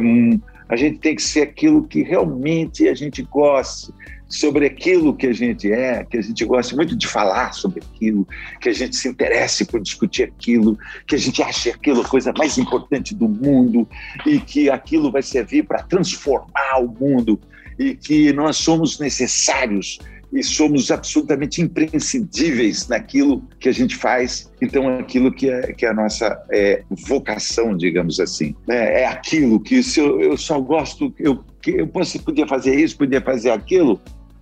A 0.68 0.76
gente 0.76 0.98
tem 0.98 1.16
que 1.16 1.22
ser 1.22 1.42
aquilo 1.42 1.86
que 1.86 2.02
realmente 2.02 2.88
a 2.88 2.94
gente 2.94 3.22
gosta 3.22 3.92
sobre 4.30 4.66
aquilo 4.66 5.14
que 5.14 5.26
a 5.26 5.32
gente 5.32 5.70
é, 5.70 6.04
que 6.04 6.16
a 6.16 6.22
gente 6.22 6.44
gosta 6.44 6.76
muito 6.76 6.96
de 6.96 7.06
falar 7.06 7.52
sobre 7.52 7.80
aquilo, 7.80 8.26
que 8.60 8.68
a 8.68 8.72
gente 8.72 8.94
se 8.94 9.08
interesse 9.08 9.64
por 9.64 9.80
discutir 9.80 10.22
aquilo, 10.22 10.78
que 11.06 11.16
a 11.16 11.18
gente 11.18 11.42
ache 11.42 11.70
aquilo 11.70 12.00
a 12.00 12.08
coisa 12.08 12.32
mais 12.38 12.56
importante 12.56 13.14
do 13.14 13.28
mundo 13.28 13.88
e 14.24 14.38
que 14.38 14.70
aquilo 14.70 15.10
vai 15.10 15.22
servir 15.22 15.64
para 15.64 15.82
transformar 15.82 16.78
o 16.80 16.88
mundo 16.88 17.40
e 17.76 17.94
que 17.94 18.32
nós 18.32 18.56
somos 18.56 19.00
necessários 19.00 19.98
e 20.32 20.42
somos 20.44 20.90
absolutamente 20.90 21.60
imprescindíveis 21.60 22.86
naquilo 22.86 23.42
que 23.58 23.68
a 23.68 23.72
gente 23.72 23.96
faz. 23.96 24.50
Então, 24.62 24.88
é 24.88 25.00
aquilo 25.00 25.32
que 25.32 25.50
é, 25.50 25.72
que 25.72 25.84
é 25.84 25.88
a 25.88 25.94
nossa 25.94 26.40
é, 26.52 26.84
vocação, 26.88 27.76
digamos 27.76 28.20
assim. 28.20 28.54
É, 28.68 29.02
é 29.02 29.06
aquilo 29.06 29.58
que 29.58 29.82
se 29.82 29.98
eu, 29.98 30.20
eu 30.20 30.36
só 30.36 30.60
gosto, 30.60 31.12
eu, 31.18 31.42
eu 31.66 31.86
posso, 31.88 32.22
podia 32.22 32.46
fazer 32.46 32.78
isso, 32.78 32.96
podia 32.96 33.20
fazer 33.20 33.50
aquilo, 33.50 34.00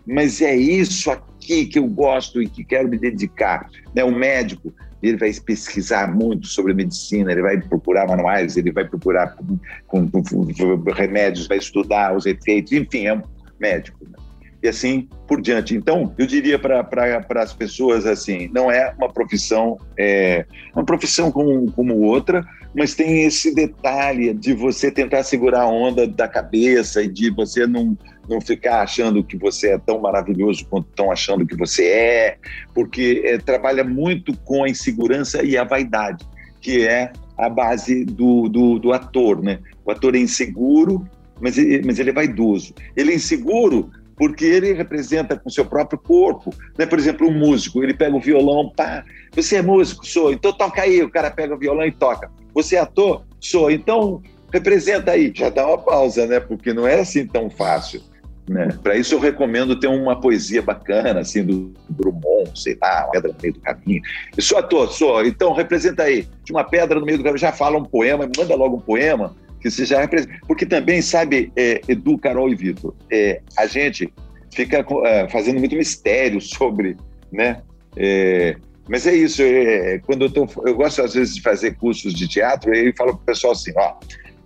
mas 0.09 0.41
é 0.41 0.57
isso 0.57 1.11
aqui 1.11 1.67
que 1.67 1.79
eu 1.79 1.87
gosto 1.87 2.43
e 2.43 2.49
que 2.49 2.65
quero 2.65 2.89
me 2.89 2.97
dedicar. 2.97 3.69
Né? 3.95 4.03
O 4.03 4.11
médico, 4.11 4.73
ele 5.03 5.19
vai 5.19 5.31
pesquisar 5.35 6.13
muito 6.15 6.47
sobre 6.47 6.73
medicina, 6.73 7.31
ele 7.31 7.43
vai 7.43 7.61
procurar 7.61 8.09
manuais, 8.09 8.57
ele 8.57 8.73
vai 8.73 8.87
procurar 8.87 9.37
com, 9.37 9.59
com, 9.87 10.11
com 10.11 10.91
remédios, 10.93 11.47
vai 11.47 11.59
estudar 11.59 12.17
os 12.17 12.25
efeitos, 12.25 12.73
enfim, 12.73 13.07
é 13.07 13.15
um 13.15 13.23
médico. 13.61 13.99
Né? 14.09 14.17
E 14.63 14.69
assim 14.69 15.09
por 15.27 15.41
diante. 15.41 15.75
Então, 15.75 16.13
eu 16.19 16.27
diria 16.27 16.59
para 16.59 17.43
as 17.43 17.53
pessoas 17.53 18.07
assim, 18.07 18.51
não 18.53 18.71
é 18.71 18.93
uma 18.97 19.09
profissão, 19.09 19.79
é 19.97 20.45
uma 20.75 20.85
profissão 20.85 21.31
como, 21.31 21.71
como 21.73 22.01
outra, 22.01 22.45
mas 22.75 22.95
tem 22.95 23.25
esse 23.25 23.55
detalhe 23.55 24.35
de 24.35 24.53
você 24.55 24.91
tentar 24.91 25.23
segurar 25.23 25.63
a 25.63 25.69
onda 25.69 26.07
da 26.07 26.27
cabeça 26.27 27.03
e 27.03 27.09
de 27.09 27.31
você 27.31 27.67
não 27.67 27.97
não 28.29 28.41
ficar 28.43 28.83
achando 28.83 29.25
que 29.25 29.39
você 29.39 29.71
é 29.71 29.79
tão 29.79 29.99
maravilhoso 29.99 30.67
quanto 30.69 30.87
estão 30.91 31.11
achando 31.11 31.47
que 31.47 31.57
você 31.57 31.87
é, 31.87 32.37
porque 32.75 33.23
é, 33.25 33.39
trabalha 33.39 33.83
muito 33.83 34.37
com 34.41 34.65
a 34.65 34.69
insegurança 34.69 35.43
e 35.43 35.57
a 35.57 35.65
vaidade, 35.65 36.27
que 36.61 36.87
é 36.87 37.11
a 37.39 37.49
base 37.49 38.05
do, 38.05 38.49
do, 38.49 38.79
do 38.79 38.93
ator, 38.93 39.43
né? 39.43 39.61
O 39.85 39.91
ator 39.91 40.15
é 40.15 40.19
inseguro, 40.19 41.09
mas 41.41 41.57
ele, 41.57 41.87
mas 41.87 41.99
ele 41.99 42.11
é 42.11 42.13
vaidoso. 42.13 42.75
Ele 42.97 43.13
é 43.13 43.15
inseguro 43.15 43.91
porque 44.19 44.45
ele 44.45 44.73
representa 44.73 45.39
com 45.39 45.49
seu 45.49 45.65
próprio 45.65 45.99
corpo. 45.99 46.53
Né? 46.77 46.85
Por 46.85 46.99
exemplo, 46.99 47.29
um 47.29 47.33
músico, 47.33 47.83
ele 47.83 47.95
pega 47.95 48.17
o 48.17 48.21
violão, 48.21 48.71
pá, 48.77 49.05
você 49.35 49.57
é 49.57 49.63
músico? 49.63 50.05
Sou, 50.05 50.33
então 50.33 50.53
toca 50.53 50.83
aí. 50.83 51.01
O 51.03 51.11
cara 51.11 51.31
pega 51.31 51.55
o 51.55 51.59
violão 51.59 51.87
e 51.87 51.93
toca. 51.93 52.31
Você 52.53 52.77
é 52.77 52.81
ator? 52.81 53.23
Sou, 53.41 53.71
então 53.71 54.21
representa 54.53 55.13
aí. 55.13 55.33
Já 55.35 55.49
dá 55.49 55.67
uma 55.67 55.79
pausa, 55.79 56.27
né? 56.27 56.41
Porque 56.41 56.75
não 56.75 56.87
é 56.87 57.01
assim 57.01 57.27
tão 57.27 57.49
fácil. 57.49 58.03
Né? 58.49 58.69
Para 58.83 58.97
isso 58.97 59.15
eu 59.15 59.21
recomendo 59.21 59.79
ter 59.79 59.87
uma 59.87 60.19
poesia 60.19 60.63
bacana, 60.63 61.21
assim, 61.21 61.45
do 61.45 61.73
Drummond, 61.91 62.51
sei 62.55 62.77
lá, 62.81 63.05
uma 63.05 63.11
pedra 63.13 63.33
no 63.33 63.39
meio 63.41 63.55
do 63.55 63.61
caminho. 63.61 64.03
Eu 64.37 64.43
sou 64.43 64.59
ator, 64.59 64.91
sou, 64.91 65.25
então 65.25 65.53
representa 65.53 66.05
aí. 66.05 66.27
De 66.43 66.51
uma 66.51 66.65
pedra 66.65 66.99
no 66.99 67.05
meio 67.05 67.19
do 67.19 67.25
caminho, 67.25 67.39
já 67.39 67.53
fala 67.53 67.77
um 67.77 67.85
poema, 67.85 68.29
manda 68.37 68.57
logo 68.57 68.77
um 68.77 68.81
poema, 68.81 69.37
que 69.61 69.71
você 69.71 69.85
já 69.85 70.01
representa. 70.01 70.35
Porque 70.47 70.67
também, 70.67 71.03
sabe, 71.03 71.53
é, 71.57 71.81
Edu, 71.89 72.19
Carol 72.19 72.49
e 72.49 72.55
Vitor, 72.55 72.95
é, 73.11 73.41
a 73.57 73.67
gente 73.67 74.13
fica 74.55 74.85
é, 75.05 75.29
fazendo 75.29 75.59
muito 75.59 75.77
mistério 75.77 76.41
sobre, 76.43 76.97
né? 77.33 77.63
É, 77.97 78.57
mas 78.89 79.07
é 79.07 79.15
isso, 79.15 79.43
é, 79.43 79.99
quando 79.99 80.25
eu, 80.25 80.31
tô, 80.31 80.49
eu 80.67 80.75
gosto 80.75 81.03
às 81.03 81.13
vezes 81.13 81.35
de 81.35 81.43
fazer 81.43 81.77
cursos 81.77 82.15
de 82.15 82.27
teatro, 82.27 82.75
e 82.75 82.93
falo 82.97 83.13
para 83.15 83.23
o 83.23 83.27
pessoal 83.27 83.53
assim, 83.53 83.73
ó, 83.77 83.95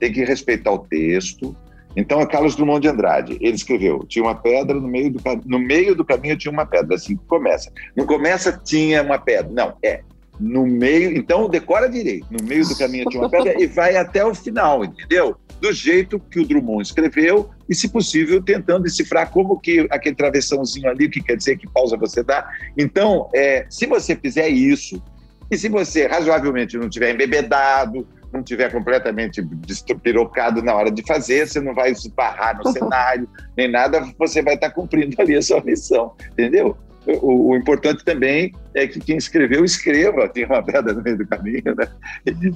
tem 0.01 0.13
que 0.13 0.25
respeitar 0.25 0.73
o 0.73 0.79
texto, 0.81 1.57
então 1.97 2.21
é 2.21 2.27
Carlos 2.27 2.57
Drummond 2.57 2.81
de 2.81 2.89
Andrade. 2.89 3.39
Ele 3.41 3.55
escreveu: 3.55 4.01
tinha 4.09 4.25
uma 4.25 4.35
pedra 4.35 4.75
no 4.75 4.89
meio 4.89 5.13
do 5.13 5.21
no 5.45 5.59
meio 5.59 5.95
do 5.95 6.05
caminho 6.05 6.37
tinha 6.37 6.51
uma 6.51 6.67
pedra. 6.67 6.95
Assim 6.95 7.17
que 7.17 7.25
começa. 7.27 7.71
Não 7.97 8.07
começa 8.07 8.53
tinha 8.65 9.03
uma 9.03 9.19
pedra. 9.19 9.51
Não 9.53 9.77
é 9.83 10.01
no 10.43 10.67
meio. 10.67 11.17
Então 11.17 11.49
decora 11.49 11.89
direito. 11.89 12.27
No 12.31 12.43
meio 12.45 12.67
do 12.67 12.77
caminho 12.77 13.09
tinha 13.09 13.23
uma 13.23 13.31
pedra 13.31 13.61
e 13.63 13.67
vai 13.67 13.97
até 13.97 14.25
o 14.25 14.35
final, 14.35 14.85
entendeu? 14.85 15.37
Do 15.61 15.73
jeito 15.73 16.19
que 16.19 16.41
o 16.41 16.47
Drummond 16.47 16.83
escreveu 16.83 17.51
e, 17.69 17.75
se 17.75 17.89
possível, 17.89 18.43
tentando 18.43 18.83
decifrar 18.83 19.31
como 19.31 19.61
que 19.61 19.87
aquele 19.91 20.17
travessãozinho 20.17 20.91
ali, 20.91 21.07
o 21.07 21.11
que 21.11 21.23
quer 21.23 21.37
dizer, 21.37 21.57
que 21.57 21.69
pausa 21.69 21.97
você 21.97 22.23
dá. 22.23 22.51
Então, 22.77 23.31
é, 23.33 23.65
se 23.71 23.87
você 23.87 24.17
fizer 24.17 24.49
isso 24.49 25.01
e 25.49 25.57
se 25.57 25.69
você 25.69 26.07
razoavelmente 26.07 26.77
não 26.77 26.89
tiver 26.89 27.15
embebedado, 27.15 28.05
não 28.33 28.43
tiver 28.43 28.73
completamente 28.73 29.41
despirocado 29.43 30.63
na 30.63 30.75
hora 30.75 30.91
de 30.91 31.03
fazer, 31.07 31.47
você 31.47 31.61
não 31.61 31.75
vai 31.75 31.93
esbarrar 31.93 32.57
no 32.57 32.67
cenário, 32.73 33.29
nem 33.57 33.71
nada, 33.71 34.05
você 34.19 34.43
vai 34.43 34.55
estar 34.55 34.71
cumprindo 34.71 35.15
ali 35.21 35.37
a 35.37 35.43
sua 35.43 35.63
missão, 35.63 36.15
entendeu? 36.33 36.77
O, 37.07 37.51
o, 37.51 37.57
importante 37.57 38.05
também 38.05 38.53
é 38.75 38.87
que 38.87 39.01
quem 39.01 39.17
escreveu, 39.17 39.65
escreva, 39.65 40.29
tem 40.29 40.45
uma 40.45 40.63
pedra 40.63 40.93
no 40.93 41.03
meio 41.03 41.19
do 41.19 41.27
caminho, 41.27 41.75
né? 41.77 41.89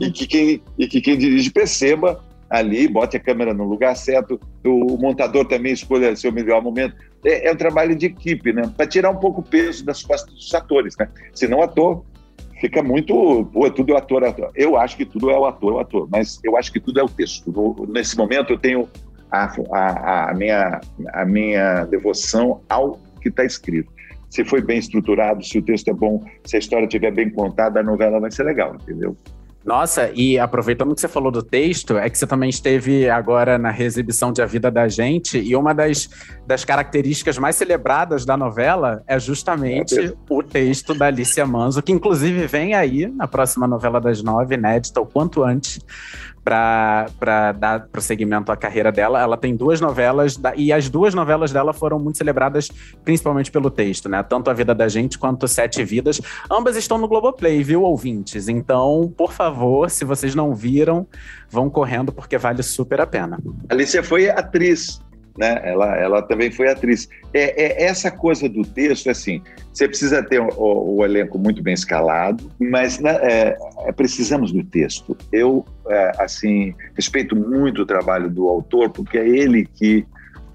E, 0.01 0.11
que, 0.11 0.26
quem, 0.26 0.62
e 0.78 0.86
que 0.86 1.01
quem 1.01 1.18
dirige 1.18 1.51
perceba 1.51 2.22
ali, 2.49 2.86
bote 2.86 3.16
a 3.16 3.20
câmera 3.20 3.53
no 3.53 3.64
lugar 3.64 3.97
certo, 3.97 4.40
o 4.64 4.97
montador 4.97 5.47
também 5.47 5.72
escolha 5.72 6.14
seu 6.14 6.30
melhor 6.30 6.62
momento. 6.62 6.94
É, 7.24 7.49
é 7.49 7.53
um 7.53 7.57
trabalho 7.57 7.97
de 7.97 8.07
equipe, 8.07 8.53
né? 8.53 8.62
Para 8.76 8.86
tirar 8.86 9.11
um 9.11 9.16
pouco 9.16 9.40
o 9.40 9.44
peso 9.44 9.84
das 9.84 10.03
costas 10.03 10.32
dos 10.32 10.55
atores, 10.55 10.97
né? 10.97 11.09
Senão 11.34 11.59
o 11.59 11.62
ator 11.62 12.05
fica 12.61 12.82
muito. 12.82 13.49
Pô, 13.53 13.68
tudo 13.70 13.94
é 13.94 13.99
ator, 13.99 14.24
ator. 14.24 14.51
Eu 14.55 14.76
acho 14.76 14.97
que 14.97 15.05
tudo 15.05 15.30
é 15.30 15.38
o 15.38 15.44
ator, 15.44 15.74
o 15.74 15.78
ator, 15.80 16.09
mas 16.11 16.40
eu 16.44 16.57
acho 16.57 16.72
que 16.72 16.80
tudo 16.80 17.01
é 17.01 17.03
o 17.03 17.09
texto. 17.09 17.51
No, 17.51 17.86
nesse 17.92 18.16
momento 18.16 18.53
eu 18.53 18.59
tenho 18.59 18.88
a, 19.30 19.53
a, 19.72 20.30
a, 20.30 20.34
minha, 20.34 20.80
a 21.12 21.24
minha 21.24 21.84
devoção 21.84 22.61
ao 22.68 23.01
que 23.20 23.28
está 23.28 23.44
escrito. 23.44 23.90
Se 24.30 24.44
foi 24.44 24.60
bem 24.60 24.78
estruturado, 24.78 25.44
se 25.44 25.58
o 25.58 25.62
texto 25.62 25.88
é 25.88 25.94
bom, 25.94 26.24
se 26.44 26.56
a 26.56 26.58
história 26.58 26.86
estiver 26.86 27.12
bem 27.12 27.30
contada, 27.30 27.80
a 27.80 27.82
novela 27.82 28.20
vai 28.20 28.30
ser 28.30 28.42
legal, 28.44 28.74
entendeu? 28.74 29.16
Nossa, 29.66 30.12
e 30.14 30.38
aproveitando 30.38 30.94
que 30.94 31.00
você 31.00 31.08
falou 31.08 31.32
do 31.32 31.42
texto, 31.42 31.98
é 31.98 32.08
que 32.08 32.16
você 32.16 32.24
também 32.24 32.48
esteve 32.48 33.10
agora 33.10 33.58
na 33.58 33.72
reexibição 33.72 34.32
de 34.32 34.40
A 34.40 34.46
Vida 34.46 34.70
da 34.70 34.86
Gente, 34.86 35.40
e 35.40 35.56
uma 35.56 35.74
das, 35.74 36.08
das 36.46 36.64
características 36.64 37.36
mais 37.36 37.56
celebradas 37.56 38.24
da 38.24 38.36
novela 38.36 39.02
é 39.08 39.18
justamente 39.18 39.98
é 39.98 40.12
o 40.30 40.40
texto 40.40 40.94
da 40.94 41.06
Alicia 41.06 41.44
Manso, 41.44 41.82
que 41.82 41.90
inclusive 41.90 42.46
vem 42.46 42.74
aí 42.74 43.08
na 43.08 43.26
próxima 43.26 43.66
novela 43.66 44.00
das 44.00 44.22
nove, 44.22 44.54
inédita, 44.54 45.00
o 45.00 45.06
quanto 45.06 45.42
antes, 45.42 45.80
para 46.47 47.51
dar 47.59 47.88
prosseguimento 47.88 48.53
à 48.53 48.57
carreira 48.57 48.92
dela. 48.92 49.20
Ela 49.20 49.36
tem 49.36 49.57
duas 49.57 49.80
novelas, 49.80 50.36
da, 50.36 50.55
e 50.55 50.72
as 50.72 50.88
duas 50.88 51.12
novelas 51.12 51.51
dela 51.51 51.72
foram 51.72 51.99
muito 51.99 52.18
celebradas, 52.18 52.70
principalmente 53.05 53.51
pelo 53.51 53.68
texto, 53.68 54.09
né? 54.09 54.22
Tanto 54.22 54.49
A 54.49 54.55
Vida 54.55 54.72
da 54.72 54.86
Gente 54.86 55.18
quanto 55.18 55.49
Sete 55.49 55.82
Vidas. 55.82 56.20
Ambas 56.49 56.76
estão 56.76 56.99
no 56.99 57.09
Globoplay, 57.09 57.64
viu, 57.64 57.82
ouvintes? 57.82 58.47
Então, 58.47 59.12
por 59.16 59.32
favor, 59.32 59.90
se 59.90 60.05
vocês 60.05 60.36
não 60.36 60.55
viram, 60.55 61.05
vão 61.51 61.68
correndo, 61.68 62.12
porque 62.12 62.38
vale 62.38 62.62
super 62.62 63.01
a 63.01 63.07
pena. 63.07 63.40
Alicia 63.68 64.05
foi 64.05 64.30
atriz 64.30 65.01
né? 65.37 65.61
Ela, 65.64 65.97
ela 65.97 66.22
também 66.22 66.51
foi 66.51 66.68
atriz. 66.68 67.09
É, 67.32 67.62
é 67.62 67.84
essa 67.84 68.11
coisa 68.11 68.49
do 68.49 68.62
texto, 68.62 69.11
assim, 69.11 69.43
você 69.72 69.87
precisa 69.87 70.22
ter 70.22 70.41
o, 70.41 70.49
o, 70.57 70.97
o 70.97 71.05
elenco 71.05 71.39
muito 71.39 71.62
bem 71.62 71.74
escalado, 71.74 72.51
mas 72.59 72.99
né, 72.99 73.18
é, 73.22 73.57
é, 73.87 73.93
precisamos 73.93 74.53
do 74.53 74.64
texto. 74.64 75.16
Eu, 75.32 75.64
é, 75.89 76.12
assim, 76.18 76.74
respeito 76.95 77.37
muito 77.37 77.82
o 77.82 77.87
trabalho 77.87 78.30
do 78.30 78.49
autor, 78.49 78.91
porque 78.91 79.18
é 79.18 79.28
ele 79.28 79.66
que 79.66 80.07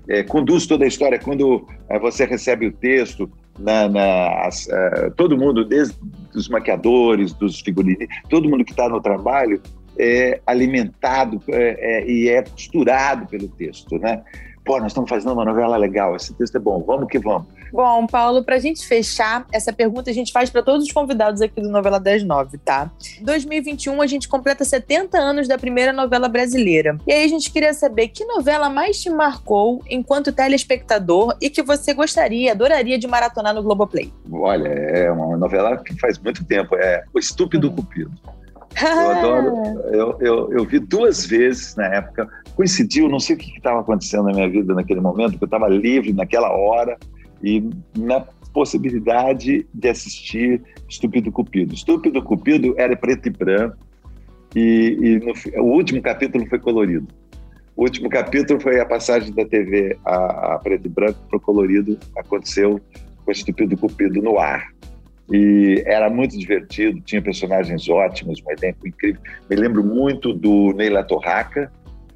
é, 0.07 0.23
conduz 0.23 0.65
toda 0.65 0.85
a 0.85 0.87
história. 0.87 1.19
Quando 1.19 1.67
é, 1.89 1.99
você 1.99 2.25
recebe 2.25 2.67
o 2.67 2.71
texto, 2.71 3.31
na, 3.59 3.87
na 3.87 4.45
as, 4.47 4.67
todo 5.15 5.37
mundo, 5.37 5.63
desde 5.63 5.95
os 6.33 6.49
maquiadores, 6.49 7.33
dos 7.33 7.59
figurinistas, 7.59 8.07
todo 8.29 8.49
mundo 8.49 8.65
que 8.65 8.71
está 8.71 8.89
no 8.89 9.01
trabalho, 9.01 9.61
é 9.97 10.41
alimentado 10.47 11.41
é, 11.47 11.99
é, 11.99 12.09
e 12.09 12.29
é 12.29 12.41
costurado 12.41 13.27
pelo 13.27 13.47
texto, 13.49 13.97
né? 13.99 14.23
Pô, 14.63 14.79
nós 14.79 14.87
estamos 14.87 15.09
fazendo 15.09 15.33
uma 15.33 15.45
novela 15.45 15.77
legal, 15.77 16.15
esse 16.15 16.33
texto 16.33 16.55
é 16.55 16.59
bom, 16.59 16.83
vamos 16.85 17.07
que 17.07 17.19
vamos. 17.19 17.47
Bom, 17.71 18.05
Paulo, 18.05 18.43
para 18.43 18.55
a 18.55 18.59
gente 18.59 18.85
fechar, 18.85 19.45
essa 19.51 19.71
pergunta 19.71 20.09
a 20.11 20.13
gente 20.13 20.31
faz 20.31 20.49
para 20.49 20.61
todos 20.61 20.85
os 20.85 20.91
convidados 20.91 21.41
aqui 21.41 21.61
do 21.61 21.69
Novela 21.69 21.99
das 21.99 22.21
Nove, 22.21 22.57
tá? 22.57 22.91
2021 23.21 24.01
a 24.01 24.07
gente 24.07 24.27
completa 24.27 24.65
70 24.65 25.17
anos 25.17 25.47
da 25.47 25.57
primeira 25.57 25.93
novela 25.93 26.27
brasileira. 26.27 26.97
E 27.07 27.13
aí 27.13 27.23
a 27.23 27.27
gente 27.29 27.49
queria 27.49 27.73
saber 27.73 28.09
que 28.09 28.25
novela 28.25 28.69
mais 28.69 29.01
te 29.01 29.09
marcou 29.09 29.81
enquanto 29.89 30.33
telespectador 30.33 31.35
e 31.39 31.49
que 31.49 31.63
você 31.63 31.93
gostaria, 31.93 32.51
adoraria 32.51 32.99
de 32.99 33.07
maratonar 33.07 33.53
no 33.53 33.63
Globoplay? 33.63 34.11
Olha, 34.29 34.67
é 34.67 35.11
uma 35.11 35.37
novela 35.37 35.77
que 35.77 35.97
faz 35.97 36.19
muito 36.19 36.43
tempo, 36.43 36.75
é 36.75 37.03
O 37.13 37.19
Estúpido 37.19 37.69
uhum. 37.69 37.75
Cupido. 37.75 38.11
Eu 38.81 39.11
adoro. 39.11 39.81
Eu, 39.91 40.17
eu, 40.19 40.53
eu 40.53 40.65
vi 40.65 40.79
duas 40.79 41.25
vezes 41.25 41.75
na 41.75 41.85
época. 41.85 42.27
Coincidiu, 42.55 43.07
não 43.07 43.19
sei 43.19 43.35
o 43.35 43.39
que 43.39 43.57
estava 43.57 43.81
acontecendo 43.81 44.23
na 44.23 44.33
minha 44.33 44.49
vida 44.49 44.73
naquele 44.73 45.01
momento, 45.01 45.31
porque 45.31 45.43
eu 45.43 45.47
estava 45.47 45.67
livre 45.67 46.13
naquela 46.13 46.51
hora 46.51 46.97
e 47.43 47.69
na 47.97 48.21
possibilidade 48.53 49.65
de 49.73 49.89
assistir 49.89 50.61
Estúpido 50.89 51.31
Cupido. 51.31 51.73
Estúpido 51.73 52.21
Cupido 52.21 52.73
era 52.77 52.95
preto 52.95 53.27
e 53.27 53.29
branco 53.29 53.77
e, 54.55 54.97
e 55.01 55.19
no, 55.19 55.63
o 55.63 55.73
último 55.73 56.01
capítulo 56.01 56.45
foi 56.47 56.59
colorido. 56.59 57.07
O 57.75 57.83
último 57.83 58.09
capítulo 58.09 58.59
foi 58.59 58.79
a 58.79 58.85
passagem 58.85 59.33
da 59.33 59.45
TV 59.45 59.97
a, 60.05 60.55
a 60.55 60.59
preto 60.59 60.85
e 60.85 60.89
branco 60.89 61.19
para 61.29 61.37
o 61.37 61.39
colorido. 61.39 61.97
Aconteceu 62.17 62.79
com 63.25 63.31
Estúpido 63.31 63.77
Cupido 63.77 64.21
no 64.21 64.37
ar. 64.37 64.67
E 65.31 65.83
era 65.85 66.09
muito 66.09 66.37
divertido, 66.37 66.99
tinha 67.01 67.21
personagens 67.21 67.87
ótimos, 67.89 68.41
um 68.45 68.51
elenco 68.51 68.87
incrível. 68.87 69.21
Me 69.49 69.55
lembro 69.55 69.83
muito 69.83 70.33
do 70.33 70.73
Neila 70.73 71.03
Torraca, 71.03 71.71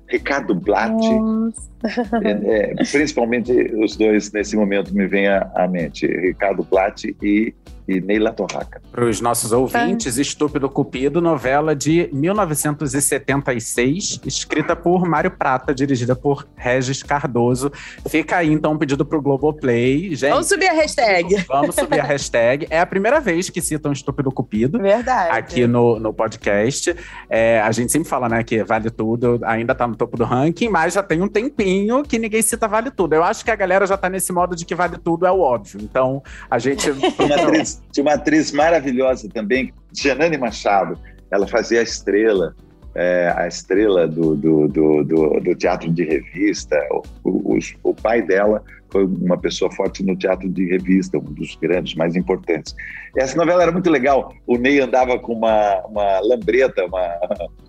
Ricardo 0.08 0.54
Blatt, 0.54 1.02
é, 2.24 2.72
é, 2.72 2.76
principalmente 2.76 3.52
os 3.76 3.96
dois 3.96 4.32
nesse 4.32 4.56
momento 4.56 4.94
me 4.94 5.08
vêm 5.08 5.28
à, 5.28 5.50
à 5.56 5.68
mente, 5.68 6.06
Ricardo 6.06 6.64
Blatt 6.64 7.16
e 7.22 7.54
e 7.88 8.02
Neila 8.02 8.34
Torraca. 8.34 8.82
Para 8.92 9.06
os 9.06 9.22
nossos 9.22 9.52
ouvintes, 9.52 10.18
Estúpido 10.18 10.68
Cupido, 10.70 11.22
novela 11.22 11.76
de 11.76 12.10
1976, 12.12 14.22
escrita 14.26 14.76
por 14.76 15.08
Mário 15.08 15.32
Prata, 15.32 15.74
dirigida 15.74 16.16
por 16.16 16.48
Regis 16.56 17.04
Cardoso. 17.04 17.72
Fica 18.08 18.38
aí, 18.38 18.52
então, 18.52 18.74
um 18.74 18.78
pedido 18.78 19.06
para 19.06 19.18
o 19.18 19.22
Globoplay. 19.22 20.16
Gente, 20.16 20.32
vamos 20.32 20.48
subir 20.48 20.68
a 20.68 20.74
hashtag. 20.74 21.46
Vamos 21.48 21.76
subir 21.76 22.00
a 22.00 22.04
hashtag. 22.04 22.68
É 22.70 22.80
a 22.80 22.86
primeira 22.86 23.20
vez 23.20 23.50
que 23.50 23.62
citam 23.62 23.92
Estúpido 23.92 24.32
Cupido. 24.32 24.80
Verdade. 24.80 25.38
Aqui 25.38 25.68
no, 25.68 26.00
no 26.00 26.14
podcast. 26.14 26.96
É, 27.30 27.62
a 27.62 27.72
gente 27.72 27.92
sempre 27.92 28.10
fala, 28.10 28.28
né, 28.28 28.44
que 28.44 28.64
Vale 28.64 28.90
Tudo 28.90 29.40
ainda 29.44 29.74
está 29.74 29.88
no 29.88 29.96
topo 29.96 30.18
do 30.18 30.24
ranking, 30.24 30.70
mas 30.70 30.94
já 30.94 31.04
tem 31.04 31.22
um 31.22 31.28
tempinho 31.28 32.04
que 32.04 32.18
ninguém 32.18 32.42
cita 32.42 32.68
Vale 32.68 32.90
Tudo. 32.90 33.14
Eu 33.14 33.24
acho 33.24 33.46
que 33.46 33.52
a 33.52 33.56
galera 33.56 33.86
já 33.86 33.96
está 33.96 34.10
nesse 34.10 34.34
modo 34.34 34.56
de 34.56 34.66
que 34.66 34.74
Vale 34.74 34.98
Tudo 34.98 35.26
é 35.26 35.32
o 35.32 35.40
óbvio. 35.40 35.80
Então, 35.82 36.24
a 36.50 36.58
gente... 36.58 36.90
tinha 37.92 38.04
uma 38.04 38.14
atriz 38.14 38.52
maravilhosa 38.52 39.30
também, 39.30 39.74
Janane 39.94 40.38
Machado. 40.38 40.98
Ela 41.32 41.48
fazia 41.48 41.80
a 41.80 41.84
estrela, 41.84 42.56
é, 42.94 43.34
a 43.36 43.48
estrela 43.48 44.08
do, 44.08 44.36
do, 44.36 44.68
do, 44.68 45.04
do, 45.04 45.56
teatro 45.56 45.92
de 45.92 46.04
revista. 46.04 46.78
O, 47.24 47.56
o, 47.56 47.60
o, 47.84 47.94
pai 47.94 48.22
dela 48.22 48.64
foi 48.90 49.06
uma 49.06 49.38
pessoa 49.38 49.72
forte 49.72 50.04
no 50.04 50.16
teatro 50.16 50.50
de 50.50 50.66
revista, 50.66 51.18
um 51.18 51.22
dos 51.22 51.56
grandes, 51.56 51.96
mais 51.96 52.16
importantes. 52.16 52.76
Essa 53.18 53.36
novela 53.38 53.64
era 53.64 53.72
muito 53.72 53.90
legal. 53.90 54.34
O 54.48 54.58
Ney 54.58 54.80
andava 54.80 55.20
com 55.20 55.34
uma, 55.34 55.82
uma 55.88 56.20
lambreta, 56.22 56.86
uma, 56.86 57.20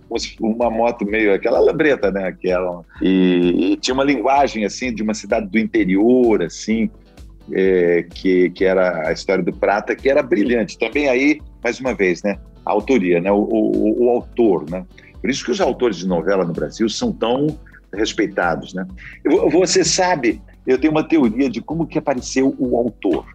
uma 0.39 0.69
moto 0.69 1.05
meio 1.05 1.33
aquela 1.33 1.59
lambreta, 1.59 2.11
né? 2.11 2.27
Aquela, 2.27 2.81
e, 3.01 3.73
e 3.73 3.77
tinha 3.77 3.93
uma 3.93 4.03
linguagem 4.03 4.63
assim 4.65 4.93
de 4.93 5.03
uma 5.03 5.13
cidade 5.13 5.47
do 5.47 5.57
interior, 5.57 6.41
assim 6.43 6.89
é, 7.51 8.03
que, 8.03 8.49
que 8.51 8.65
era 8.65 9.07
a 9.07 9.11
história 9.11 9.43
do 9.43 9.53
Prata, 9.53 9.95
que 9.95 10.09
era 10.09 10.21
brilhante. 10.21 10.77
Também 10.77 11.07
aí, 11.07 11.39
mais 11.63 11.79
uma 11.79 11.93
vez, 11.93 12.23
né, 12.23 12.37
a 12.65 12.71
autoria, 12.71 13.19
né, 13.21 13.31
o, 13.31 13.39
o, 13.39 14.05
o 14.05 14.09
autor. 14.09 14.69
Né? 14.69 14.85
Por 15.21 15.29
isso 15.29 15.43
que 15.45 15.51
os 15.51 15.61
autores 15.61 15.97
de 15.97 16.07
novela 16.07 16.45
no 16.45 16.53
Brasil 16.53 16.87
são 16.89 17.11
tão 17.11 17.57
respeitados. 17.93 18.73
Né? 18.73 18.85
Você 19.51 19.83
sabe, 19.83 20.41
eu 20.65 20.77
tenho 20.77 20.91
uma 20.91 21.07
teoria 21.07 21.49
de 21.49 21.61
como 21.61 21.87
que 21.87 21.97
apareceu 21.97 22.55
o 22.59 22.77
autor. 22.77 23.25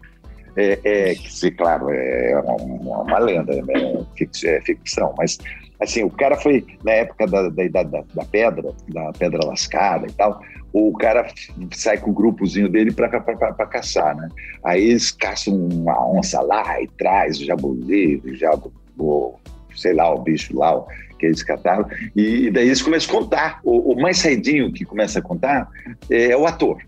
É, 0.55 0.79
é 0.83 1.15
que, 1.15 1.49
claro, 1.49 1.89
é 1.89 2.39
uma, 2.39 3.01
uma 3.01 3.19
lenda, 3.19 3.55
né? 3.63 4.05
é 4.45 4.61
ficção, 4.61 5.13
mas 5.17 5.39
assim, 5.83 6.03
o 6.03 6.09
cara 6.09 6.35
foi 6.37 6.65
na 6.83 6.91
época 6.91 7.27
da, 7.27 7.49
da 7.49 7.67
da, 7.67 7.83
da, 7.83 8.25
pedra, 8.25 8.71
da 8.89 9.11
pedra 9.13 9.45
lascada 9.45 10.07
e 10.07 10.11
tal, 10.11 10.41
o 10.71 10.93
cara 10.93 11.27
sai 11.71 11.97
com 11.97 12.11
o 12.11 12.13
grupozinho 12.13 12.67
dele 12.67 12.91
para 12.91 13.09
caçar, 13.67 14.15
né? 14.15 14.27
Aí 14.63 14.89
eles 14.89 15.11
caçam 15.11 15.55
uma 15.55 16.09
onça 16.09 16.41
lá 16.41 16.81
e 16.81 16.87
traz 16.97 17.39
o 17.39 17.45
jabuti, 17.45 18.21
o 18.25 18.33
jabu, 18.33 18.73
o, 18.97 19.35
sei 19.75 19.93
lá, 19.93 20.13
o 20.13 20.19
bicho 20.19 20.57
lá 20.57 20.83
que 21.19 21.27
eles 21.27 21.43
cataram, 21.43 21.87
e, 22.15 22.49
daí 22.51 22.65
eles 22.65 22.81
começam 22.81 23.15
a 23.15 23.19
contar. 23.21 23.59
O, 23.63 23.93
o 23.93 24.01
mais 24.01 24.17
saidinho 24.17 24.73
que 24.73 24.83
começa 24.83 25.19
a 25.19 25.21
contar 25.21 25.69
é, 26.09 26.31
é 26.31 26.37
o 26.37 26.45
ator 26.45 26.81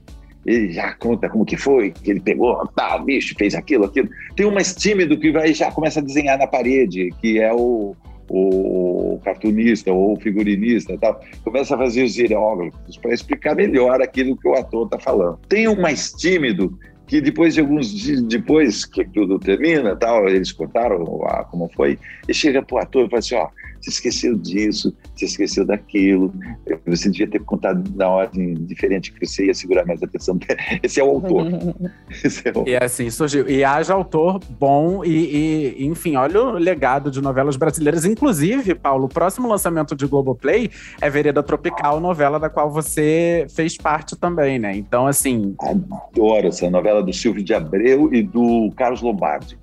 ele 0.46 0.72
já 0.72 0.93
conta 0.93 1.28
como 1.28 1.43
que 1.43 1.58
foi, 1.58 1.91
que 1.91 2.12
ele 2.12 2.20
pegou 2.20 2.68
tal 2.76 3.04
bicho, 3.04 3.34
fez 3.38 3.56
aquilo, 3.56 3.86
aquilo. 3.86 4.08
Tem 4.36 4.46
um 4.46 4.54
mais 4.54 4.76
tímido 4.76 5.18
que 5.18 5.32
vai 5.32 5.54
já 5.54 5.72
começa 5.72 6.00
a 6.00 6.04
desenhar 6.04 6.38
na 6.38 6.46
parede, 6.46 7.10
que 7.20 7.39
é 7.39 7.52
o, 7.52 7.96
o 8.30 9.20
cartunista 9.24 9.92
ou 9.92 10.14
o 10.14 10.20
figurinista 10.20 10.98
tal, 10.98 11.20
começa 11.44 11.76
a 11.76 11.78
fazer 11.78 12.04
os 12.04 12.18
hieróglifos 12.18 12.98
para 12.98 13.14
explicar 13.14 13.56
melhor 13.56 14.02
aquilo 14.02 14.36
que 14.36 14.48
o 14.48 14.54
ator 14.54 14.86
está 14.86 15.00
falando. 15.00 15.40
Tem 15.48 15.68
um 15.68 15.80
mais 15.80 16.12
tímido 16.12 16.78
que 17.08 17.22
depois 17.22 17.53
de 17.53 17.62
alguns 17.62 17.89
dias, 17.89 18.22
depois 18.22 18.86
que 18.86 19.06
tudo 19.06 19.39
termina, 19.39 19.95
tal, 19.95 20.28
eles 20.28 20.51
contaram 20.51 21.03
ah, 21.26 21.43
como 21.43 21.70
foi, 21.76 21.99
e 22.28 22.34
chega 22.34 22.62
pro 22.62 22.78
ator 22.78 23.06
e 23.06 23.10
fala 23.10 23.20
assim, 23.20 23.36
ó, 23.36 23.49
você 23.86 23.89
esqueceu 23.89 24.36
disso, 24.36 24.95
você 25.16 25.26
esqueceu 25.26 25.66
daquilo, 25.66 26.34
você 26.86 27.10
devia 27.10 27.28
ter 27.28 27.39
contado 27.39 27.84
na 27.95 28.10
ordem 28.10 28.53
diferente 28.56 29.12
que 29.12 29.26
você 29.26 29.45
ia 29.45 29.53
segurar 29.53 29.86
mais 29.86 30.01
atenção. 30.01 30.39
Esse 30.82 30.99
é 30.99 31.03
o 31.03 31.10
autor. 31.10 31.45
Esse 32.24 32.47
é 32.47 32.51
o... 32.56 32.68
E 32.68 32.76
assim, 32.76 33.10
surgiu. 33.10 33.47
E 33.47 33.64
haja 33.64 33.93
autor 33.93 34.39
bom 34.60 35.03
e, 35.03 35.76
e, 35.78 35.86
enfim, 35.86 36.16
olha 36.16 36.41
o 36.41 36.51
legado 36.53 37.12
de 37.12 37.22
novelas 37.22 37.56
brasileiras. 37.56 38.06
Inclusive, 38.06 38.74
Paulo, 38.74 39.06
o 39.06 39.10
próximo 39.10 39.47
lançamento 39.47 39.95
de 39.95 40.08
Globoplay 40.08 40.72
é 40.99 41.10
Vereda 41.10 41.43
Tropical, 41.43 41.99
novela 41.99 42.39
da 42.39 42.49
qual 42.49 42.72
você 42.72 43.45
fez 43.53 43.78
parte 43.78 44.16
também, 44.16 44.58
né? 44.58 44.76
Então, 44.76 45.06
assim... 45.06 45.56
Adoro 45.60 46.47
essa 46.47 46.70
novela 46.70 46.95
do 47.02 47.14
Silvio 47.14 47.43
de 47.43 47.54
Abreu 47.54 48.14
e 48.14 48.22
do 48.22 48.72
Carlos 48.76 49.02
Lombardi. 49.02 49.58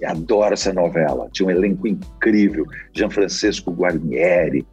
Eu 0.00 0.10
adoro 0.10 0.54
essa 0.54 0.72
novela. 0.72 1.28
Tinha 1.32 1.46
um 1.46 1.50
elenco 1.50 1.86
incrível. 1.86 2.66
Jean 2.92 3.10
Francisco 3.10 3.70
Guarnieri. 3.70 4.66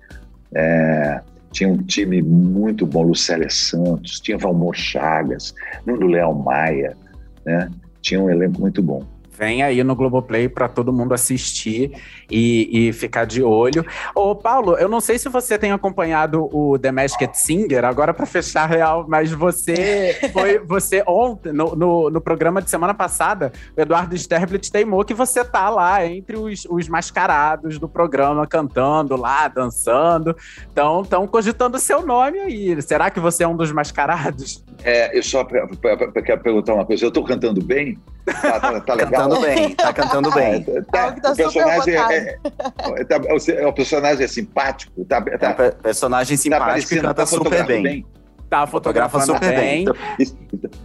É, 0.53 1.21
tinha 1.51 1.69
um 1.69 1.77
time 1.77 2.21
muito 2.21 2.85
bom. 2.85 3.03
Lucélia 3.03 3.49
Santos. 3.49 4.19
Tinha 4.19 4.37
Valmor 4.37 4.75
Chagas. 4.75 5.53
Nuno 5.85 6.07
Leão 6.07 6.33
Maia. 6.33 6.97
Né? 7.45 7.69
Tinha 8.01 8.21
um 8.21 8.29
elenco 8.29 8.59
muito 8.59 8.81
bom 8.81 9.05
vem 9.41 9.63
aí 9.63 9.83
no 9.83 9.95
Globoplay 9.95 10.47
para 10.47 10.67
todo 10.67 10.93
mundo 10.93 11.15
assistir 11.15 11.91
e, 12.29 12.89
e, 12.89 12.93
ficar 12.93 13.25
de 13.25 13.41
olho. 13.41 13.83
Ô, 14.13 14.35
Paulo, 14.35 14.77
eu 14.77 14.87
não 14.87 15.01
sei 15.01 15.17
se 15.17 15.27
você 15.29 15.57
tem 15.57 15.71
acompanhado 15.71 16.47
o 16.55 16.77
The 16.77 16.91
Masked 16.91 17.35
Singer, 17.35 17.83
agora 17.83 18.13
para 18.13 18.27
fechar 18.27 18.67
real, 18.69 19.03
mas 19.09 19.31
você 19.31 20.15
foi 20.31 20.59
você 20.59 21.03
ontem, 21.07 21.51
no, 21.51 21.75
no, 21.75 22.11
no, 22.11 22.21
programa 22.21 22.61
de 22.61 22.69
semana 22.69 22.93
passada, 22.93 23.51
o 23.75 23.81
Eduardo 23.81 24.15
Sterblit 24.15 24.71
teimou 24.71 25.03
que 25.03 25.15
você 25.15 25.43
tá 25.43 25.71
lá 25.71 26.05
entre 26.05 26.37
os, 26.37 26.67
os 26.69 26.87
mascarados 26.87 27.79
do 27.79 27.89
programa, 27.89 28.45
cantando 28.45 29.15
lá, 29.15 29.47
dançando. 29.47 30.35
Então, 30.71 31.01
estão 31.01 31.25
cogitando 31.25 31.79
seu 31.79 32.05
nome 32.05 32.37
aí. 32.37 32.79
Será 32.83 33.09
que 33.09 33.19
você 33.19 33.43
é 33.43 33.47
um 33.47 33.57
dos 33.57 33.71
mascarados? 33.71 34.63
É, 34.83 35.17
eu 35.17 35.23
só 35.23 35.43
quero 35.43 36.43
perguntar 36.43 36.75
uma 36.75 36.85
coisa. 36.85 37.05
Eu 37.05 37.07
estou 37.07 37.23
cantando 37.23 37.59
bem? 37.63 37.97
Tá, 38.25 38.59
tá, 38.59 38.81
tá 38.81 38.93
legal? 38.95 39.30
Cantando 39.31 39.41
bem, 39.41 39.75
tá 39.75 39.93
cantando 39.93 40.31
bem. 40.35 40.63
Tá, 40.63 41.11
tá, 41.13 41.31
o 41.31 41.35
personagem 41.35 41.95
é, 41.95 41.99
é, 41.99 42.39
é, 42.97 43.03
tá, 43.03 43.17
o 43.67 43.73
personagem 43.73 44.23
é 44.23 44.27
simpático. 44.27 45.03
Tá, 45.05 45.19
tá, 45.21 45.55
é 45.57 45.69
um 45.69 45.81
personagem 45.81 46.37
tá 46.37 46.43
simpático 46.43 46.95
tá 46.95 47.01
canta 47.01 47.25
super 47.25 47.65
bem. 47.65 47.83
bem. 47.83 48.05
Tá, 48.49 48.65
fotografa 48.67 49.19
super 49.21 49.55
bem. 49.55 49.83
Então, 49.83 49.95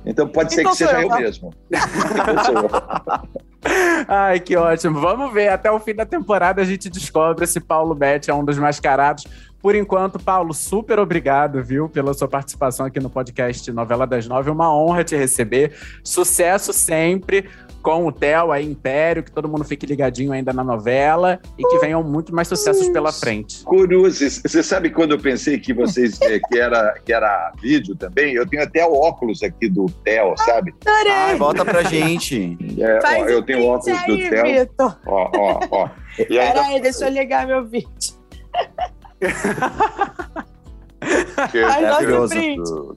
então 0.06 0.28
pode 0.28 0.54
ser 0.54 0.60
então 0.60 0.70
que 0.70 0.78
seja 0.78 1.02
eu, 1.02 1.10
eu 1.10 1.16
mesmo. 1.16 1.52
Ai, 4.06 4.38
que 4.38 4.56
ótimo. 4.56 5.00
Vamos 5.00 5.32
ver. 5.32 5.48
Até 5.48 5.68
o 5.68 5.80
fim 5.80 5.92
da 5.92 6.06
temporada 6.06 6.62
a 6.62 6.64
gente 6.64 6.88
descobre 6.88 7.44
se 7.44 7.58
Paulo 7.58 7.92
Betti 7.92 8.30
é 8.30 8.34
um 8.34 8.44
dos 8.44 8.56
mascarados. 8.56 9.26
Por 9.60 9.74
enquanto, 9.74 10.20
Paulo, 10.20 10.54
super 10.54 11.00
obrigado, 11.00 11.60
viu, 11.60 11.88
pela 11.88 12.14
sua 12.14 12.28
participação 12.28 12.86
aqui 12.86 13.00
no 13.00 13.10
podcast 13.10 13.72
Novela 13.72 14.06
das 14.06 14.28
Nove. 14.28 14.48
Uma 14.48 14.72
honra 14.72 15.02
te 15.02 15.16
receber. 15.16 15.72
Sucesso 16.04 16.72
sempre 16.72 17.50
com 17.86 18.04
o 18.04 18.10
Theo 18.10 18.50
aí, 18.50 18.68
Império, 18.68 19.22
que 19.22 19.30
todo 19.30 19.48
mundo 19.48 19.62
fique 19.62 19.86
ligadinho 19.86 20.32
ainda 20.32 20.52
na 20.52 20.64
novela 20.64 21.38
e 21.56 21.62
que 21.62 21.78
venham 21.78 22.02
muito 22.02 22.34
mais 22.34 22.48
sucessos 22.48 22.88
pela 22.88 23.12
frente. 23.12 23.64
Cruzes, 23.64 24.42
você 24.44 24.60
sabe 24.60 24.90
quando 24.90 25.12
eu 25.12 25.20
pensei 25.20 25.56
que 25.56 25.72
vocês 25.72 26.20
eh, 26.22 26.40
que 26.50 26.58
era 26.58 26.98
que 27.04 27.12
era 27.12 27.52
vídeo 27.62 27.94
também? 27.94 28.34
Eu 28.34 28.44
tenho 28.44 28.64
até 28.64 28.84
o 28.84 28.92
óculos 28.92 29.40
aqui 29.44 29.68
do 29.68 29.86
Theo, 30.02 30.34
sabe? 30.36 30.74
Ah, 30.84 31.36
volta 31.36 31.64
pra 31.64 31.84
gente. 31.88 32.58
É, 32.76 32.98
ó, 33.20 33.28
eu 33.28 33.40
tenho 33.44 33.60
o 33.60 33.66
óculos 33.68 33.96
aí, 34.00 34.24
do 34.24 34.30
Theo. 34.30 34.68
Ó, 35.06 35.30
ó, 35.36 35.60
ó. 35.70 35.88
Peraí, 36.16 36.80
deixa 36.80 37.04
eu 37.06 37.12
ligar 37.12 37.46
meu 37.46 37.64
vídeo. 37.64 37.86
Ai, 41.36 41.84
é 41.84 41.96
curioso. 41.96 42.96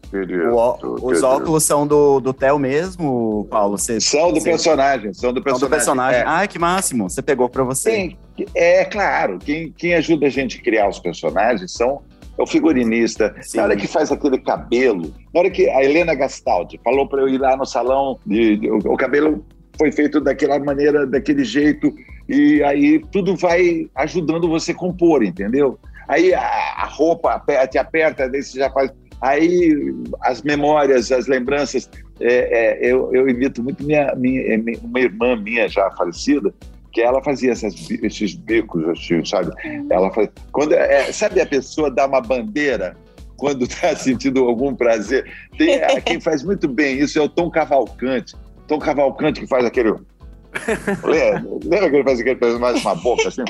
O, 0.84 1.12
os 1.12 1.24
óculos 1.24 1.64
são 1.64 1.86
do, 1.86 2.20
do 2.20 2.34
Theo 2.34 2.58
mesmo, 2.58 3.48
Paulo? 3.50 3.78
Você, 3.78 4.00
são 4.00 4.32
do 4.32 4.42
personagem, 4.42 5.14
são 5.14 5.34
do 5.34 5.42
personagem. 5.42 5.60
São 5.60 5.68
do 5.68 5.70
personagem. 5.70 6.22
É. 6.22 6.24
Ai, 6.26 6.48
que 6.48 6.58
máximo. 6.58 7.10
Você 7.10 7.22
pegou 7.22 7.50
para 7.50 7.64
você. 7.64 7.92
Sim, 7.92 8.18
é 8.56 8.86
claro. 8.86 9.40
Quem, 9.40 9.72
quem 9.78 9.96
ajuda 9.96 10.28
a 10.28 10.30
gente 10.30 10.60
a 10.60 10.64
criar 10.64 10.88
os 10.88 11.00
personagens 11.00 11.74
são 11.74 12.02
é 12.38 12.44
o 12.44 12.48
figurinista. 12.48 13.36
Sim. 13.42 13.58
Na 13.58 13.64
hora 13.66 13.76
que 13.76 13.88
faz 13.88 14.12
aquele 14.12 14.38
cabelo, 14.40 15.14
na 15.34 15.42
hora 15.42 15.50
que 15.50 15.70
a 15.70 15.84
Helena 15.84 16.16
Gastaldi 16.16 16.80
falou 16.84 17.08
para 17.08 17.22
eu 17.22 17.28
ir 17.28 17.38
lá 17.38 17.58
no 17.58 17.66
salão, 17.66 18.18
de, 18.26 18.56
de, 18.58 18.72
o, 18.72 18.78
o 18.78 18.98
cabelo 18.98 19.46
foi 19.78 19.92
feito 19.92 20.20
daquela 20.22 20.58
maneira, 20.60 21.06
daquele 21.06 21.44
jeito, 21.44 21.94
e 22.28 22.62
aí 22.64 23.02
tudo 23.12 23.36
vai 23.36 23.90
ajudando 23.96 24.48
você 24.48 24.72
a 24.72 24.76
compor, 24.76 25.24
entendeu? 25.24 25.80
Aí 26.10 26.34
a, 26.34 26.42
a 26.42 26.86
roupa 26.86 27.42
te 27.70 27.78
aperta, 27.78 28.28
daí 28.28 28.42
você 28.42 28.58
já 28.58 28.70
faz. 28.72 28.92
Aí 29.22 29.94
as 30.22 30.42
memórias, 30.42 31.12
as 31.12 31.28
lembranças. 31.28 31.90
É, 32.20 32.80
é, 32.84 32.92
eu, 32.92 33.14
eu 33.14 33.30
imito 33.30 33.64
muito 33.64 33.82
minha, 33.82 34.14
minha, 34.16 34.42
é, 34.42 34.60
uma 34.84 35.00
irmã 35.00 35.38
minha 35.38 35.70
já 35.70 35.90
falecida, 35.92 36.54
que 36.92 37.00
ela 37.00 37.24
fazia 37.24 37.52
essas, 37.52 37.90
esses 37.90 38.34
bicos, 38.34 38.84
assim, 38.90 39.24
sabe? 39.24 39.52
Ela 39.90 40.12
faz, 40.12 40.28
quando 40.52 40.74
é, 40.74 41.12
sabe 41.14 41.40
a 41.40 41.46
pessoa 41.46 41.90
dá 41.90 42.08
uma 42.08 42.20
bandeira 42.20 42.98
quando 43.38 43.64
está 43.64 43.96
sentindo 43.96 44.44
algum 44.44 44.76
prazer. 44.76 45.32
Tem, 45.58 45.76
é, 45.76 46.02
quem 46.02 46.20
faz 46.22 46.44
muito 46.44 46.68
bem 46.68 47.00
isso 47.00 47.18
é 47.20 47.22
o 47.22 47.30
Tom 47.30 47.50
Cavalcante. 47.50 48.36
Tom 48.68 48.80
Cavalcante 48.80 49.40
que 49.42 49.48
faz 49.48 49.64
aquele. 49.64 49.92
Lembra 51.64 51.90
que 51.90 51.96
ele 51.96 52.04
faz 52.04 52.20
aquele 52.20 52.58
mais 52.58 52.82
uma 52.82 52.96
boca 52.96 53.28
assim? 53.28 53.46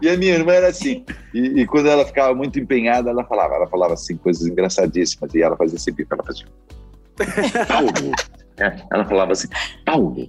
E 0.00 0.08
a 0.08 0.16
minha 0.16 0.34
irmã 0.34 0.52
era 0.52 0.68
assim. 0.68 1.04
E, 1.34 1.60
e, 1.60 1.66
quando 1.66 1.88
ela 1.88 2.04
ficava 2.04 2.34
muito 2.34 2.58
empenhada, 2.58 3.10
ela 3.10 3.24
falava, 3.24 3.54
ela 3.54 3.66
falava 3.66 3.94
assim, 3.94 4.16
coisas 4.16 4.46
engraçadíssimas. 4.46 5.34
E 5.34 5.42
ela 5.42 5.56
fazia 5.56 5.76
assim, 5.76 5.94
ela 6.10 6.24
fazia. 6.24 6.46
Paulo. 7.66 8.12
É, 8.60 8.76
ela 8.92 9.06
falava 9.06 9.32
assim, 9.32 9.48
Paulo, 9.86 10.28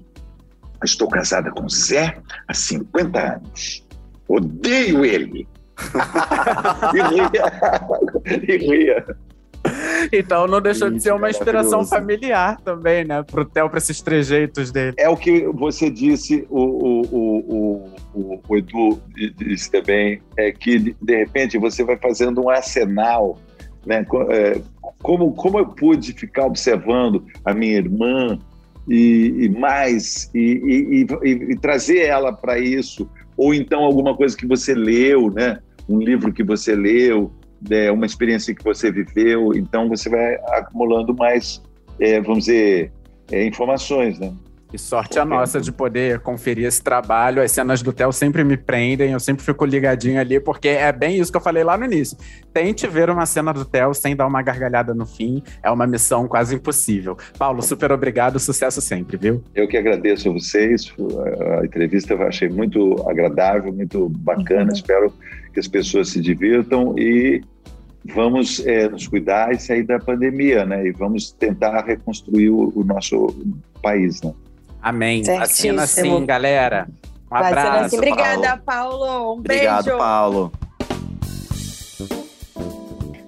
estou 0.86 1.10
casada 1.10 1.52
com 1.52 1.68
Zé 1.68 2.18
há 2.48 2.54
50 2.54 3.20
anos. 3.20 3.86
Odeio 4.26 5.04
ele. 5.04 5.46
e 6.96 7.02
ria. 7.10 8.48
e 8.48 8.58
ria. 8.58 9.18
Então 10.12 10.48
não 10.48 10.62
deixou 10.62 10.88
Isso, 10.88 10.98
de 10.98 11.04
ser 11.04 11.14
uma 11.14 11.30
inspiração 11.30 11.86
familiar 11.86 12.60
também, 12.62 13.04
né? 13.06 13.24
Pro 13.24 13.46
Theo, 13.46 13.70
para 13.70 13.78
esses 13.78 14.02
trejeitos 14.02 14.72
dele. 14.72 14.96
É 14.98 15.10
o 15.10 15.16
que 15.16 15.46
você 15.48 15.90
disse, 15.90 16.46
o, 16.50 16.60
o, 16.60 17.92
o, 18.14 18.42
o, 18.48 18.58
Edu 18.58 19.02
disse 19.38 19.72
também, 19.72 20.22
é 20.38 20.52
que 20.52 20.96
de 21.02 21.16
repente 21.16 21.58
você 21.58 21.84
vai 21.84 21.98
fazendo 21.98 22.42
um 22.42 22.50
arsenal, 22.50 23.38
né? 23.86 24.06
É, 24.30 24.62
como, 25.02 25.34
como 25.34 25.60
eu 25.60 25.66
pude 25.66 26.14
ficar 26.14 26.46
observando 26.46 27.26
a 27.44 27.54
minha 27.54 27.78
irmã 27.78 28.38
e, 28.88 29.50
mais, 29.58 30.30
e, 30.34 31.06
e, 31.24 31.52
e 31.52 31.56
trazer 31.58 32.06
ela 32.06 32.34
para 32.34 32.60
isso, 32.60 33.10
ou 33.38 33.54
então 33.54 33.84
alguma 33.84 34.16
coisa 34.16 34.36
que 34.36 34.46
você 34.46 34.74
leu, 34.74 35.32
né? 35.32 35.60
Um 35.90 36.00
livro 36.00 36.32
que 36.32 36.44
você 36.44 36.76
leu, 36.76 37.32
é, 37.70 37.92
uma 37.92 38.06
experiência 38.06 38.54
que 38.56 38.64
você 38.64 38.92
viveu, 38.92 39.54
então 39.54 39.88
você 39.88 40.10
vai 40.10 40.36
acumulando 40.58 41.14
mais, 41.14 41.62
é, 42.00 42.20
vamos 42.22 42.46
dizer, 42.46 42.92
é, 43.32 43.46
informações, 43.46 44.20
né? 44.20 44.34
E 44.74 44.78
sorte 44.78 45.20
a 45.20 45.26
nossa 45.26 45.60
de 45.60 45.70
poder 45.70 46.20
conferir 46.20 46.66
esse 46.66 46.82
trabalho. 46.82 47.42
As 47.42 47.52
cenas 47.52 47.82
do 47.82 47.92
Theo 47.92 48.14
sempre 48.14 48.42
me 48.42 48.56
prendem, 48.56 49.12
eu 49.12 49.20
sempre 49.20 49.44
fico 49.44 49.66
ligadinho 49.66 50.18
ali, 50.18 50.40
porque 50.40 50.70
é 50.70 50.94
bem 50.94 51.20
isso 51.20 51.30
que 51.30 51.38
eu 51.38 51.42
falei 51.42 51.62
lá 51.62 51.78
no 51.78 51.84
início. 51.84 52.18
Tente 52.54 52.88
ver 52.88 53.10
uma 53.10 53.26
cena 53.26 53.52
do 53.52 53.66
Theo 53.66 53.94
sem 53.94 54.16
dar 54.16 54.26
uma 54.26 54.42
gargalhada 54.42 54.94
no 54.94 55.06
fim, 55.06 55.44
é 55.62 55.70
uma 55.70 55.86
missão 55.86 56.26
quase 56.26 56.56
impossível. 56.56 57.18
Paulo, 57.38 57.62
super 57.62 57.92
obrigado, 57.92 58.40
sucesso 58.40 58.80
sempre, 58.80 59.18
viu? 59.18 59.44
Eu 59.54 59.68
que 59.68 59.76
agradeço 59.76 60.30
a 60.30 60.32
vocês, 60.32 60.94
a 61.60 61.66
entrevista 61.66 62.14
eu 62.14 62.24
achei 62.24 62.48
muito 62.48 62.96
agradável, 63.10 63.74
muito 63.74 64.08
bacana, 64.08 64.68
uhum. 64.68 64.74
espero 64.74 65.14
que 65.54 65.60
as 65.60 65.68
pessoas 65.68 66.08
se 66.08 66.22
divirtam 66.22 66.96
e 66.98 67.42
vamos 68.06 68.66
é, 68.66 68.90
nos 68.90 69.08
cuidar 69.08 69.52
e 69.54 69.60
sair 69.60 69.84
da 69.84 70.00
pandemia, 70.00 70.66
né? 70.66 70.88
E 70.88 70.92
vamos 70.92 71.32
tentar 71.32 71.82
reconstruir 71.86 72.50
o, 72.50 72.72
o 72.76 72.84
nosso 72.84 73.28
país, 73.82 74.22
né? 74.22 74.34
Amém. 74.82 75.24
Assina 75.40 75.84
assim, 75.84 76.26
galera. 76.26 76.88
Um 77.32 77.36
abraço. 77.36 77.86
Assim. 77.86 77.98
Obrigada, 77.98 78.58
Paulo. 78.58 79.06
Paulo. 79.06 79.36
Um 79.36 79.40
Obrigado, 79.40 79.86
beijo. 79.86 79.98
Paulo. 79.98 80.52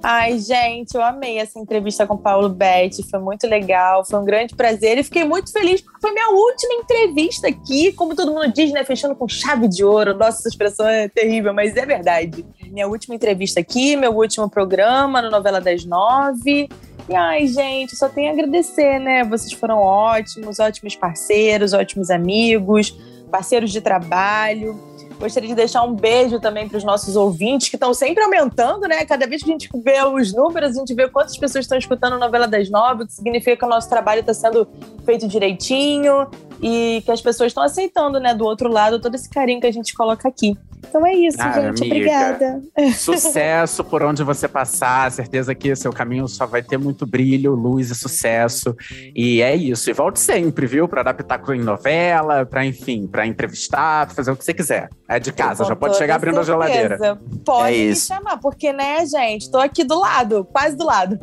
Ai, 0.06 0.38
gente, 0.38 0.96
eu 0.96 1.02
amei 1.02 1.38
essa 1.38 1.58
entrevista 1.58 2.06
com 2.06 2.16
o 2.16 2.18
Paulo 2.18 2.50
Betti, 2.50 3.02
foi 3.10 3.22
muito 3.22 3.48
legal, 3.48 4.04
foi 4.04 4.20
um 4.20 4.26
grande 4.26 4.54
prazer 4.54 4.98
e 4.98 5.04
fiquei 5.04 5.24
muito 5.24 5.50
feliz 5.50 5.80
porque 5.80 6.02
foi 6.02 6.12
minha 6.12 6.30
última 6.30 6.74
entrevista 6.74 7.48
aqui, 7.48 7.94
como 7.94 8.14
todo 8.14 8.34
mundo 8.34 8.52
diz, 8.52 8.70
né, 8.74 8.84
fechando 8.84 9.16
com 9.16 9.30
chave 9.30 9.66
de 9.70 9.82
ouro. 9.82 10.14
Nossa, 10.14 10.40
essa 10.40 10.50
expressão 10.50 10.86
é 10.86 11.08
terrível, 11.08 11.54
mas 11.54 11.78
é 11.78 11.86
verdade. 11.86 12.46
Minha 12.70 12.86
última 12.86 13.16
entrevista 13.16 13.62
aqui, 13.62 13.96
meu 13.96 14.12
último 14.14 14.50
programa 14.50 15.22
no 15.22 15.32
Novela 15.32 15.62
das 15.62 15.86
Nove. 15.86 16.68
E 17.08 17.16
ai, 17.16 17.48
gente, 17.48 17.96
só 17.96 18.10
tenho 18.10 18.30
a 18.30 18.34
agradecer, 18.34 19.00
né? 19.00 19.24
Vocês 19.24 19.54
foram 19.54 19.78
ótimos, 19.78 20.60
ótimos 20.60 20.98
parceiros, 20.98 21.72
ótimos 21.72 22.10
amigos, 22.10 22.92
parceiros 23.32 23.72
de 23.72 23.80
trabalho. 23.80 24.78
Gostaria 25.20 25.48
de 25.48 25.56
deixar 25.56 25.84
um 25.84 25.94
beijo 25.94 26.40
também 26.40 26.68
para 26.68 26.78
os 26.78 26.84
nossos 26.84 27.16
ouvintes, 27.16 27.70
que 27.70 27.76
estão 27.76 27.94
sempre 27.94 28.24
aumentando, 28.24 28.88
né? 28.88 29.06
Cada 29.06 29.26
vez 29.26 29.42
que 29.42 29.50
a 29.50 29.54
gente 29.54 29.70
vê 29.76 30.04
os 30.04 30.34
números, 30.34 30.76
a 30.76 30.80
gente 30.80 30.94
vê 30.94 31.08
quantas 31.08 31.38
pessoas 31.38 31.66
estão 31.66 31.78
escutando 31.78 32.14
a 32.14 32.18
novela 32.18 32.48
das 32.48 32.70
nove, 32.70 33.04
o 33.04 33.08
que 33.08 33.14
significa 33.14 33.56
que 33.58 33.66
o 33.66 33.70
nosso 33.70 33.90
trabalho 33.90 34.20
está 34.20 34.34
sendo 34.34 34.68
feito 35.06 35.28
direitinho 35.28 36.28
e 36.62 37.02
que 37.06 37.12
as 37.12 37.22
pessoas 37.22 37.48
estão 37.48 37.64
aceitando, 37.64 38.20
né, 38.20 38.34
do 38.34 38.46
outro 38.46 38.70
lado, 38.70 39.00
todo 39.00 39.16
esse 39.16 39.30
carinho 39.30 39.62
que 39.62 39.68
a 39.68 39.72
gente 39.72 39.94
coloca 39.94 40.28
aqui. 40.28 40.58
Então 40.88 41.06
é 41.06 41.14
isso, 41.14 41.38
ah, 41.40 41.52
gente. 41.52 41.82
Amiga. 41.82 41.86
Obrigada. 41.86 42.62
Sucesso 42.96 43.84
por 43.84 44.04
onde 44.04 44.24
você 44.24 44.48
passar. 44.48 45.12
Certeza 45.12 45.56
que 45.56 45.76
seu 45.76 45.92
caminho 45.92 46.28
só 46.28 46.46
vai 46.46 46.62
ter 46.62 46.78
muito 46.78 47.06
brilho, 47.06 47.56
luz 47.56 47.90
e 47.90 47.96
sucesso. 47.96 48.76
E 49.16 49.42
é 49.42 49.56
isso. 49.56 49.90
E 49.90 49.94
volte 49.94 50.20
sempre, 50.20 50.68
viu? 50.68 50.88
Para 50.88 51.02
adaptar 51.02 51.40
com 51.40 51.54
novela, 51.56 52.46
para 52.46 52.66
enfim, 52.66 53.08
para 53.08 53.26
entrevistar, 53.26 54.06
pra 54.08 54.16
fazer 54.16 54.32
o 54.32 54.36
que 54.36 54.44
você 54.44 54.54
quiser. 54.54 54.90
É 55.08 55.20
de 55.20 55.32
casa, 55.32 55.64
já 55.64 55.76
pode 55.76 55.98
chegar 55.98 56.16
abrindo 56.16 56.36
certeza. 56.36 56.54
a 56.54 56.66
geladeira. 56.66 57.20
Pode 57.46 57.76
é 57.76 57.88
me 57.88 57.96
chamar, 57.96 58.40
porque, 58.40 58.74
né, 58.74 59.06
gente? 59.06 59.50
Tô 59.50 59.58
aqui 59.58 59.84
do 59.84 60.00
lado, 60.00 60.46
quase 60.52 60.76
do 60.76 60.86
lado. 60.86 61.20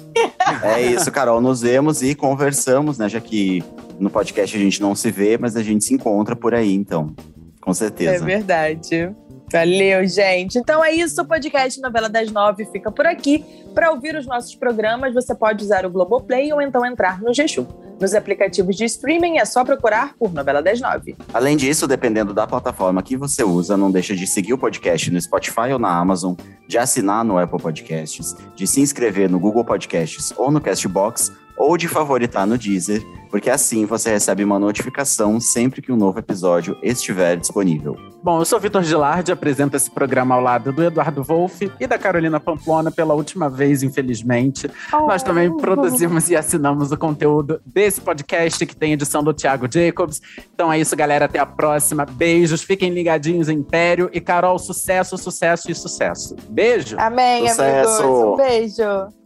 É 0.63 0.81
isso, 0.81 1.11
Carol. 1.11 1.41
Nos 1.41 1.61
vemos 1.61 2.03
e 2.03 2.15
conversamos, 2.15 2.99
né? 2.99 3.09
Já 3.09 3.21
que 3.21 3.63
no 3.99 4.11
podcast 4.11 4.57
a 4.57 4.61
gente 4.61 4.81
não 4.81 4.95
se 4.95 5.11
vê, 5.11 5.39
mas 5.39 5.57
a 5.57 5.63
gente 5.63 5.85
se 5.85 5.95
encontra 5.95 6.35
por 6.35 6.55
aí, 6.55 6.75
então. 6.75 7.15
Com 7.61 7.75
certeza. 7.75 8.25
É 8.25 8.27
verdade. 8.27 9.15
Valeu, 9.53 10.07
gente. 10.07 10.59
Então 10.59 10.85
é 10.85 10.93
isso, 10.93 11.21
o 11.23 11.25
podcast 11.25 11.81
Novela 11.81 12.09
das 12.09 12.31
Nove 12.31 12.65
fica 12.67 12.91
por 12.91 13.07
aqui. 13.07 13.45
Para 13.75 13.91
ouvir 13.91 14.15
os 14.17 14.27
nossos 14.27 14.55
programas, 14.55 15.13
você 15.13 15.35
pode 15.35 15.65
usar 15.65 15.85
o 15.85 15.91
Globoplay 15.91 16.53
ou 16.53 16.63
então 16.63 16.87
entrar 16.87 17.21
no 17.21 17.35
G-Show. 17.35 17.67
Nos 18.01 18.15
aplicativos 18.15 18.77
de 18.77 18.85
streaming 18.85 19.39
é 19.39 19.45
só 19.45 19.65
procurar 19.65 20.15
por 20.19 20.33
Novela 20.33 20.63
das 20.63 20.81
Nove. 20.81 21.17
Além 21.35 21.57
disso, 21.57 21.87
dependendo 21.87 22.33
da 22.33 22.47
plataforma 22.47 23.03
que 23.03 23.17
você 23.17 23.45
usa, 23.45 23.77
não 23.77 23.91
deixa 23.91 24.15
de 24.17 24.27
seguir 24.27 24.55
o 24.55 24.59
podcast 24.59 25.11
no 25.11 25.21
Spotify 25.21 25.73
ou 25.73 25.79
na 25.79 25.99
Amazon, 25.99 26.35
de 26.67 26.79
assinar 26.79 27.25
no 27.25 27.39
Apple 27.39 27.61
Podcasts, 27.61 28.35
de 28.57 28.67
se 28.67 28.81
inscrever 28.81 29.29
no 29.29 29.39
Google 29.39 29.65
Podcasts 29.65 30.33
ou 30.37 30.51
no 30.51 30.61
Castbox 30.61 31.31
ou 31.61 31.77
de 31.77 31.87
favoritar 31.87 32.47
no 32.47 32.57
Deezer, 32.57 33.07
porque 33.31 33.51
assim 33.51 33.85
você 33.85 34.11
recebe 34.11 34.43
uma 34.43 34.59
notificação 34.59 35.39
sempre 35.39 35.83
que 35.83 35.93
um 35.93 35.97
novo 35.97 36.19
episódio 36.19 36.75
estiver 36.83 37.37
disponível. 37.37 37.95
Bom, 38.23 38.39
eu 38.39 38.45
sou 38.47 38.59
Vitor 38.59 38.83
Gilardi, 38.83 39.31
apresento 39.31 39.77
esse 39.77 39.91
programa 39.91 40.35
ao 40.35 40.41
lado 40.41 40.73
do 40.73 40.83
Eduardo 40.83 41.23
Wolff 41.23 41.71
e 41.79 41.87
da 41.87 41.99
Carolina 41.99 42.41
Pamplona 42.41 42.91
pela 42.91 43.15
última 43.15 43.51
vez, 43.51 43.83
infelizmente. 43.83 44.71
Oh. 44.91 45.07
Nós 45.07 45.23
também 45.23 45.55
produzimos 45.55 46.31
e 46.31 46.37
assinamos 46.37 46.93
o 46.93 46.97
conteúdo 46.97 47.61
desse 47.65 48.01
podcast 48.01 48.65
que 48.65 48.75
tem 48.75 48.95
edição 48.95 49.23
do 49.23 49.35
Thiago 49.35 49.71
Jacobs. 49.71 50.21
Então 50.55 50.73
é 50.73 50.81
isso, 50.81 50.97
galera. 50.97 51.27
Até 51.27 51.39
a 51.39 51.47
próxima. 51.47 52.07
Beijos, 52.07 52.63
fiquem 52.63 52.91
ligadinhos 52.91 53.49
em 53.49 53.59
Império. 53.59 54.11
E 54.13 54.21
Carol, 54.21 54.59
sucesso, 54.59 55.17
sucesso 55.19 55.71
e 55.71 55.75
sucesso. 55.75 56.37
Beijo. 56.49 56.97
Amém, 56.99 57.49
sucesso. 57.49 58.03
amigos. 58.03 58.25
Um 58.25 58.37
beijo. 58.37 59.21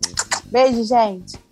Beijo, 0.51 0.85
gente. 0.85 1.44